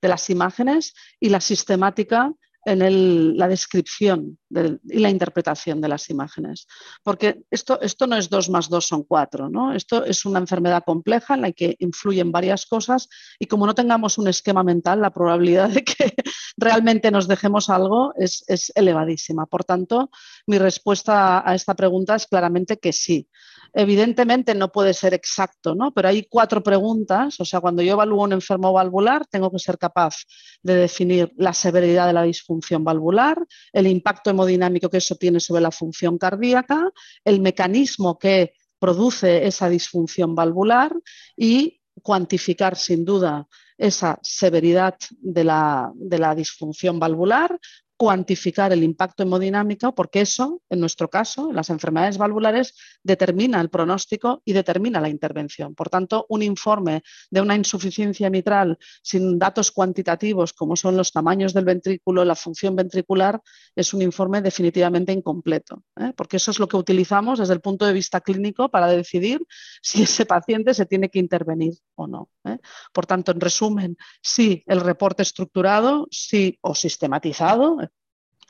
las 0.03 0.31
imágenes 0.31 0.95
y 1.21 1.29
la 1.29 1.41
sistemática 1.41 2.33
en 2.65 3.37
la 3.37 3.49
descripción 3.49 4.39
y 4.51 4.99
la 4.99 5.11
interpretación 5.11 5.81
de 5.81 5.89
las 5.89 6.11
imágenes. 6.11 6.67
Porque 7.03 7.43
esto, 7.51 7.81
esto 7.81 8.07
no 8.07 8.17
es 8.17 8.29
dos 8.29 8.51
más 8.51 8.69
dos 8.69 8.87
son 8.87 9.05
cuatro, 9.05 9.49
¿no? 9.49 9.73
Esto 9.73 10.05
es 10.05 10.25
una 10.25 10.39
enfermedad 10.39 10.83
compleja 10.85 11.35
en 11.35 11.43
la 11.43 11.53
que 11.53 11.77
influyen 11.79 12.33
varias 12.33 12.67
cosas 12.67 13.09
y 13.39 13.47
como 13.47 13.67
no 13.67 13.75
tengamos 13.75 14.19
un 14.19 14.29
esquema 14.29 14.63
mental, 14.63 15.01
la 15.01 15.11
probabilidad 15.11 15.71
de 15.71 15.85
que 15.85 16.15
realmente 16.57 17.11
nos 17.11 17.29
dejemos 17.29 17.71
algo 17.71 18.13
es, 18.17 18.45
es 18.47 18.73
elevadísima. 18.75 19.47
Por 19.47 19.65
tanto, 19.65 20.11
mi 20.47 20.59
respuesta 20.59 21.49
a 21.49 21.55
esta 21.55 21.75
pregunta 21.75 22.15
es 22.15 22.27
claramente 22.27 22.79
que 22.79 22.93
sí. 22.93 23.29
Evidentemente 23.73 24.55
no 24.55 24.73
puede 24.73 24.95
ser 24.95 25.15
exacto, 25.15 25.75
¿no? 25.75 25.93
pero 25.93 26.09
hay 26.09 26.27
cuatro 26.29 26.63
preguntas. 26.63 27.39
O 27.41 27.45
sea, 27.45 27.61
cuando 27.61 27.83
yo 27.83 27.93
evalúo 27.93 28.25
un 28.25 28.33
enfermo 28.33 28.73
valvular, 28.73 29.27
tengo 29.27 29.51
que 29.51 29.59
ser 29.59 29.79
capaz 29.79 30.25
de 30.63 30.75
definir 30.75 31.33
la 31.37 31.53
severidad 31.53 32.07
de 32.07 32.13
la 32.13 32.23
disfunción 32.23 32.85
valvular, 32.85 33.39
el 33.73 33.87
impacto 33.87 34.31
hemodinámico 34.31 34.89
que 34.89 34.99
eso 34.99 35.15
tiene 35.17 35.41
sobre 35.41 35.63
la 35.63 35.71
función 35.71 36.19
cardíaca, 36.19 36.91
el 37.25 37.41
mecanismo 37.41 38.19
que 38.19 38.55
produce 38.79 39.47
esa 39.47 39.69
disfunción 39.69 40.35
valvular 40.35 40.93
y 41.37 41.81
cuantificar 42.03 42.77
sin 42.77 43.05
duda 43.05 43.47
esa 43.77 44.19
severidad 44.23 44.97
de 45.21 45.45
la, 45.45 45.91
de 45.95 46.19
la 46.19 46.35
disfunción 46.35 46.99
valvular, 46.99 47.59
cuantificar 48.01 48.73
el 48.73 48.83
impacto 48.83 49.25
hemodinámico, 49.25 49.95
porque 49.95 50.23
eso, 50.23 50.63
en 50.71 50.81
nuestro 50.81 51.11
caso, 51.11 51.51
en 51.51 51.57
las 51.57 51.69
enfermedades 51.69 52.17
valvulares, 52.17 52.75
determina 53.03 53.61
el 53.61 53.69
pronóstico 53.69 54.41
y 54.43 54.55
determina 54.55 55.03
la 55.03 55.11
intervención. 55.11 55.75
Por 55.75 55.91
tanto, 55.91 56.25
un 56.31 56.43
informe 56.43 57.03
de 57.31 57.43
una 57.43 57.57
insuficiencia 57.57 58.31
mitral 58.31 58.79
sin 59.03 59.39
datos 59.39 59.71
cuantitativos, 59.71 60.55
como 60.55 60.77
son 60.77 60.97
los 60.97 61.13
tamaños 61.13 61.53
del 61.53 61.67
ventrículo, 61.67 62.25
la 62.25 62.37
función 62.37 62.75
ventricular, 62.75 63.39
es 63.77 63.93
un 63.93 64.01
informe 64.01 64.41
definitivamente 64.41 65.13
incompleto, 65.13 65.83
¿eh? 66.01 66.15
porque 66.17 66.39
eso 66.39 66.53
es 66.53 66.59
lo 66.59 66.69
que 66.69 66.79
utilizamos 66.79 67.39
desde 67.39 67.53
el 67.53 67.61
punto 67.61 67.85
de 67.85 67.93
vista 67.93 68.23
clínico 68.23 68.71
para 68.71 68.87
decidir 68.87 69.43
si 69.83 70.05
ese 70.05 70.25
paciente 70.25 70.73
se 70.73 70.87
tiene 70.87 71.11
que 71.11 71.19
intervenir 71.19 71.75
o 72.03 72.07
no. 72.07 72.31
¿eh? 72.45 72.59
Por 72.93 73.07
tanto, 73.07 73.33
en 73.33 73.41
resumen, 73.41 73.97
sí 74.23 74.63
el 74.67 74.81
reporte 74.81 75.23
estructurado, 75.23 76.07
sí 76.11 76.59
o 76.61 76.75
sistematizado, 76.75 77.79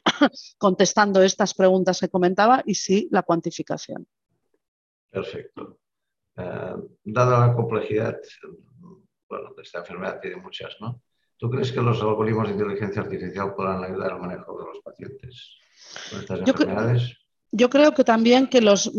contestando 0.58 1.22
estas 1.22 1.54
preguntas 1.54 2.00
que 2.00 2.08
comentaba 2.08 2.62
y 2.64 2.74
sí 2.74 3.08
la 3.10 3.22
cuantificación. 3.22 4.06
Perfecto. 5.10 5.78
Eh, 6.36 6.74
dada 7.04 7.48
la 7.48 7.54
complejidad, 7.54 8.18
bueno, 9.28 9.54
de 9.54 9.62
esta 9.62 9.78
enfermedad 9.78 10.20
tiene 10.20 10.36
muchas, 10.36 10.76
¿no? 10.80 11.02
¿Tú 11.36 11.48
crees 11.48 11.72
que 11.72 11.80
los 11.80 12.00
algoritmos 12.02 12.48
de 12.48 12.52
inteligencia 12.52 13.02
artificial 13.02 13.54
podrán 13.54 13.82
ayudar 13.82 14.12
al 14.12 14.20
manejo 14.20 14.58
de 14.58 14.66
los 14.66 14.80
pacientes 14.84 15.58
con 16.10 16.20
estas 16.20 16.40
enfermedades? 16.40 17.19
Yo 17.52 17.68
creo 17.68 17.92
que 17.92 18.04
también 18.04 18.46
que 18.46 18.60
los, 18.60 18.90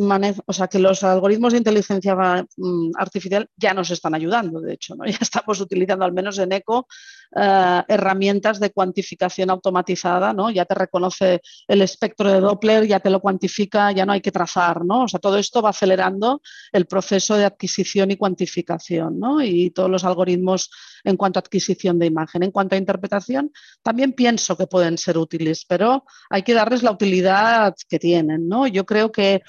o 0.45 0.54
sea, 0.54 0.68
que 0.68 0.80
los 0.80 1.04
algoritmos 1.04 1.54
de 1.54 1.60
inteligencia 1.60 2.16
mm, 2.16 2.91
artificial 2.97 3.47
ya 3.56 3.74
nos 3.74 3.91
están 3.91 4.14
ayudando, 4.14 4.60
de 4.60 4.74
hecho, 4.74 4.95
¿no? 4.95 5.06
ya 5.06 5.18
estamos 5.22 5.60
utilizando 5.62 6.04
al 6.04 6.14
menos 6.14 6.38
en 6.38 6.52
ECO 6.52 6.88
eh, 7.34 7.84
herramientas 7.88 8.60
de 8.60 8.72
cuantificación 8.72 9.49
automatizada, 9.52 10.34
¿no? 10.34 10.49
ya 10.49 10.66
te 10.66 10.76
reconoce 10.76 11.39
el 11.66 11.82
espectro 11.82 12.30
de 12.30 12.41
Doppler, 12.41 12.86
ya 12.86 12.99
te 12.99 13.10
lo 13.10 13.22
cuantifica, 13.22 13.93
ya 13.93 14.06
no 14.06 14.12
hay 14.12 14.20
que 14.20 14.34
trazar, 14.34 14.84
¿no? 14.84 15.04
o 15.04 15.08
sea, 15.08 15.18
todo 15.22 15.38
esto 15.38 15.62
va 15.62 15.70
acelerando 15.70 16.41
el 16.74 16.88
proceso 16.88 17.38
de 17.38 17.45
adquisición 17.45 18.12
y 18.12 18.18
cuantificación 18.18 19.18
¿no? 19.18 19.41
y 19.41 19.70
todos 19.70 19.89
los 19.89 20.04
algoritmos 20.04 20.70
en 21.04 21.18
cuanto 21.18 21.39
a 21.39 21.41
adquisición 21.41 21.99
de 21.99 22.08
imagen. 22.08 22.43
En 22.43 22.52
cuanto 22.52 22.76
a 22.76 22.78
interpretación, 22.78 23.52
también 23.82 24.14
pienso 24.14 24.58
que 24.58 24.68
pueden 24.68 24.97
ser 24.97 25.18
útiles, 25.18 25.66
pero 25.68 26.04
hay 26.30 26.43
que 26.43 26.54
darles 26.54 26.84
la 26.84 26.91
utilidad 26.91 27.76
que 27.88 27.97
tienen. 27.97 28.41
¿No? 28.48 28.68
Yo 28.68 28.86
creo 28.86 29.12
que 29.12 29.42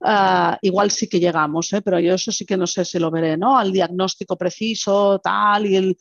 ah, 0.00 0.58
igual 0.62 0.90
sí 0.90 1.08
que 1.08 1.20
llegamos, 1.20 1.72
¿eh? 1.72 1.82
pero 1.82 1.98
yo 2.00 2.14
eso 2.14 2.32
sí 2.32 2.44
que 2.44 2.56
no 2.56 2.66
sé 2.66 2.84
si 2.84 2.98
lo 2.98 3.10
veré, 3.10 3.36
¿no? 3.36 3.56
Al 3.58 3.72
diagnóstico 3.72 4.36
preciso, 4.36 5.20
tal, 5.20 5.66
y, 5.66 5.76
el, 5.76 5.96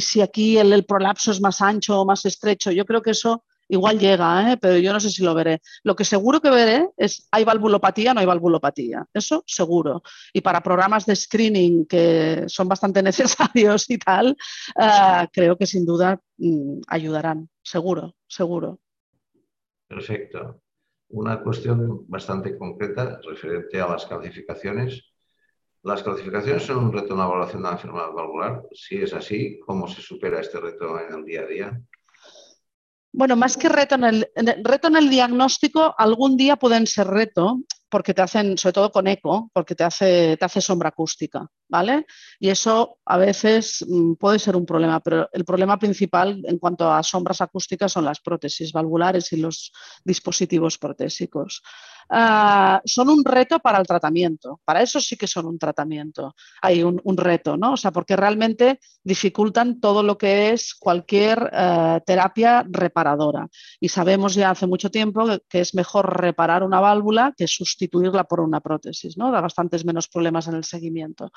si 0.00 0.20
aquí 0.20 0.58
el, 0.58 0.72
el, 0.72 0.84
prolapso 0.84 1.30
es 1.30 1.40
más 1.40 1.60
ancho 1.60 2.00
o 2.00 2.04
más 2.04 2.24
estrecho. 2.24 2.70
Yo 2.70 2.84
creo 2.84 3.02
que 3.02 3.10
eso 3.10 3.44
igual 3.72 3.98
llega, 3.98 4.52
¿eh? 4.52 4.56
pero 4.58 4.76
yo 4.76 4.92
no 4.92 5.00
sé 5.00 5.10
si 5.10 5.22
lo 5.22 5.34
veré. 5.34 5.62
Lo 5.82 5.96
que 5.96 6.04
seguro 6.04 6.40
que 6.40 6.50
veré 6.50 6.90
es, 6.96 7.26
¿hay 7.30 7.42
valvulopatía 7.44 8.12
no 8.12 8.20
hay 8.20 8.26
valvulopatía? 8.26 9.06
Eso 9.14 9.42
seguro. 9.46 10.02
Y 10.32 10.42
para 10.42 10.62
programas 10.62 11.06
de 11.06 11.16
screening 11.16 11.86
que 11.86 12.44
son 12.48 12.68
bastante 12.68 13.02
necesarios 13.02 13.88
y 13.88 13.98
tal, 13.98 14.36
uh, 14.76 15.26
creo 15.32 15.56
que 15.56 15.66
sin 15.66 15.86
duda 15.86 16.20
mm, 16.36 16.80
ayudarán, 16.86 17.48
seguro, 17.62 18.14
seguro. 18.26 18.78
Perfecto. 19.88 20.61
Una 21.12 21.42
cuestión 21.42 22.08
bastante 22.08 22.56
concreta 22.56 23.20
referente 23.22 23.78
a 23.78 23.86
las 23.86 24.06
calcificaciones. 24.06 25.12
¿Las 25.82 26.02
calcificaciones 26.02 26.62
son 26.62 26.86
un 26.86 26.92
reto 26.92 27.12
en 27.12 27.18
la 27.18 27.26
evaluación 27.26 27.62
de 27.62 27.68
la 27.68 27.74
enfermedad 27.74 28.12
valvular? 28.12 28.62
Si 28.72 28.96
es 28.96 29.12
así, 29.12 29.60
¿cómo 29.60 29.86
se 29.86 30.00
supera 30.00 30.40
este 30.40 30.58
reto 30.58 30.98
en 30.98 31.14
el 31.14 31.24
día 31.24 31.42
a 31.42 31.46
día? 31.46 31.80
Bueno, 33.12 33.36
más 33.36 33.58
que 33.58 33.68
reto 33.68 33.96
en, 33.96 34.04
el, 34.04 34.26
reto 34.64 34.88
en 34.88 34.96
el 34.96 35.10
diagnóstico, 35.10 35.94
algún 35.98 36.38
día 36.38 36.56
pueden 36.56 36.86
ser 36.86 37.08
reto 37.08 37.60
porque 37.90 38.14
te 38.14 38.22
hacen, 38.22 38.56
sobre 38.56 38.72
todo 38.72 38.90
con 38.90 39.06
eco, 39.06 39.50
porque 39.52 39.74
te 39.74 39.84
hace, 39.84 40.38
te 40.38 40.44
hace 40.46 40.62
sombra 40.62 40.88
acústica, 40.88 41.46
¿vale? 41.72 42.04
Y 42.38 42.50
eso 42.50 42.98
a 43.06 43.16
veces 43.16 43.82
mm, 43.88 44.16
puede 44.16 44.38
ser 44.38 44.56
un 44.56 44.66
problema, 44.66 45.00
pero 45.00 45.26
el 45.32 45.44
problema 45.46 45.78
principal 45.78 46.42
en 46.46 46.58
cuanto 46.58 46.92
a 46.92 47.02
sombras 47.02 47.40
acústicas 47.40 47.92
son 47.92 48.04
las 48.04 48.20
prótesis 48.20 48.72
valvulares 48.72 49.32
y 49.32 49.38
los 49.38 49.72
dispositivos 50.04 50.76
protésicos. 50.76 51.62
Ah, 52.10 52.82
son 52.84 53.08
un 53.08 53.24
reto 53.24 53.58
para 53.58 53.78
el 53.78 53.86
tratamiento. 53.86 54.60
Para 54.66 54.82
eso 54.82 55.00
sí 55.00 55.16
que 55.16 55.26
son 55.26 55.46
un 55.46 55.58
tratamiento. 55.58 56.34
Hay 56.60 56.82
un, 56.82 57.00
reto, 57.16 57.56
¿no? 57.56 57.72
O 57.72 57.76
sea, 57.78 57.90
porque 57.90 58.16
realmente 58.16 58.80
dificultan 59.02 59.80
todo 59.80 60.02
lo 60.02 60.18
que 60.18 60.50
es 60.50 60.74
cualquier 60.74 61.50
eh, 61.52 62.00
terapia 62.04 62.66
reparadora. 62.68 63.48
Y 63.80 63.88
sabemos 63.88 64.34
ya 64.34 64.50
hace 64.50 64.66
mucho 64.66 64.90
tiempo 64.90 65.24
que, 65.48 65.60
es 65.60 65.74
mejor 65.74 66.20
reparar 66.20 66.64
una 66.64 66.80
válvula 66.80 67.32
que 67.34 67.46
sustituirla 67.46 68.24
por 68.24 68.40
una 68.40 68.60
prótesis, 68.60 69.16
¿no? 69.16 69.30
Da 69.30 69.40
bastantes 69.40 69.86
menos 69.86 70.08
problemas 70.08 70.48
en 70.48 70.54
el 70.56 70.64
seguimiento. 70.64 71.30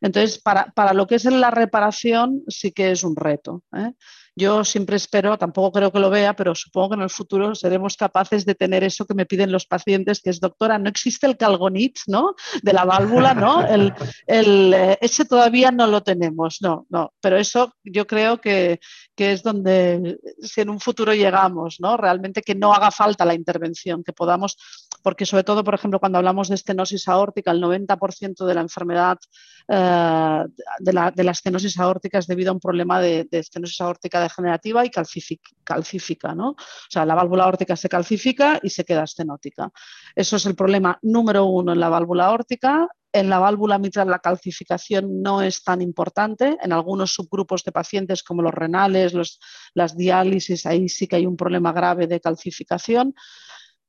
Entonces, 0.00 0.38
para, 0.38 0.66
para, 0.72 0.92
lo 0.92 1.06
que 1.06 1.16
es 1.16 1.24
la 1.24 1.50
reparación, 1.50 2.42
sí 2.48 2.72
que 2.72 2.90
es 2.90 3.04
un 3.04 3.16
reto. 3.16 3.62
¿eh? 3.76 3.92
Yo 4.34 4.64
siempre 4.64 4.96
espero, 4.96 5.36
tampoco 5.36 5.72
creo 5.72 5.92
que 5.92 5.98
lo 5.98 6.08
vea, 6.08 6.34
pero 6.34 6.54
supongo 6.54 6.90
que 6.90 6.94
en 6.94 7.02
el 7.02 7.10
futuro 7.10 7.54
seremos 7.54 7.98
capaces 7.98 8.46
de 8.46 8.54
tener 8.54 8.82
eso 8.82 9.04
que 9.04 9.12
me 9.12 9.26
piden 9.26 9.52
los 9.52 9.66
pacientes, 9.66 10.22
que 10.22 10.30
es, 10.30 10.40
doctora, 10.40 10.78
no 10.78 10.88
existe 10.88 11.26
el 11.26 11.36
calgonit, 11.36 11.98
¿no? 12.06 12.34
De 12.62 12.72
la 12.72 12.86
válvula, 12.86 13.34
¿no? 13.34 13.62
Eh, 14.26 14.98
ese 15.02 15.26
todavía 15.26 15.70
no 15.70 15.86
lo 15.86 16.02
tenemos, 16.02 16.62
no, 16.62 16.86
no. 16.88 17.12
Pero 17.20 17.36
eso 17.36 17.74
yo 17.84 18.06
creo 18.06 18.40
que, 18.40 18.80
que 19.14 19.32
es 19.32 19.42
donde, 19.42 20.18
si 20.40 20.62
en 20.62 20.70
un 20.70 20.80
futuro 20.80 21.12
llegamos, 21.12 21.76
¿no? 21.78 21.98
Realmente 21.98 22.40
que 22.40 22.54
no 22.54 22.72
haga 22.72 22.90
falta 22.90 23.26
la 23.26 23.34
intervención, 23.34 24.02
que 24.02 24.14
podamos, 24.14 24.56
porque 25.02 25.26
sobre 25.26 25.44
todo, 25.44 25.62
por 25.62 25.74
ejemplo, 25.74 26.00
cuando 26.00 26.16
hablamos 26.16 26.48
de 26.48 26.54
estenosis 26.54 27.06
aórtica, 27.06 27.50
el 27.50 27.62
90% 27.62 28.46
de 28.46 28.54
la 28.54 28.62
enfermedad 28.62 29.18
eh, 29.68 30.44
de, 30.78 30.92
la, 30.92 31.10
de, 31.10 31.24
la, 31.24 31.32
estenosis 31.32 31.78
aórtica 31.78 32.18
es 32.18 32.26
debido 32.26 32.50
a 32.50 32.54
un 32.54 32.60
problema 32.60 33.00
de 33.00 33.28
estenosis 33.30 33.80
aórtica 33.80 34.21
degenerativa 34.22 34.84
y 34.84 34.90
calcifica, 35.64 36.34
¿no? 36.34 36.50
O 36.50 36.56
sea, 36.90 37.04
la 37.04 37.14
válvula 37.14 37.44
aórtica 37.44 37.76
se 37.76 37.88
calcifica 37.88 38.60
y 38.62 38.70
se 38.70 38.84
queda 38.84 39.04
estenótica. 39.04 39.70
Eso 40.14 40.36
es 40.36 40.46
el 40.46 40.54
problema 40.54 40.98
número 41.02 41.46
uno 41.46 41.72
en 41.72 41.80
la 41.80 41.88
válvula 41.88 42.26
aórtica. 42.26 42.88
En 43.12 43.28
la 43.28 43.38
válvula 43.38 43.78
mitral 43.78 44.08
la 44.08 44.20
calcificación 44.20 45.22
no 45.22 45.42
es 45.42 45.62
tan 45.62 45.82
importante. 45.82 46.56
En 46.62 46.72
algunos 46.72 47.12
subgrupos 47.12 47.62
de 47.64 47.72
pacientes 47.72 48.22
como 48.22 48.42
los 48.42 48.54
renales, 48.54 49.12
los, 49.12 49.38
las 49.74 49.96
diálisis, 49.96 50.64
ahí 50.66 50.88
sí 50.88 51.06
que 51.06 51.16
hay 51.16 51.26
un 51.26 51.36
problema 51.36 51.72
grave 51.72 52.06
de 52.06 52.20
calcificación 52.20 53.14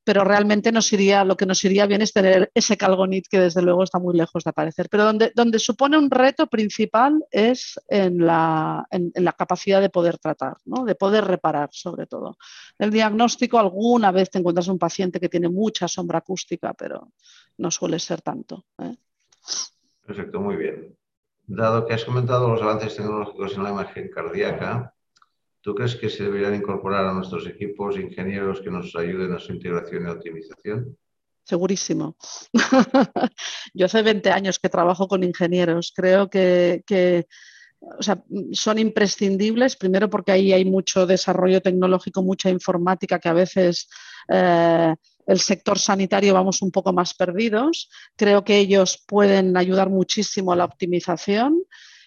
pero 0.04 0.22
realmente 0.22 0.70
nos 0.70 0.92
iría, 0.92 1.24
lo 1.24 1.36
que 1.36 1.46
nos 1.46 1.64
iría 1.64 1.86
bien 1.86 2.02
es 2.02 2.12
tener 2.12 2.50
ese 2.54 2.76
calgonit 2.76 3.26
que 3.26 3.40
desde 3.40 3.62
luego 3.62 3.82
está 3.82 3.98
muy 3.98 4.14
lejos 4.14 4.44
de 4.44 4.50
aparecer. 4.50 4.88
Pero 4.90 5.04
donde, 5.04 5.32
donde 5.34 5.58
supone 5.58 5.96
un 5.96 6.10
reto 6.10 6.46
principal 6.46 7.24
es 7.30 7.80
en 7.88 8.24
la, 8.24 8.86
en, 8.90 9.12
la 9.14 9.32
capacidad 9.32 9.80
de 9.80 9.88
poder 9.88 10.18
tratar, 10.18 10.58
¿no? 10.66 10.84
de 10.84 10.94
poder 10.94 11.24
reparar 11.24 11.70
sobre 11.72 12.06
todo. 12.06 12.36
El 12.78 12.90
diagnóstico, 12.90 13.58
alguna 13.58 14.12
vez 14.12 14.30
te 14.30 14.38
encuentras 14.38 14.68
un 14.68 14.78
paciente 14.78 15.18
que 15.18 15.30
tiene 15.30 15.48
mucha 15.48 15.88
sombra 15.88 16.18
acústica, 16.18 16.74
pero 16.74 17.12
no 17.56 17.70
suele 17.70 17.98
ser 17.98 18.20
tanto. 18.20 18.66
¿eh? 18.78 18.94
Perfecto, 20.06 20.40
muy 20.40 20.56
bien. 20.56 20.96
Dado 21.46 21.86
que 21.86 21.94
has 21.94 22.04
comentado 22.04 22.48
los 22.48 22.62
avances 22.62 22.96
tecnológicos 22.96 23.56
en 23.56 23.62
la 23.62 23.70
imagen 23.70 24.10
cardíaca, 24.10 24.93
¿Tú 25.64 25.74
crees 25.74 25.96
que 25.96 26.10
se 26.10 26.24
deberían 26.24 26.54
incorporar 26.54 27.06
a 27.06 27.14
nuestros 27.14 27.46
equipos 27.46 27.96
ingenieros 27.96 28.60
que 28.60 28.70
nos 28.70 28.94
ayuden 28.96 29.32
a 29.32 29.38
su 29.38 29.54
integración 29.54 30.06
y 30.06 30.10
optimización? 30.10 30.98
Segurísimo. 31.42 32.18
Yo 33.72 33.86
hace 33.86 34.02
20 34.02 34.30
años 34.30 34.58
que 34.58 34.68
trabajo 34.68 35.08
con 35.08 35.24
ingenieros. 35.24 35.94
Creo 35.96 36.28
que, 36.28 36.84
o 37.80 38.02
sea, 38.02 38.22
son 38.52 38.78
imprescindibles, 38.78 39.76
primero 39.76 40.10
porque 40.10 40.32
ahí 40.32 40.52
hay 40.52 40.66
mucho 40.66 41.06
desarrollo 41.06 41.62
tecnológico, 41.62 42.22
mucha 42.22 42.50
informática 42.50 43.18
que 43.18 43.30
a 43.30 43.32
veces 43.32 43.88
eh, 44.28 44.94
el 45.26 45.40
sector 45.40 45.78
sanitario 45.78 46.34
vamos 46.34 46.60
un 46.60 46.72
poco 46.72 46.92
más 46.92 47.14
perdidos. 47.14 47.88
Creo 48.16 48.44
que 48.44 48.58
ellos 48.58 49.02
pueden 49.08 49.56
ayudar 49.56 49.88
muchísimo 49.88 50.52
a 50.52 50.56
la 50.56 50.66
optimización 50.66 51.62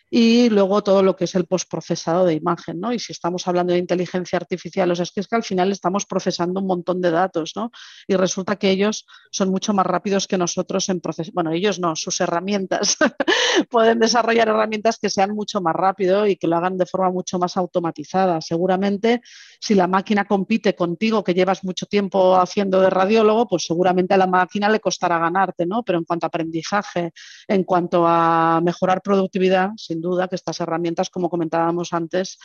y 0.10 0.50
luego 0.50 0.84
todo 0.84 1.04
lo 1.04 1.16
que 1.16 1.26
es 1.26 1.36
el 1.36 1.46
postprocesado 1.46 2.26
de 2.26 2.34
imagen, 2.34 2.80
¿no? 2.80 2.94
Y 2.94 3.00
si 3.00 3.12
estamos 3.12 3.48
hablando 3.48 3.74
de 3.74 3.80
inteligencia 3.80 4.38
artificial, 4.38 4.90
o 4.92 4.96
sea, 4.96 5.04
es 5.04 5.12
que, 5.12 5.20
es 5.20 5.28
que 5.28 5.36
al 5.36 5.44
final 5.44 5.72
estamos 5.72 6.06
procesando 6.06 6.62
un 6.62 6.68
montón 6.68 7.02
de 7.02 7.12
datos, 7.12 7.54
¿no? 7.56 7.72
Y 8.08 8.16
resulta 8.16 8.56
que 8.56 8.70
ellos 8.70 9.06
son 9.32 9.50
mucho 9.50 9.74
más 9.74 9.86
rápidos 9.86 10.28
que 10.28 10.38
nosotros 10.38 10.88
en 10.90 11.02
proceso. 11.02 11.32
Bueno, 11.34 11.52
ellos 11.52 11.80
no, 11.80 11.96
sus 11.96 12.22
herramientas 12.22 12.98
pueden 13.70 14.00
desarrollar 14.00 14.48
herramientas 14.48 14.98
que 14.98 15.10
sean 15.10 15.32
mucho 15.32 15.62
más 15.62 15.76
rápido 15.76 16.26
y 16.26 16.38
que 16.38 16.48
lo 16.48 16.56
hagan 16.56 16.78
de 16.78 16.86
forma 16.86 17.12
mucho 17.12 17.38
más 17.38 17.58
automatizada. 17.58 18.40
Seguramente, 18.40 19.22
si 19.60 19.76
la 19.76 19.88
máquina 19.88 20.26
compite 20.26 20.76
contigo, 20.76 21.24
que 21.24 21.34
llevas 21.34 21.64
mucho 21.64 21.86
tiempo 21.86 22.38
haciendo 22.38 22.80
de 22.80 22.90
radiólogo, 22.90 23.48
pues 23.48 23.66
seguramente 23.66 24.14
a 24.14 24.18
la 24.18 24.28
máquina 24.28 24.70
le 24.70 24.80
costará 24.80 25.20
ganarte, 25.20 25.66
¿no? 25.66 25.84
Pero 25.84 25.98
en 25.98 26.06
cuanto 26.06 26.26
a 26.26 26.28
aprendizaje, 26.28 27.12
en 27.48 27.64
cuanto 27.64 28.06
a 28.08 28.62
mejorar 28.64 29.02
productividad, 29.02 29.72
duda 30.02 30.28
que 30.28 30.36
estas 30.36 30.60
herramientas, 30.60 31.10
como 31.10 31.30
comentábamos 31.30 31.94
antes, 31.94 32.38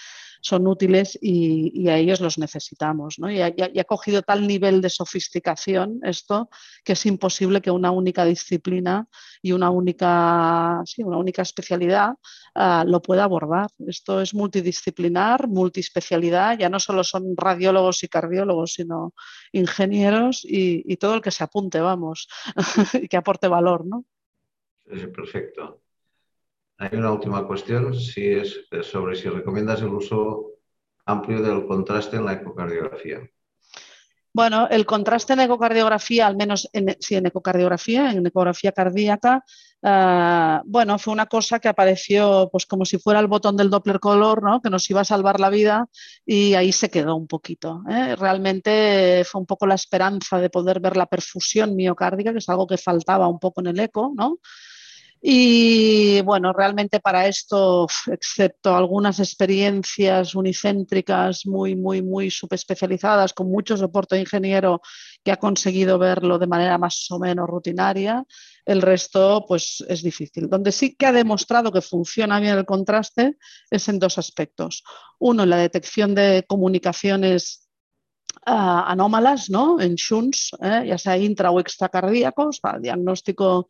son 0.43 0.67
útiles 0.67 1.17
y, 1.23 1.89
a 1.89 1.97
ellos 1.97 2.21
los 2.21 2.37
necesitamos. 2.37 3.17
Y, 3.19 3.41
ha, 3.41 3.85
cogido 3.85 4.23
tal 4.23 4.47
nivel 4.47 4.81
de 4.81 4.91
sofisticación 4.91 6.01
esto 6.03 6.51
que 6.85 6.95
es 6.95 7.07
imposible 7.07 7.61
que 7.61 7.71
una 7.71 7.93
única 7.93 8.25
disciplina 8.25 9.07
y 9.41 9.53
una 9.53 9.71
única, 9.71 10.83
una 10.99 11.17
única 11.17 11.43
especialidad 11.43 12.15
ah, 12.55 12.85
lo 12.87 13.01
pueda 13.01 13.25
abordar. 13.25 13.69
Esto 13.87 14.21
es 14.21 14.35
multidisciplinar, 14.35 15.47
multiespecialidad, 15.49 16.59
ya 16.59 16.69
no 16.69 16.81
solo 16.81 17.05
son 17.05 17.37
radiólogos 17.37 18.03
y 18.03 18.09
cardiólogos, 18.09 18.75
sino 18.75 19.15
ingenieros 19.53 20.45
y, 20.45 20.97
todo 20.97 21.15
el 21.15 21.23
que 21.23 21.31
se 21.31 21.45
apunte, 21.45 21.81
vamos, 21.81 22.29
y 22.95 23.09
que 23.09 23.17
aporte 23.17 23.49
valor. 23.49 23.87
¿no? 23.87 24.05
perfecto. 25.15 25.82
Hay 26.83 26.99
una 26.99 27.13
última 27.13 27.47
cuestión, 27.47 27.95
si 27.95 28.27
es 28.27 28.67
sobre 28.83 29.15
si 29.15 29.29
recomiendas 29.29 29.81
el 29.83 29.91
uso 29.91 30.47
amplio 31.07 31.41
del 31.41 31.65
contraste 31.65 32.17
en 32.17 32.25
la 32.25 32.33
ecocardiografía. 32.33 33.21
Bueno, 34.35 34.67
el 34.69 34.85
contraste 34.85 35.35
en 35.35 35.41
ecocardiografía, 35.41 36.27
al 36.27 36.37
menos 36.37 36.69
en, 36.73 36.97
sí, 36.99 37.15
en 37.15 37.27
ecocardiografía, 37.27 38.11
en 38.11 38.27
ecografía 38.27 38.73
cardíaca, 38.73 39.45
eh, 39.81 40.59
bueno, 40.65 40.99
fue 40.99 41.13
una 41.13 41.27
cosa 41.27 41.61
que 41.61 41.69
apareció 41.69 42.49
pues 42.51 42.67
como 42.67 42.85
si 42.85 42.99
fuera 42.99 43.21
el 43.21 43.29
botón 43.29 43.57
del 43.57 43.71
Doppler 43.71 44.01
color, 44.01 44.43
¿no? 44.43 44.61
que 44.61 44.71
nos 44.71 44.91
iba 44.91 45.03
a 45.03 45.05
salvar 45.05 45.39
la 45.39 45.51
vida 45.51 45.87
y 46.27 46.55
ahí 46.55 46.73
se 46.73 46.91
quedó 46.91 47.15
un 47.15 47.29
poquito. 47.29 47.85
¿eh? 47.89 48.17
Realmente 48.17 49.23
fue 49.25 49.41
un 49.41 49.47
poco 49.47 49.69
la 49.69 49.77
esperanza 49.77 50.41
de 50.41 50.51
poder 50.51 50.81
ver 50.81 50.97
la 50.97 51.07
perfusión 51.07 51.77
miocárdica, 51.77 52.33
que 52.33 52.39
es 52.39 52.49
algo 52.49 52.67
que 52.67 52.77
faltaba 52.77 53.29
un 53.29 53.39
poco 53.39 53.61
en 53.61 53.69
el 53.69 53.79
eco, 53.79 54.13
¿no? 54.17 54.39
Y 55.25 56.21
bueno, 56.23 56.53
realmente 56.53 56.99
para 56.99 57.29
esto, 57.29 57.87
excepto 58.11 58.75
algunas 58.75 59.21
experiencias 59.21 60.35
unicéntricas 60.35 61.47
muy, 61.47 61.77
muy, 61.77 62.03
muy 62.03 62.29
subespecializadas, 62.29 63.33
con 63.33 63.49
mucho 63.49 63.77
soporte 63.77 64.19
ingeniero 64.19 64.83
que 65.23 65.31
ha 65.31 65.37
conseguido 65.37 65.97
verlo 65.97 66.41
de 66.41 66.49
manera 66.49 66.77
más 66.77 67.09
o 67.13 67.21
menos 67.21 67.49
rutinaria, 67.49 68.25
el 68.65 68.83
resto 68.83 69.45
pues 69.47 69.85
es 69.89 70.03
difícil. 70.03 70.49
Donde 70.49 70.73
sí 70.73 70.97
que 70.97 71.07
ha 71.07 71.13
demostrado 71.13 71.71
que 71.71 71.83
funciona 71.83 72.41
bien 72.41 72.59
el 72.59 72.67
contraste 72.67 73.37
es 73.71 73.89
en 73.89 74.01
dos 74.01 74.19
aspectos. 74.19 74.83
Uno, 75.21 75.45
en 75.45 75.51
la 75.51 75.57
detección 75.57 76.17
de 76.17 76.45
comunicaciones 76.49 77.69
ah, 78.45 78.87
anómalas, 78.89 79.51
¿no? 79.51 79.81
En 79.81 79.95
shunts, 79.95 80.51
¿eh? 80.61 80.83
ya 80.89 80.99
sea 80.99 81.17
intra 81.17 81.53
o 81.53 81.61
extracardíacos, 81.61 82.59
para 82.59 82.81
diagnóstico 82.81 83.69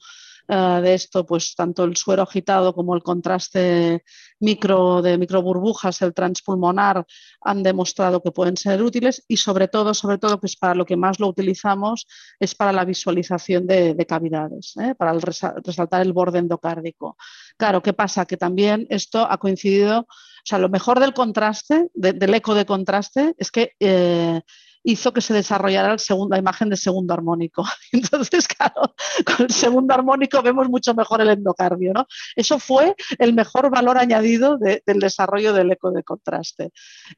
eh, 0.49 0.81
de 0.83 0.95
esto, 0.95 1.25
pues 1.25 1.55
tanto 1.55 1.85
el 1.85 1.97
suero 1.97 2.23
agitado 2.23 2.75
como 2.75 2.95
el 2.95 3.03
contraste 3.03 4.05
micro 4.41 5.03
de 5.03 5.17
microburbujas, 5.19 6.03
el 6.03 6.15
transpulmonar, 6.15 7.07
han 7.41 7.63
demostrado 7.63 8.23
que 8.23 8.33
pueden 8.33 8.57
ser 8.57 8.83
útiles 8.83 9.25
y 9.29 9.37
sobre 9.37 9.69
todo, 9.69 9.95
sobre 9.95 10.19
todo, 10.19 10.41
que 10.41 10.47
es 10.47 10.57
para 10.57 10.75
lo 10.75 10.85
que 10.85 10.97
más 10.97 11.21
lo 11.21 11.29
utilizamos, 11.29 12.07
es 12.41 12.55
para 12.55 12.73
la 12.73 12.85
visualización 12.85 13.67
de, 13.67 14.07
cavidades, 14.09 14.75
¿eh? 14.79 14.95
para 14.97 15.13
resaltar 15.13 16.03
el 16.03 16.13
borde 16.13 16.41
endocárdico. 16.41 17.17
Claro, 17.57 17.83
¿qué 17.83 17.93
pasa? 17.93 18.27
Que 18.27 18.37
también 18.37 18.87
esto 18.91 19.27
ha 19.31 19.39
coincidido, 19.39 20.01
o 20.01 20.45
sea, 20.45 20.59
lo 20.59 20.69
mejor 20.69 20.99
del 20.99 21.15
contraste, 21.15 21.89
del 21.95 22.35
eco 22.35 22.55
de 22.55 22.67
contraste, 22.67 23.35
es 23.39 23.53
que 23.53 23.75
eh, 23.79 24.41
hizo 24.85 25.13
que 25.13 25.21
se 25.21 25.35
desarrollara 25.35 25.97
la 26.31 26.39
imagen 26.39 26.69
de 26.69 26.77
segundo 26.77 27.15
armónico. 27.15 27.65
Entonces, 27.93 28.49
claro, 28.49 28.95
con 29.25 29.47
el 29.47 29.51
segundo 29.51 29.95
armónico 29.95 30.43
vemos 30.43 30.69
mucho 30.69 30.95
mejor 30.95 31.21
el 31.21 31.31
endocardio. 31.31 31.93
¿no? 31.93 32.07
Eso 32.37 32.59
fue 32.59 32.95
el 33.19 33.35
mejor 33.35 33.71
valor 33.71 33.99
añadido 33.99 34.59
del 34.59 35.01
desarrollo 35.01 35.53
del 35.53 35.73
eco 35.73 35.91
de 35.91 36.03
contraste. 36.03 36.71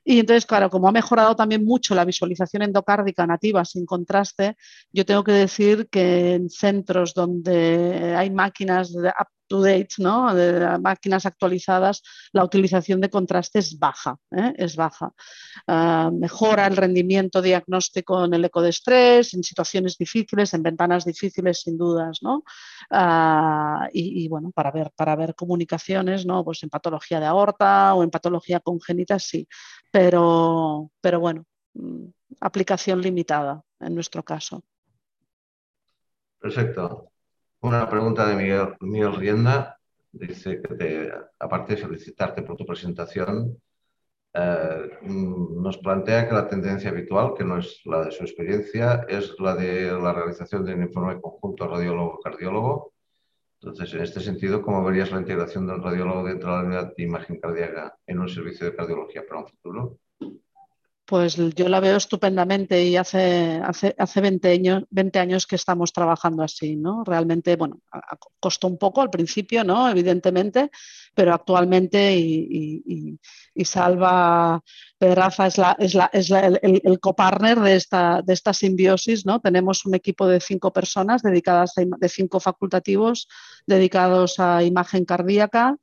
Y 0.05 0.21
entonces, 0.21 0.47
claro, 0.47 0.71
como 0.71 0.89
ha 0.89 0.93
mejorado 0.93 1.37
también 1.37 1.65
mucho 1.65 1.95
la 1.95 2.05
visualización 2.05 2.63
endocárdica 2.63 3.27
nativa 3.27 3.65
sin 3.65 3.87
contraste, 3.87 4.57
yo 4.93 5.05
tengo 5.05 5.25
que 5.25 5.33
decir 5.33 5.89
que 5.89 6.35
en 6.35 6.51
centros 6.51 7.15
donde 7.15 8.15
hay 8.17 8.31
máquinas 8.31 8.93
de 8.93 9.13
date, 9.61 9.95
¿no? 9.99 10.35
de 10.35 10.79
máquinas 10.79 11.27
actualizadas, 11.27 12.03
la 12.33 12.45
utilización 12.45 13.01
de 13.01 13.11
contraste 13.11 13.59
es 13.59 13.79
baja. 13.79 14.17
¿eh? 14.31 14.55
Es 14.57 14.77
baja. 14.77 15.13
Ah, 15.67 16.11
mejora 16.13 16.67
el 16.67 16.77
rendimiento 16.77 17.43
diagnóstico 17.43 18.25
en 18.25 18.35
el 18.35 18.45
eco 18.45 18.63
de 18.63 18.71
estrés, 18.71 19.35
en 19.35 19.43
situaciones 19.43 19.97
difíciles, 19.99 20.55
en 20.55 20.63
ventanas 20.63 21.05
difíciles, 21.05 21.61
sin 21.61 21.77
dudas. 21.77 22.19
¿no? 22.23 22.45
Ah, 22.91 23.89
y, 23.93 24.29
bueno, 24.29 24.51
para 24.53 24.71
ver, 24.71 24.91
para 24.97 25.17
ver 25.17 25.35
comunicaciones, 25.35 26.27
¿no? 26.27 26.45
pues 26.45 26.63
en 26.63 26.71
patología 26.71 27.21
de 27.21 27.27
aorta 27.27 27.95
o 27.95 28.03
en 28.03 28.11
patología 28.11 28.61
congénita, 28.61 29.19
sí. 29.19 29.47
Pero, 29.91 30.91
pero 31.01 31.21
bueno, 31.21 31.45
mm, 31.75 32.07
aplicación 32.41 33.01
limitada 33.01 33.63
en 33.81 33.95
nuestro 33.95 34.23
caso. 34.23 34.63
Perfecto. 36.39 37.14
Una 37.65 37.89
pregunta 37.89 38.27
de 38.27 38.37
Miguel, 38.81 39.17
Rienda. 39.17 39.81
Dice 40.13 40.61
que, 40.61 41.11
aparte 41.39 41.75
de 41.75 41.81
felicitarte 41.81 42.43
por 42.43 42.59
tu 42.59 42.67
presentación, 42.67 43.57
eh, 44.35 44.91
nos 45.01 45.79
plantea 45.79 46.29
que 46.29 46.35
la 46.35 46.47
tendencia 46.47 46.91
habitual, 46.91 47.33
que 47.35 47.43
no 47.43 47.57
es 47.57 47.81
la 47.87 48.05
de 48.05 48.11
su 48.11 48.23
experiencia, 48.23 49.07
es 49.09 49.35
la 49.39 49.55
de 49.57 49.91
la 49.93 50.13
realización 50.13 50.63
de 50.63 50.75
un 50.75 50.83
informe 50.83 51.19
conjunto 51.19 51.67
radiólogo-cardiólogo. 51.67 52.93
Entonces, 53.63 53.95
en 53.95 54.03
este 54.03 54.21
sentido, 54.21 54.61
¿cómo 54.61 54.85
verías 54.85 55.11
la 55.11 55.21
integración 55.21 55.67
del 55.67 55.83
radiólogo 55.83 56.25
dentro 56.25 56.51
de 56.51 56.57
la 56.59 56.65
unidad 56.65 56.93
de 56.95 57.03
imagen 57.03 57.41
cardíaca 57.41 57.97
en 58.07 58.19
un 58.19 58.29
servicio 58.29 58.67
de 58.67 58.77
cardiología 58.77 59.25
para 59.27 59.41
un 59.41 59.47
futuro? 59.47 59.99
Pues 61.07 61.37
yo 61.37 61.69
la 61.69 61.81
veo 61.81 61.99
estupendamente 61.99 62.83
y 62.83 62.97
hace, 62.97 63.61
hace, 63.63 63.95
hace 63.99 64.21
20, 64.23 64.51
años, 64.51 64.85
20 64.89 65.19
años 65.19 65.47
que 65.47 65.57
estamos 65.57 65.93
trabajando 65.93 66.43
así, 66.43 66.77
¿no? 66.77 67.05
Realmente, 67.05 67.57
bueno, 67.57 67.81
costó 68.41 68.69
un 68.69 68.79
poco 68.79 69.03
al 69.03 69.11
principio, 69.11 69.65
¿no? 69.65 69.87
Evidentemente, 69.91 70.71
pero 71.15 71.35
actualmente 71.35 72.17
y, 72.17 73.19
Salva 73.65 74.63
Pedraza 74.99 75.47
es, 75.47 75.59
la, 75.59 75.77
es, 75.79 75.95
la, 75.95 76.11
es 76.13 76.31
el, 76.31 76.59
el 76.63 77.01
copartner 77.01 77.61
de 77.61 77.77
esta, 77.77 78.23
de 78.23 78.33
esta 78.33 78.55
simbiosis, 78.55 79.27
¿no? 79.27 79.41
Tenemos 79.41 79.85
un 79.85 79.95
equipo 79.95 80.27
de 80.27 80.41
cinco 80.41 80.73
personas 80.73 81.23
dedicadas, 81.23 81.73
de 81.77 82.09
cinco 82.09 82.41
facultativos 82.41 83.29
dedicados 83.67 84.41
a 84.41 84.63
imagen 84.63 85.05
cardíaca, 85.05 85.77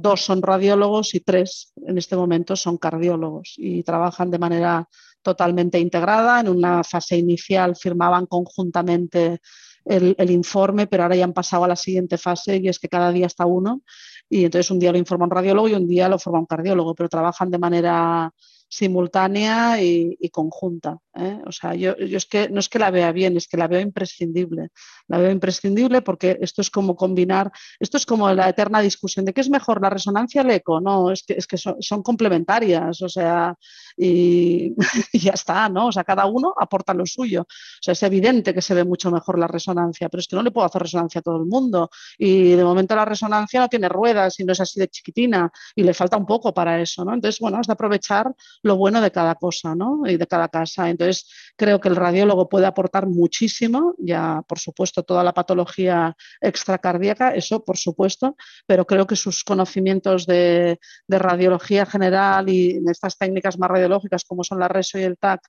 Dos 0.00 0.24
son 0.24 0.40
radiólogos 0.40 1.14
y 1.14 1.20
tres 1.20 1.72
en 1.86 1.98
este 1.98 2.16
momento 2.16 2.56
son 2.56 2.78
cardiólogos 2.78 3.54
y 3.58 3.82
trabajan 3.82 4.30
de 4.30 4.38
manera 4.38 4.88
totalmente 5.22 5.78
integrada. 5.78 6.40
En 6.40 6.48
una 6.48 6.82
fase 6.82 7.16
inicial 7.16 7.76
firmaban 7.76 8.26
conjuntamente 8.26 9.40
el, 9.84 10.30
informe, 10.30 10.86
pero 10.86 11.02
ahora 11.02 11.16
ya 11.16 11.24
han 11.24 11.32
pasado 11.32 11.64
a 11.64 11.68
la 11.68 11.76
siguiente 11.76 12.16
fase 12.18 12.56
y 12.56 12.68
es 12.68 12.78
que 12.78 12.88
cada 12.88 13.12
día 13.12 13.26
está 13.26 13.44
uno 13.46 13.82
y 14.28 14.44
entonces 14.44 14.70
un 14.70 14.78
día 14.78 14.92
lo 14.92 14.98
informa 14.98 15.26
un 15.26 15.30
radiólogo 15.30 15.68
y 15.68 15.74
un 15.74 15.86
día 15.86 16.08
lo 16.08 16.18
forma 16.18 16.40
un 16.40 16.46
cardiólogo, 16.46 16.94
pero 16.94 17.08
trabajan 17.08 17.50
de 17.50 17.58
manera 17.58 18.32
simultánea 18.68 19.82
y, 19.82 20.28
conjunta. 20.30 20.98
¿eh? 21.14 21.40
O 21.46 21.52
sea, 21.52 21.74
yo, 21.74 21.92
es 21.98 22.26
que 22.26 22.48
no 22.48 22.60
es 22.60 22.68
que 22.68 22.78
la 22.78 22.90
vea 22.90 23.12
bien, 23.12 23.36
es 23.36 23.48
que 23.48 23.56
la 23.56 23.68
veo 23.68 23.80
imprescindible. 23.80 24.70
La 25.08 25.18
veo 25.18 25.30
imprescindible 25.30 26.02
porque 26.02 26.38
esto 26.40 26.60
es 26.60 26.70
como 26.70 26.96
combinar, 26.96 27.50
esto 27.78 27.96
es 27.96 28.04
como 28.04 28.30
la 28.32 28.48
eterna 28.48 28.80
discusión 28.80 29.24
de 29.24 29.32
qué 29.32 29.40
es 29.40 29.48
mejor, 29.48 29.80
la 29.80 29.90
resonancia 29.90 30.42
el 30.42 30.50
eco. 30.50 30.80
No, 30.80 31.10
es 31.10 31.22
que, 31.22 31.34
es 31.34 31.46
que 31.46 31.56
son, 31.56 32.02
complementarias, 32.02 33.00
o 33.02 33.08
sea, 33.08 33.54
y, 33.96 34.74
ya 35.12 35.32
está, 35.32 35.68
¿no? 35.68 35.86
O 35.86 35.92
sea, 35.92 36.04
cada 36.04 36.26
uno 36.26 36.52
aporta 36.58 36.92
lo 36.92 37.06
suyo. 37.06 37.42
O 37.42 37.82
sea, 37.82 37.92
es 37.92 38.02
evidente 38.02 38.52
que 38.52 38.62
se 38.62 38.74
ve 38.74 38.84
mucho 38.84 39.10
mejor 39.10 39.38
la 39.38 39.46
resonancia, 39.46 40.08
pero 40.08 40.20
es 40.20 40.28
que 40.28 40.36
no 40.36 40.42
le 40.42 40.50
puedo 40.50 40.66
hacer 40.66 40.82
resonancia 40.82 41.20
a 41.20 41.22
todo 41.22 41.36
el 41.36 41.46
mundo. 41.46 41.88
Y 42.18 42.52
de 42.52 42.64
momento 42.64 42.94
la 42.94 43.04
resonancia 43.04 43.60
no 43.60 43.68
tiene 43.68 43.88
ruedas 43.88 44.38
y 44.40 44.44
no 44.44 44.52
es 44.52 44.60
así 44.60 44.80
de 44.80 44.88
chiquitina 44.88 45.50
y 45.74 45.82
le 45.82 45.94
falta 45.94 46.16
un 46.16 46.26
poco 46.26 46.52
para 46.52 46.80
eso, 46.80 47.04
¿no? 47.04 47.14
Entonces, 47.14 47.40
bueno, 47.40 47.60
es 47.60 47.66
de 47.66 47.72
aprovechar 47.72 48.34
lo 48.66 48.76
bueno 48.76 49.00
de 49.00 49.10
cada 49.10 49.36
cosa, 49.36 49.74
¿no? 49.74 50.02
Y 50.06 50.16
de 50.16 50.26
cada 50.26 50.48
casa. 50.48 50.90
Entonces, 50.90 51.26
creo 51.56 51.80
que 51.80 51.88
el 51.88 51.96
radiólogo 51.96 52.48
puede 52.48 52.66
aportar 52.66 53.06
muchísimo, 53.06 53.94
ya 53.98 54.42
por 54.46 54.58
supuesto 54.58 55.02
toda 55.02 55.24
la 55.24 55.32
patología 55.32 56.16
extracardíaca, 56.40 57.34
eso 57.34 57.64
por 57.64 57.78
supuesto, 57.78 58.36
pero 58.66 58.86
creo 58.86 59.06
que 59.06 59.16
sus 59.16 59.44
conocimientos 59.44 60.26
de, 60.26 60.78
radiología 61.08 61.86
general 61.86 62.48
y 62.48 62.72
en 62.72 62.88
estas 62.88 63.16
técnicas 63.16 63.58
más 63.58 63.70
radiológicas 63.70 64.24
como 64.24 64.44
son 64.44 64.58
la 64.58 64.68
RESO 64.68 64.98
y 64.98 65.02
el 65.04 65.16
TAC 65.16 65.40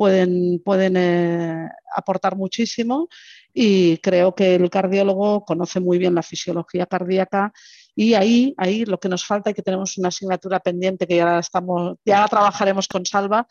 pueden, 0.00 0.62
pueden 0.64 0.96
eh, 0.96 1.68
aportar 1.94 2.34
muchísimo 2.34 3.10
y 3.52 3.98
creo 3.98 4.34
que 4.34 4.54
el 4.54 4.70
cardiólogo 4.70 5.44
conoce 5.44 5.78
muy 5.78 5.98
bien 5.98 6.14
la 6.14 6.22
fisiología 6.22 6.86
cardíaca 6.86 7.52
y 7.94 8.14
ahí, 8.14 8.54
ahí 8.56 8.86
lo 8.86 8.98
que 8.98 9.10
nos 9.10 9.26
falta 9.26 9.50
y 9.50 9.52
que 9.52 9.60
tenemos 9.60 9.98
una 9.98 10.08
asignatura 10.08 10.58
pendiente 10.58 11.06
que 11.06 11.16
ya 11.16 11.40
estamos, 11.40 11.98
ya 12.02 12.26
trabajaremos 12.28 12.88
con 12.88 13.04
Salva, 13.04 13.46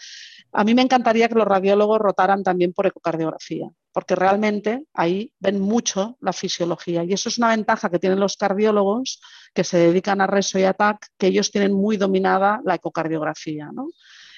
a 0.51 0.63
mí 0.63 0.73
me 0.73 0.81
encantaría 0.81 1.29
que 1.29 1.35
los 1.35 1.45
radiólogos 1.45 1.99
rotaran 1.99 2.41
también 2.41 2.73
por 2.73 2.87
ecocardiografía, 2.87 3.69
porque 3.91 4.15
realmente 4.15 4.85
ahí 4.95 5.31
ven 5.39 5.59
mucho 5.59 6.17
la 6.19 6.33
fisiología 6.33 7.03
y 7.03 7.13
eso 7.13 7.29
es 7.29 7.37
una 7.37 7.49
ventaja 7.49 7.91
que 7.91 7.99
tienen 7.99 8.19
los 8.19 8.37
cardiólogos 8.37 9.21
que 9.53 9.63
se 9.63 9.77
dedican 9.77 10.19
a 10.19 10.25
reso 10.25 10.57
y 10.57 10.63
atac, 10.63 11.09
que 11.15 11.27
ellos 11.27 11.51
tienen 11.51 11.73
muy 11.73 11.97
dominada 11.97 12.59
la 12.65 12.73
ecocardiografía. 12.73 13.69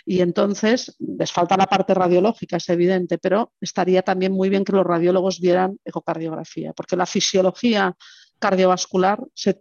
Y 0.06 0.22
entonces 0.22 0.96
les 1.00 1.32
falta 1.32 1.58
la 1.58 1.68
parte 1.68 1.94
radiológica, 1.94 2.58
es 2.58 2.70
evidente, 2.70 3.18
pero 3.18 3.54
estaría 3.62 4.02
también 4.02 4.32
muy 4.32 4.50
bien 4.50 4.64
que 4.64 4.74
los 4.74 4.86
radiólogos 4.86 5.40
vieran 5.40 5.78
ecocardiografía, 5.86 6.74
porque 6.74 6.96
la 6.96 7.06
fisiología 7.06 7.96
cardiovascular 8.40 9.20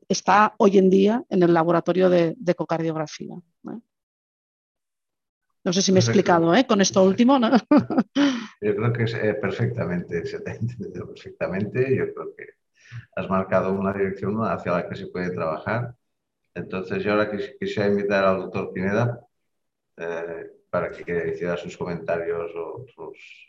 está 0.09 0.55
hoy 0.57 0.79
en 0.79 0.89
día 0.89 1.23
en 1.29 1.43
el 1.43 1.53
laboratorio 1.53 2.09
de, 2.09 2.35
ecocardiografía. 2.47 3.37
No 5.63 5.75
sé 5.75 5.83
si 5.83 5.93
me 5.93 5.99
he 5.99 6.01
explicado 6.03 6.55
¿eh? 6.55 6.67
con 6.67 6.81
esto 6.81 7.05
último. 7.05 7.39
¿no? 7.39 7.51
Yo 8.63 8.77
creo 8.77 8.93
que 8.95 9.03
es, 9.03 9.15
eh, 9.15 9.35
perfectamente, 9.35 10.25
se 10.27 10.41
te 10.41 10.53
ha 10.53 10.55
entendido 10.55 11.07
perfectamente. 11.09 11.97
Yo 11.97 12.15
creo 12.15 12.35
que 12.35 12.45
has 13.17 13.29
marcado 13.29 13.73
una 13.73 13.93
dirección 13.93 14.39
hacia 14.45 14.73
la 14.73 14.89
que 14.89 14.97
se 14.97 15.09
puede 15.09 15.31
trabajar. 15.31 15.95
Entonces, 16.55 17.05
yo 17.05 17.13
ahora 17.13 17.31
quisiera 17.31 17.89
invitar 17.89 18.25
al 18.25 18.39
doctor 18.39 18.73
Pineda 18.73 19.21
eh, 20.01 20.51
para 20.71 20.91
que 20.91 21.33
hiciera 21.35 21.57
sus 21.57 21.77
comentarios 21.77 22.51
o 22.57 22.85
sus... 22.95 23.49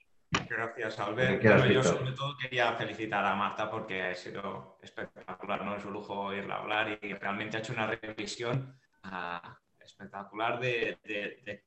Gracias, 0.50 1.00
Albert. 1.00 1.42
yo 1.42 1.84
sobre 1.84 2.14
todo 2.14 2.38
quería 2.38 2.74
felicitar 2.74 3.26
a 3.26 3.36
Marta 3.36 3.70
porque 3.70 4.02
ha 4.02 4.16
sido 4.16 4.78
espectacular, 4.82 5.66
¿no? 5.66 5.76
Es 5.76 5.84
un 5.84 5.94
lujo 5.94 6.14
oírla 6.14 6.58
hablar 6.58 7.00
y 7.02 7.14
realmente 7.14 7.58
ha 7.58 7.60
hecho 7.60 7.74
una 7.74 7.88
revisión 7.88 8.80
ah, 9.04 9.60
espectacular 9.80 10.60
de, 10.60 11.00
de 11.04 11.64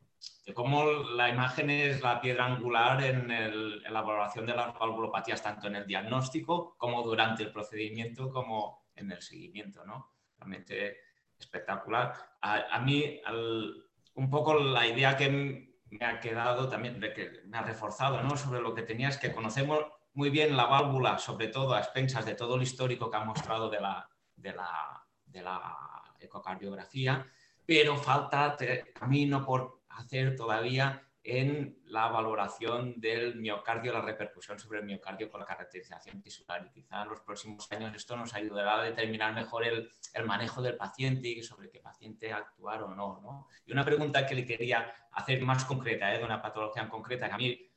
de 0.47 0.53
cómo 0.53 0.85
la 0.85 1.29
imagen 1.29 1.71
es 1.71 2.03
la 2.03 2.21
piedra 2.21 2.47
angular 2.47 3.03
en, 3.03 3.29
la 3.83 4.03
valoración 4.03 4.47
de 4.47 4.55
las 4.55 4.79
valvulopatías, 4.79 5.43
tanto 5.43 5.69
en 5.69 5.77
el 5.77 5.87
diagnóstico 5.87 6.77
como 6.77 7.03
durante 7.03 7.43
el 7.43 7.53
procedimiento, 7.53 8.31
como 8.31 8.89
en 8.95 9.11
el 9.11 9.23
seguimiento, 9.23 9.85
¿no? 9.85 10.13
Realmente 10.39 10.99
espectacular. 11.39 12.15
A, 12.43 12.79
mí, 12.81 13.21
un 14.15 14.31
poco 14.31 14.55
la 14.55 14.87
idea 14.87 15.17
que 15.17 15.75
me 15.91 16.05
ha 16.05 16.21
quedado 16.21 16.69
también, 16.69 17.01
que 17.01 17.43
me 17.47 17.59
ha 17.59 17.63
reforzado, 17.63 18.23
¿no? 18.23 18.37
Sobre 18.37 18.61
lo 18.61 18.75
que 18.75 18.83
tenía 18.83 19.09
es 19.09 19.19
que 19.19 19.33
conocemos 19.33 19.85
muy 20.13 20.31
bien 20.31 20.57
la 20.57 20.67
válvula, 20.67 21.19
sobre 21.19 21.49
todo 21.49 21.75
a 21.75 21.81
expensas 21.81 22.25
de 22.25 22.35
todo 22.35 22.57
el 22.57 22.63
histórico 22.63 23.11
que 23.11 23.17
ha 23.17 23.25
mostrado 23.25 23.69
de 23.69 23.81
la, 23.81 24.09
de 24.37 24.53
la, 24.53 25.07
de 25.27 25.43
la 25.43 25.77
ecocardiografía, 26.21 27.27
pero 27.67 27.97
falta 27.97 28.57
camino 28.95 29.45
por 29.45 29.83
hacer 29.89 30.37
todavía 30.37 31.03
en 31.25 31.79
la 31.87 32.09
valoración 32.09 33.01
del 33.01 33.37
miocardio, 33.37 33.95
la 33.95 34.03
repercusión 34.03 34.59
sobre 34.59 34.81
el 34.81 34.85
miocardio 34.85 35.31
con 35.31 35.41
la 35.41 35.47
caracterización 35.47 36.21
tisular. 36.21 36.67
Y 36.67 36.71
quizá 36.71 37.03
en 37.03 37.09
los 37.09 37.21
próximos 37.23 37.67
años 37.73 37.95
esto 37.97 38.15
nos 38.15 38.35
ayudará 38.35 38.79
a 38.79 38.83
determinar 38.83 39.35
mejor 39.35 39.65
el, 39.65 39.91
manejo 40.27 40.61
del 40.61 40.77
paciente 40.77 41.29
y 41.29 41.43
sobre 41.43 41.71
qué 41.71 41.81
paciente 41.81 42.31
actuar 42.31 42.83
o 42.83 42.95
no, 42.95 43.49
Y 43.65 43.73
una 43.73 43.87
pregunta 43.87 44.27
que 44.27 44.35
le 44.35 44.45
quería 44.45 44.95
hacer 45.13 45.41
más 45.41 45.65
concreta, 45.65 46.15
¿eh? 46.15 46.19
de 46.19 46.25
una 46.25 46.43
patología 46.43 46.83
en 46.83 46.91
concreta, 46.91 47.29
que 47.29 47.35
a 47.35 47.39
mí 47.39 47.73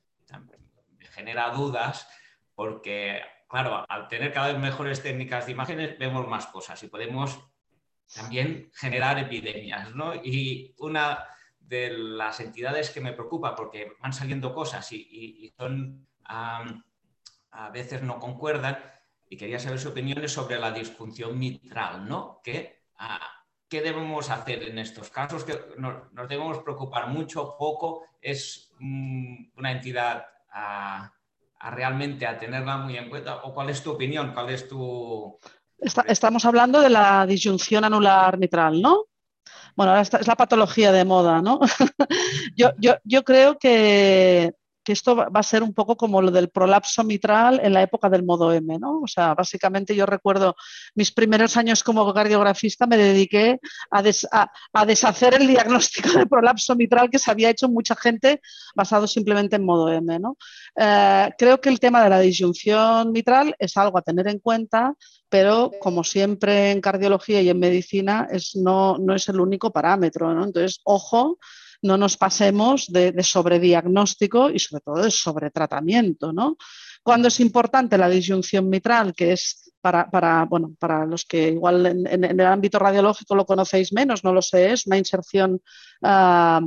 me 0.98 1.06
genera 1.06 1.50
dudas, 1.52 2.06
porque, 2.54 3.22
claro, 3.48 3.86
al 3.88 4.10
tener 4.10 4.34
cada 4.34 4.52
vez 4.52 4.60
mejores 4.60 5.02
técnicas 5.02 5.45
de 5.45 5.54
imágenes, 5.54 5.98
vemos 5.98 6.28
más 6.28 6.48
cosas 6.48 6.84
y 6.84 6.89
podemos 6.89 7.39
también 8.14 8.70
generar 8.74 9.18
epidemias, 9.20 9.95
¿no? 9.95 10.16
Y 10.16 10.76
una 10.80 11.26
de 11.68 11.89
las 11.97 12.39
entidades 12.39 12.89
que 12.89 13.01
me 13.01 13.13
preocupa 13.13 13.55
porque 13.55 13.91
van 14.01 14.13
saliendo 14.13 14.53
cosas 14.53 14.91
y, 14.91 15.53
son 15.57 16.07
a 16.24 17.70
veces 17.72 18.03
no 18.03 18.20
concuerdan 18.20 18.78
y 19.30 19.38
quería 19.38 19.59
saber 19.59 19.80
su 19.80 19.89
opinión 19.89 20.28
sobre 20.30 20.59
la 20.59 20.72
disfunción 20.72 21.38
mitral, 21.38 22.07
¿no? 22.07 22.39
¿Qué, 22.43 22.84
¿Qué 23.68 23.82
debemos 23.82 24.30
hacer 24.30 24.63
en 24.63 24.80
estos 24.80 25.09
casos? 25.09 25.43
¿Que 25.43 25.59
nos, 25.78 26.03
debemos 26.30 26.59
preocupar 26.59 27.09
mucho, 27.09 27.55
poco? 27.57 28.03
¿Es 28.22 28.72
mm, 28.80 29.57
una 29.57 29.72
entidad 29.72 30.26
a, 30.51 31.11
realmente 31.72 32.26
a 32.26 32.38
tenerla 32.38 32.78
muy 32.78 32.95
en 32.97 33.09
cuenta? 33.09 33.43
¿O 33.43 33.53
cuál 33.53 33.70
es 33.70 33.84
tu 33.84 33.91
opinión? 33.91 34.34
¿Cuál 34.34 34.49
es 34.51 34.68
tu...? 34.68 35.38
estamos 36.07 36.43
hablando 36.45 36.82
de 36.82 36.89
la 36.89 37.26
disyunción 37.28 37.84
anular 37.84 38.38
mitral, 38.39 38.82
¿no? 38.82 39.07
Bueno, 39.78 39.91
ahora 39.91 40.01
es 40.01 40.28
la 40.28 40.36
patología 40.36 40.91
de 40.91 41.05
moda, 41.05 41.43
¿no? 41.43 41.59
yo, 42.57 42.71
yo, 43.03 43.23
creo 43.23 43.59
que, 43.59 44.55
esto 44.92 45.16
va 45.16 45.30
a 45.34 45.44
ser 45.44 45.64
un 45.64 45.74
poco 45.74 45.96
como 45.96 46.22
lo 46.22 46.32
del 46.32 46.50
prolapso 46.50 47.04
mitral 47.04 47.60
en 47.64 47.74
la 47.74 47.82
época 47.82 48.10
del 48.10 48.24
modo 48.24 48.52
M, 48.54 48.78
¿no? 48.80 49.02
O 49.02 49.08
sea, 49.08 49.34
básicamente 49.34 49.96
yo 49.96 50.06
recuerdo 50.06 50.56
mis 50.96 51.12
primeros 51.12 51.58
años 51.58 51.84
como 51.84 52.14
cardiografista 52.14 52.88
me 52.88 52.98
dediqué 52.98 53.60
a, 53.92 54.86
deshacer 54.86 55.34
el 55.36 55.48
diagnóstico 55.48 56.18
de 56.18 56.26
prolapso 56.26 56.76
mitral 56.76 57.10
que 57.10 57.20
se 57.20 57.32
había 57.32 57.50
hecho 57.50 57.70
mucha 57.70 57.96
gente 57.96 58.42
basado 58.76 59.08
simplemente 59.08 59.56
en 59.56 59.66
modo 59.66 59.92
M, 59.92 60.20
¿no? 60.20 60.38
Eh, 60.76 61.30
creo 61.38 61.60
que 61.60 61.70
el 61.70 61.80
tema 61.80 62.04
de 62.04 62.10
la 62.10 62.20
disyunción 62.20 63.12
mitral 63.12 63.56
es 63.60 63.78
algo 63.78 63.98
a 63.98 64.02
tener 64.02 64.28
en 64.28 64.40
cuenta 64.40 64.94
pero 65.30 65.72
como 65.80 66.04
siempre 66.04 66.72
en 66.72 66.82
cardiología 66.82 67.42
y 67.42 67.50
en 67.50 67.60
medicina 67.60 68.28
es, 68.32 68.56
no, 68.56 68.98
no 68.98 69.14
es 69.14 69.28
el 69.30 69.40
único 69.40 69.72
parámetro. 69.72 70.34
¿no? 70.34 70.46
Entonces, 70.46 70.80
ojo, 70.84 71.38
no 71.82 71.97
nos 71.97 72.17
pasemos 72.17 72.88
de, 72.88 73.13
sobrediagnóstico 73.23 74.49
y 74.49 74.59
sobre 74.59 74.82
todo 74.82 75.03
de 75.03 75.11
sobretratamiento. 75.11 76.34
¿no? 76.34 76.57
Cuando 77.03 77.28
es 77.28 77.39
importante 77.39 77.97
la 77.97 78.09
disyunción 78.09 78.69
mitral, 78.69 79.13
que 79.13 79.34
es 79.34 79.73
para, 79.82 80.09
para, 80.09 80.45
bueno, 80.45 80.75
para 80.80 81.05
los 81.05 81.25
que 81.25 81.49
igual 81.49 81.86
en, 81.86 82.23
el 82.23 82.41
ámbito 82.41 82.80
radiológico 82.80 83.36
lo 83.36 83.45
conocéis 83.45 83.93
menos, 83.93 84.23
no 84.23 84.34
lo 84.34 84.41
sé, 84.41 84.71
es 84.71 84.88
una 84.88 84.97
inserción 84.97 85.61
ah, 86.01 86.61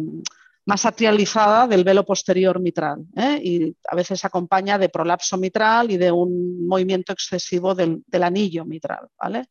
más 0.67 0.87
atrializada 0.87 1.67
del 1.67 1.85
velo 1.85 2.05
posterior 2.05 2.61
mitral 2.61 3.05
¿eh? 3.17 3.41
y 3.43 3.77
a 3.89 3.97
veces 3.97 4.25
acompaña 4.25 4.79
de 4.79 4.89
prolapso 4.89 5.37
mitral 5.37 5.91
y 5.91 5.97
de 5.97 6.13
un 6.13 6.67
movimiento 6.67 7.13
excesivo 7.13 7.75
del, 7.75 8.03
del 8.07 8.23
anillo 8.23 8.65
mitral. 8.65 9.09
¿vale? 9.19 9.47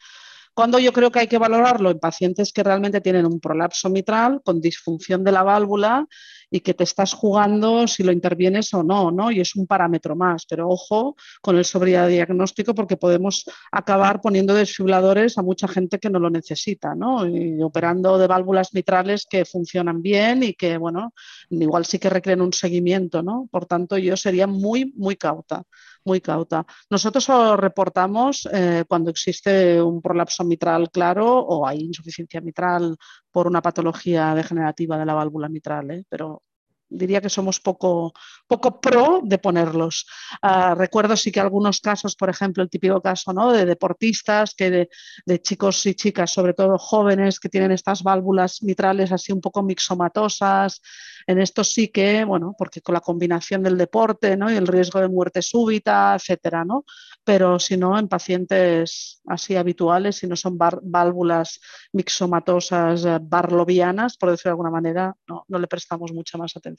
Cuando 0.54 0.80
yo 0.80 0.92
creo 0.92 1.12
que 1.12 1.20
hay 1.20 1.28
que 1.28 1.38
valorarlo 1.38 1.90
en 1.90 2.00
pacientes 2.00 2.52
que 2.52 2.64
realmente 2.64 3.02
tienen 3.02 3.26
un 3.26 3.40
prolapso 3.40 3.90
mitral 3.90 4.42
con 4.44 4.60
disfunción 4.60 5.24
de 5.24 5.32
la 5.32 5.44
válvula 5.44 6.06
y 6.52 6.62
que 6.62 6.74
te 6.74 6.84
estás 6.84 7.14
jugando 7.14 7.88
si 7.88 8.04
lo 8.04 8.12
intervienes 8.12 8.74
o 8.74 8.84
no, 8.84 9.12
¿no? 9.12 9.32
Y 9.32 9.40
es 9.40 9.56
un 9.56 9.68
parámetro 9.68 10.16
más, 10.16 10.46
pero 10.48 10.68
ojo 10.68 11.16
con 11.42 11.58
el 11.58 11.66
sobrediagnóstico 11.66 12.74
porque 12.74 12.98
podemos 12.98 13.46
acabar 13.72 14.22
poniendo 14.22 14.54
desfibriladores 14.54 15.38
a 15.38 15.44
mucha 15.44 15.68
gente 15.68 16.00
que 16.00 16.10
no 16.10 16.20
lo 16.20 16.30
necesita, 16.30 16.96
¿no? 16.96 17.28
Y 17.28 17.62
operando 17.62 18.18
de 18.18 18.28
válvulas 18.28 18.74
mitrales 18.74 19.28
que 19.30 19.46
funcionan 19.46 20.02
bien 20.02 20.44
y 20.44 20.54
que, 20.54 20.78
bueno, 20.78 21.14
igual 21.50 21.86
sí 21.86 22.00
que 22.00 22.10
requieren 22.10 22.42
un 22.42 22.54
seguimiento, 22.54 23.22
¿no? 23.22 23.48
Por 23.52 23.66
tanto, 23.66 23.98
yo 23.98 24.18
sería 24.18 24.48
muy, 24.48 24.92
muy 24.96 25.16
cauta 25.16 25.64
muy 26.10 26.22
cauta. 26.22 26.66
Nosotros 26.90 27.28
reportamos 27.58 28.50
eh, 28.52 28.84
cuando 28.88 29.12
existe 29.12 29.80
un 29.82 30.02
prolapso 30.02 30.44
mitral 30.44 30.90
claro 30.90 31.26
o 31.38 31.68
hay 31.68 31.82
insuficiencia 31.82 32.42
mitral 32.42 32.98
por 33.32 33.46
una 33.48 33.62
patología 33.62 34.34
degenerativa 34.34 34.98
de 34.98 35.06
la 35.06 35.14
válvula 35.14 35.50
mitral, 35.50 35.92
¿eh? 35.92 36.04
pero 36.10 36.42
diría 36.90 37.22
que 37.22 37.30
somos 37.30 37.60
poco, 37.60 38.14
poco 38.48 38.82
pro 38.82 39.22
de 39.24 39.38
ponerlos. 39.38 40.08
Ah, 40.42 40.76
recuerdo 40.76 41.16
sí 41.16 41.32
que 41.32 41.40
algunos 41.40 41.80
casos, 41.80 42.16
por 42.16 42.30
ejemplo, 42.30 42.64
el 42.64 42.70
típico 42.70 43.02
caso 43.02 43.32
¿no? 43.34 43.52
de 43.52 43.66
deportistas, 43.66 44.56
que 44.56 44.90
de, 45.26 45.42
chicos 45.42 45.86
y 45.86 45.94
chicas, 45.94 46.32
sobre 46.32 46.54
todo 46.54 46.78
jóvenes, 46.78 47.40
que 47.40 47.50
tienen 47.50 47.72
estas 47.72 48.04
válvulas 48.04 48.64
mitrales 48.64 49.12
así 49.12 49.32
un 49.32 49.42
poco 49.42 49.64
mixomatosas. 49.64 50.82
En 51.28 51.40
esto 51.40 51.64
sí 51.64 51.90
que, 51.90 52.26
bueno, 52.26 52.56
porque 52.58 52.82
con 52.82 52.94
la 52.94 53.02
combinación 53.02 53.62
del 53.62 53.78
deporte 53.78 54.36
¿no? 54.36 54.52
y 54.52 54.56
el 54.56 54.68
riesgo 54.68 55.00
de 55.00 55.08
muerte 55.08 55.42
súbita, 55.42 56.16
etcétera, 56.16 56.66
¿no? 56.66 56.86
Pero 57.24 57.60
si 57.60 57.78
no, 57.78 58.00
en 58.00 58.08
pacientes 58.08 59.22
así 59.28 59.56
habituales, 59.56 60.18
si 60.18 60.28
no 60.28 60.36
son 60.36 60.58
válvulas 60.58 61.60
mixomatosas 61.94 63.06
eh, 63.06 63.20
barlovianas, 63.22 64.18
por 64.18 64.32
decirlo 64.32 64.50
de 64.50 64.54
alguna 64.54 64.72
manera, 64.72 65.16
no, 65.28 65.46
no 65.48 65.60
le 65.60 65.68
prestamos 65.68 66.12
mucha 66.14 66.38
más 66.38 66.56
atención. 66.56 66.79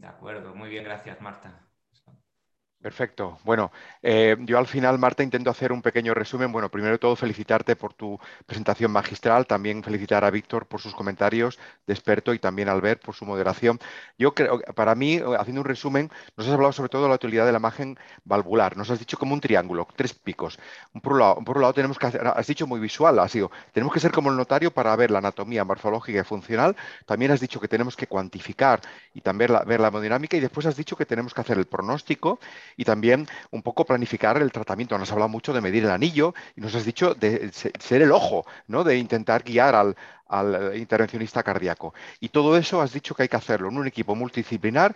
De 0.00 0.06
acuerdo, 0.06 0.54
muy 0.54 0.68
bien, 0.68 0.84
gracias 0.84 1.20
Marta. 1.22 1.67
Perfecto. 2.80 3.38
Bueno, 3.42 3.72
eh, 4.02 4.36
yo 4.40 4.56
al 4.56 4.68
final, 4.68 5.00
Marta, 5.00 5.24
intento 5.24 5.50
hacer 5.50 5.72
un 5.72 5.82
pequeño 5.82 6.14
resumen. 6.14 6.52
Bueno, 6.52 6.70
primero 6.70 6.92
de 6.92 6.98
todo, 6.98 7.16
felicitarte 7.16 7.74
por 7.74 7.92
tu 7.92 8.20
presentación 8.46 8.92
magistral, 8.92 9.48
también 9.48 9.82
felicitar 9.82 10.24
a 10.24 10.30
Víctor 10.30 10.66
por 10.66 10.80
sus 10.80 10.94
comentarios 10.94 11.58
de 11.88 11.92
experto 11.92 12.32
y 12.34 12.38
también 12.38 12.68
a 12.68 12.72
Albert 12.72 13.02
por 13.02 13.16
su 13.16 13.24
moderación. 13.24 13.80
Yo 14.16 14.32
creo, 14.32 14.60
para 14.76 14.94
mí, 14.94 15.20
haciendo 15.38 15.62
un 15.62 15.66
resumen, 15.66 16.08
nos 16.36 16.46
has 16.46 16.52
hablado 16.52 16.72
sobre 16.72 16.88
todo 16.88 17.02
de 17.02 17.08
la 17.08 17.16
utilidad 17.16 17.46
de 17.46 17.52
la 17.52 17.58
imagen 17.58 17.98
valvular. 18.24 18.76
Nos 18.76 18.90
has 18.90 19.00
dicho 19.00 19.18
como 19.18 19.34
un 19.34 19.40
triángulo, 19.40 19.88
tres 19.96 20.14
picos. 20.14 20.56
Por 21.02 21.14
un 21.14 21.18
lado, 21.18 21.34
por 21.44 21.56
un 21.56 21.62
lado 21.62 21.74
tenemos 21.74 21.98
que 21.98 22.06
hacer, 22.06 22.24
has 22.28 22.46
dicho 22.46 22.68
muy 22.68 22.78
visual, 22.78 23.18
ha 23.18 23.26
sido, 23.28 23.50
tenemos 23.72 23.92
que 23.92 23.98
ser 23.98 24.12
como 24.12 24.30
el 24.30 24.36
notario 24.36 24.72
para 24.72 24.94
ver 24.94 25.10
la 25.10 25.18
anatomía 25.18 25.64
morfológica 25.64 26.20
y 26.20 26.24
funcional. 26.24 26.76
También 27.06 27.32
has 27.32 27.40
dicho 27.40 27.58
que 27.58 27.66
tenemos 27.66 27.96
que 27.96 28.06
cuantificar 28.06 28.80
y 29.14 29.20
también 29.20 29.50
ver 29.66 29.80
la 29.80 29.88
hemodinámica 29.88 30.36
y 30.36 30.40
después 30.40 30.64
has 30.66 30.76
dicho 30.76 30.96
que 30.96 31.06
tenemos 31.06 31.34
que 31.34 31.40
hacer 31.40 31.58
el 31.58 31.66
pronóstico 31.66 32.38
y 32.78 32.84
también 32.84 33.26
un 33.50 33.62
poco 33.62 33.84
planificar 33.84 34.40
el 34.40 34.52
tratamiento. 34.52 34.96
Nos 34.96 35.08
has 35.08 35.12
hablado 35.12 35.28
mucho 35.28 35.52
de 35.52 35.60
medir 35.60 35.84
el 35.84 35.90
anillo 35.90 36.32
y 36.56 36.60
nos 36.60 36.74
has 36.76 36.84
dicho 36.84 37.12
de 37.12 37.50
ser 37.52 38.02
el 38.02 38.12
ojo, 38.12 38.46
¿no? 38.68 38.84
de 38.84 38.96
intentar 38.96 39.42
guiar 39.42 39.74
al, 39.74 39.96
intervencionista 40.76 41.42
cardíaco. 41.42 41.92
Y 42.20 42.28
todo 42.28 42.56
eso 42.56 42.80
has 42.80 42.92
dicho 42.92 43.14
que 43.14 43.24
hay 43.24 43.28
que 43.28 43.36
hacerlo 43.36 43.68
en 43.68 43.78
un 43.78 43.86
equipo 43.88 44.14
multidisciplinar 44.14 44.94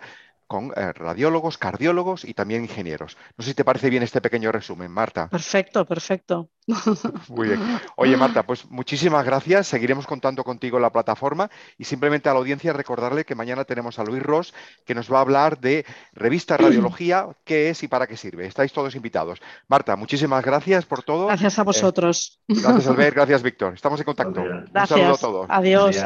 con 0.53 0.71
eh, 0.75 0.93
radiólogos, 0.93 1.57
cardiólogos 1.57 2.25
y 2.25 2.35
también 2.35 2.61
ingenieros. 2.61 3.17
No 3.35 3.43
sé 3.43 3.49
si 3.49 3.55
te 3.55 3.65
parece 3.65 3.89
bien 3.89 4.03
este 4.03 4.21
pequeño 4.21 4.51
resumen, 4.51 4.91
Marta. 4.91 5.27
Perfecto, 5.27 5.83
perfecto. 5.83 6.51
Muy 7.29 7.47
bien. 7.47 7.59
Oye, 7.95 8.15
Marta, 8.15 8.43
pues 8.43 8.69
muchísimas 8.69 9.25
gracias. 9.25 9.65
Seguiremos 9.65 10.05
contando 10.05 10.43
contigo 10.43 10.77
en 10.77 10.83
la 10.83 10.91
plataforma 10.91 11.49
y 11.75 11.85
simplemente 11.85 12.29
a 12.29 12.33
la 12.33 12.39
audiencia 12.39 12.71
recordarle 12.71 13.25
que 13.25 13.33
mañana 13.33 13.65
tenemos 13.65 13.97
a 13.97 14.03
Luis 14.03 14.21
Ross 14.21 14.53
que 14.85 14.93
nos 14.93 15.11
va 15.11 15.17
a 15.17 15.21
hablar 15.21 15.59
de 15.59 15.87
revista 16.13 16.55
Radiología, 16.55 17.29
qué 17.45 17.71
es 17.71 17.81
y 17.81 17.87
para 17.87 18.05
qué 18.05 18.15
sirve. 18.15 18.45
Estáis 18.45 18.71
todos 18.71 18.93
invitados. 18.93 19.41
Marta, 19.67 19.95
muchísimas 19.95 20.45
gracias 20.45 20.85
por 20.85 21.01
todo. 21.01 21.25
Gracias 21.25 21.57
a 21.57 21.63
vosotros. 21.63 22.41
gracias, 22.47 22.85
Albert. 22.85 23.15
Gracias, 23.23 23.41
Víctor. 23.41 23.73
Estamos 23.73 23.99
en 23.99 24.05
contacto. 24.05 24.43
Gracias. 24.43 24.75
Un 24.75 24.87
saludo 24.87 25.13
a 25.15 25.17
todos. 25.17 25.45
Adiós. 25.49 25.97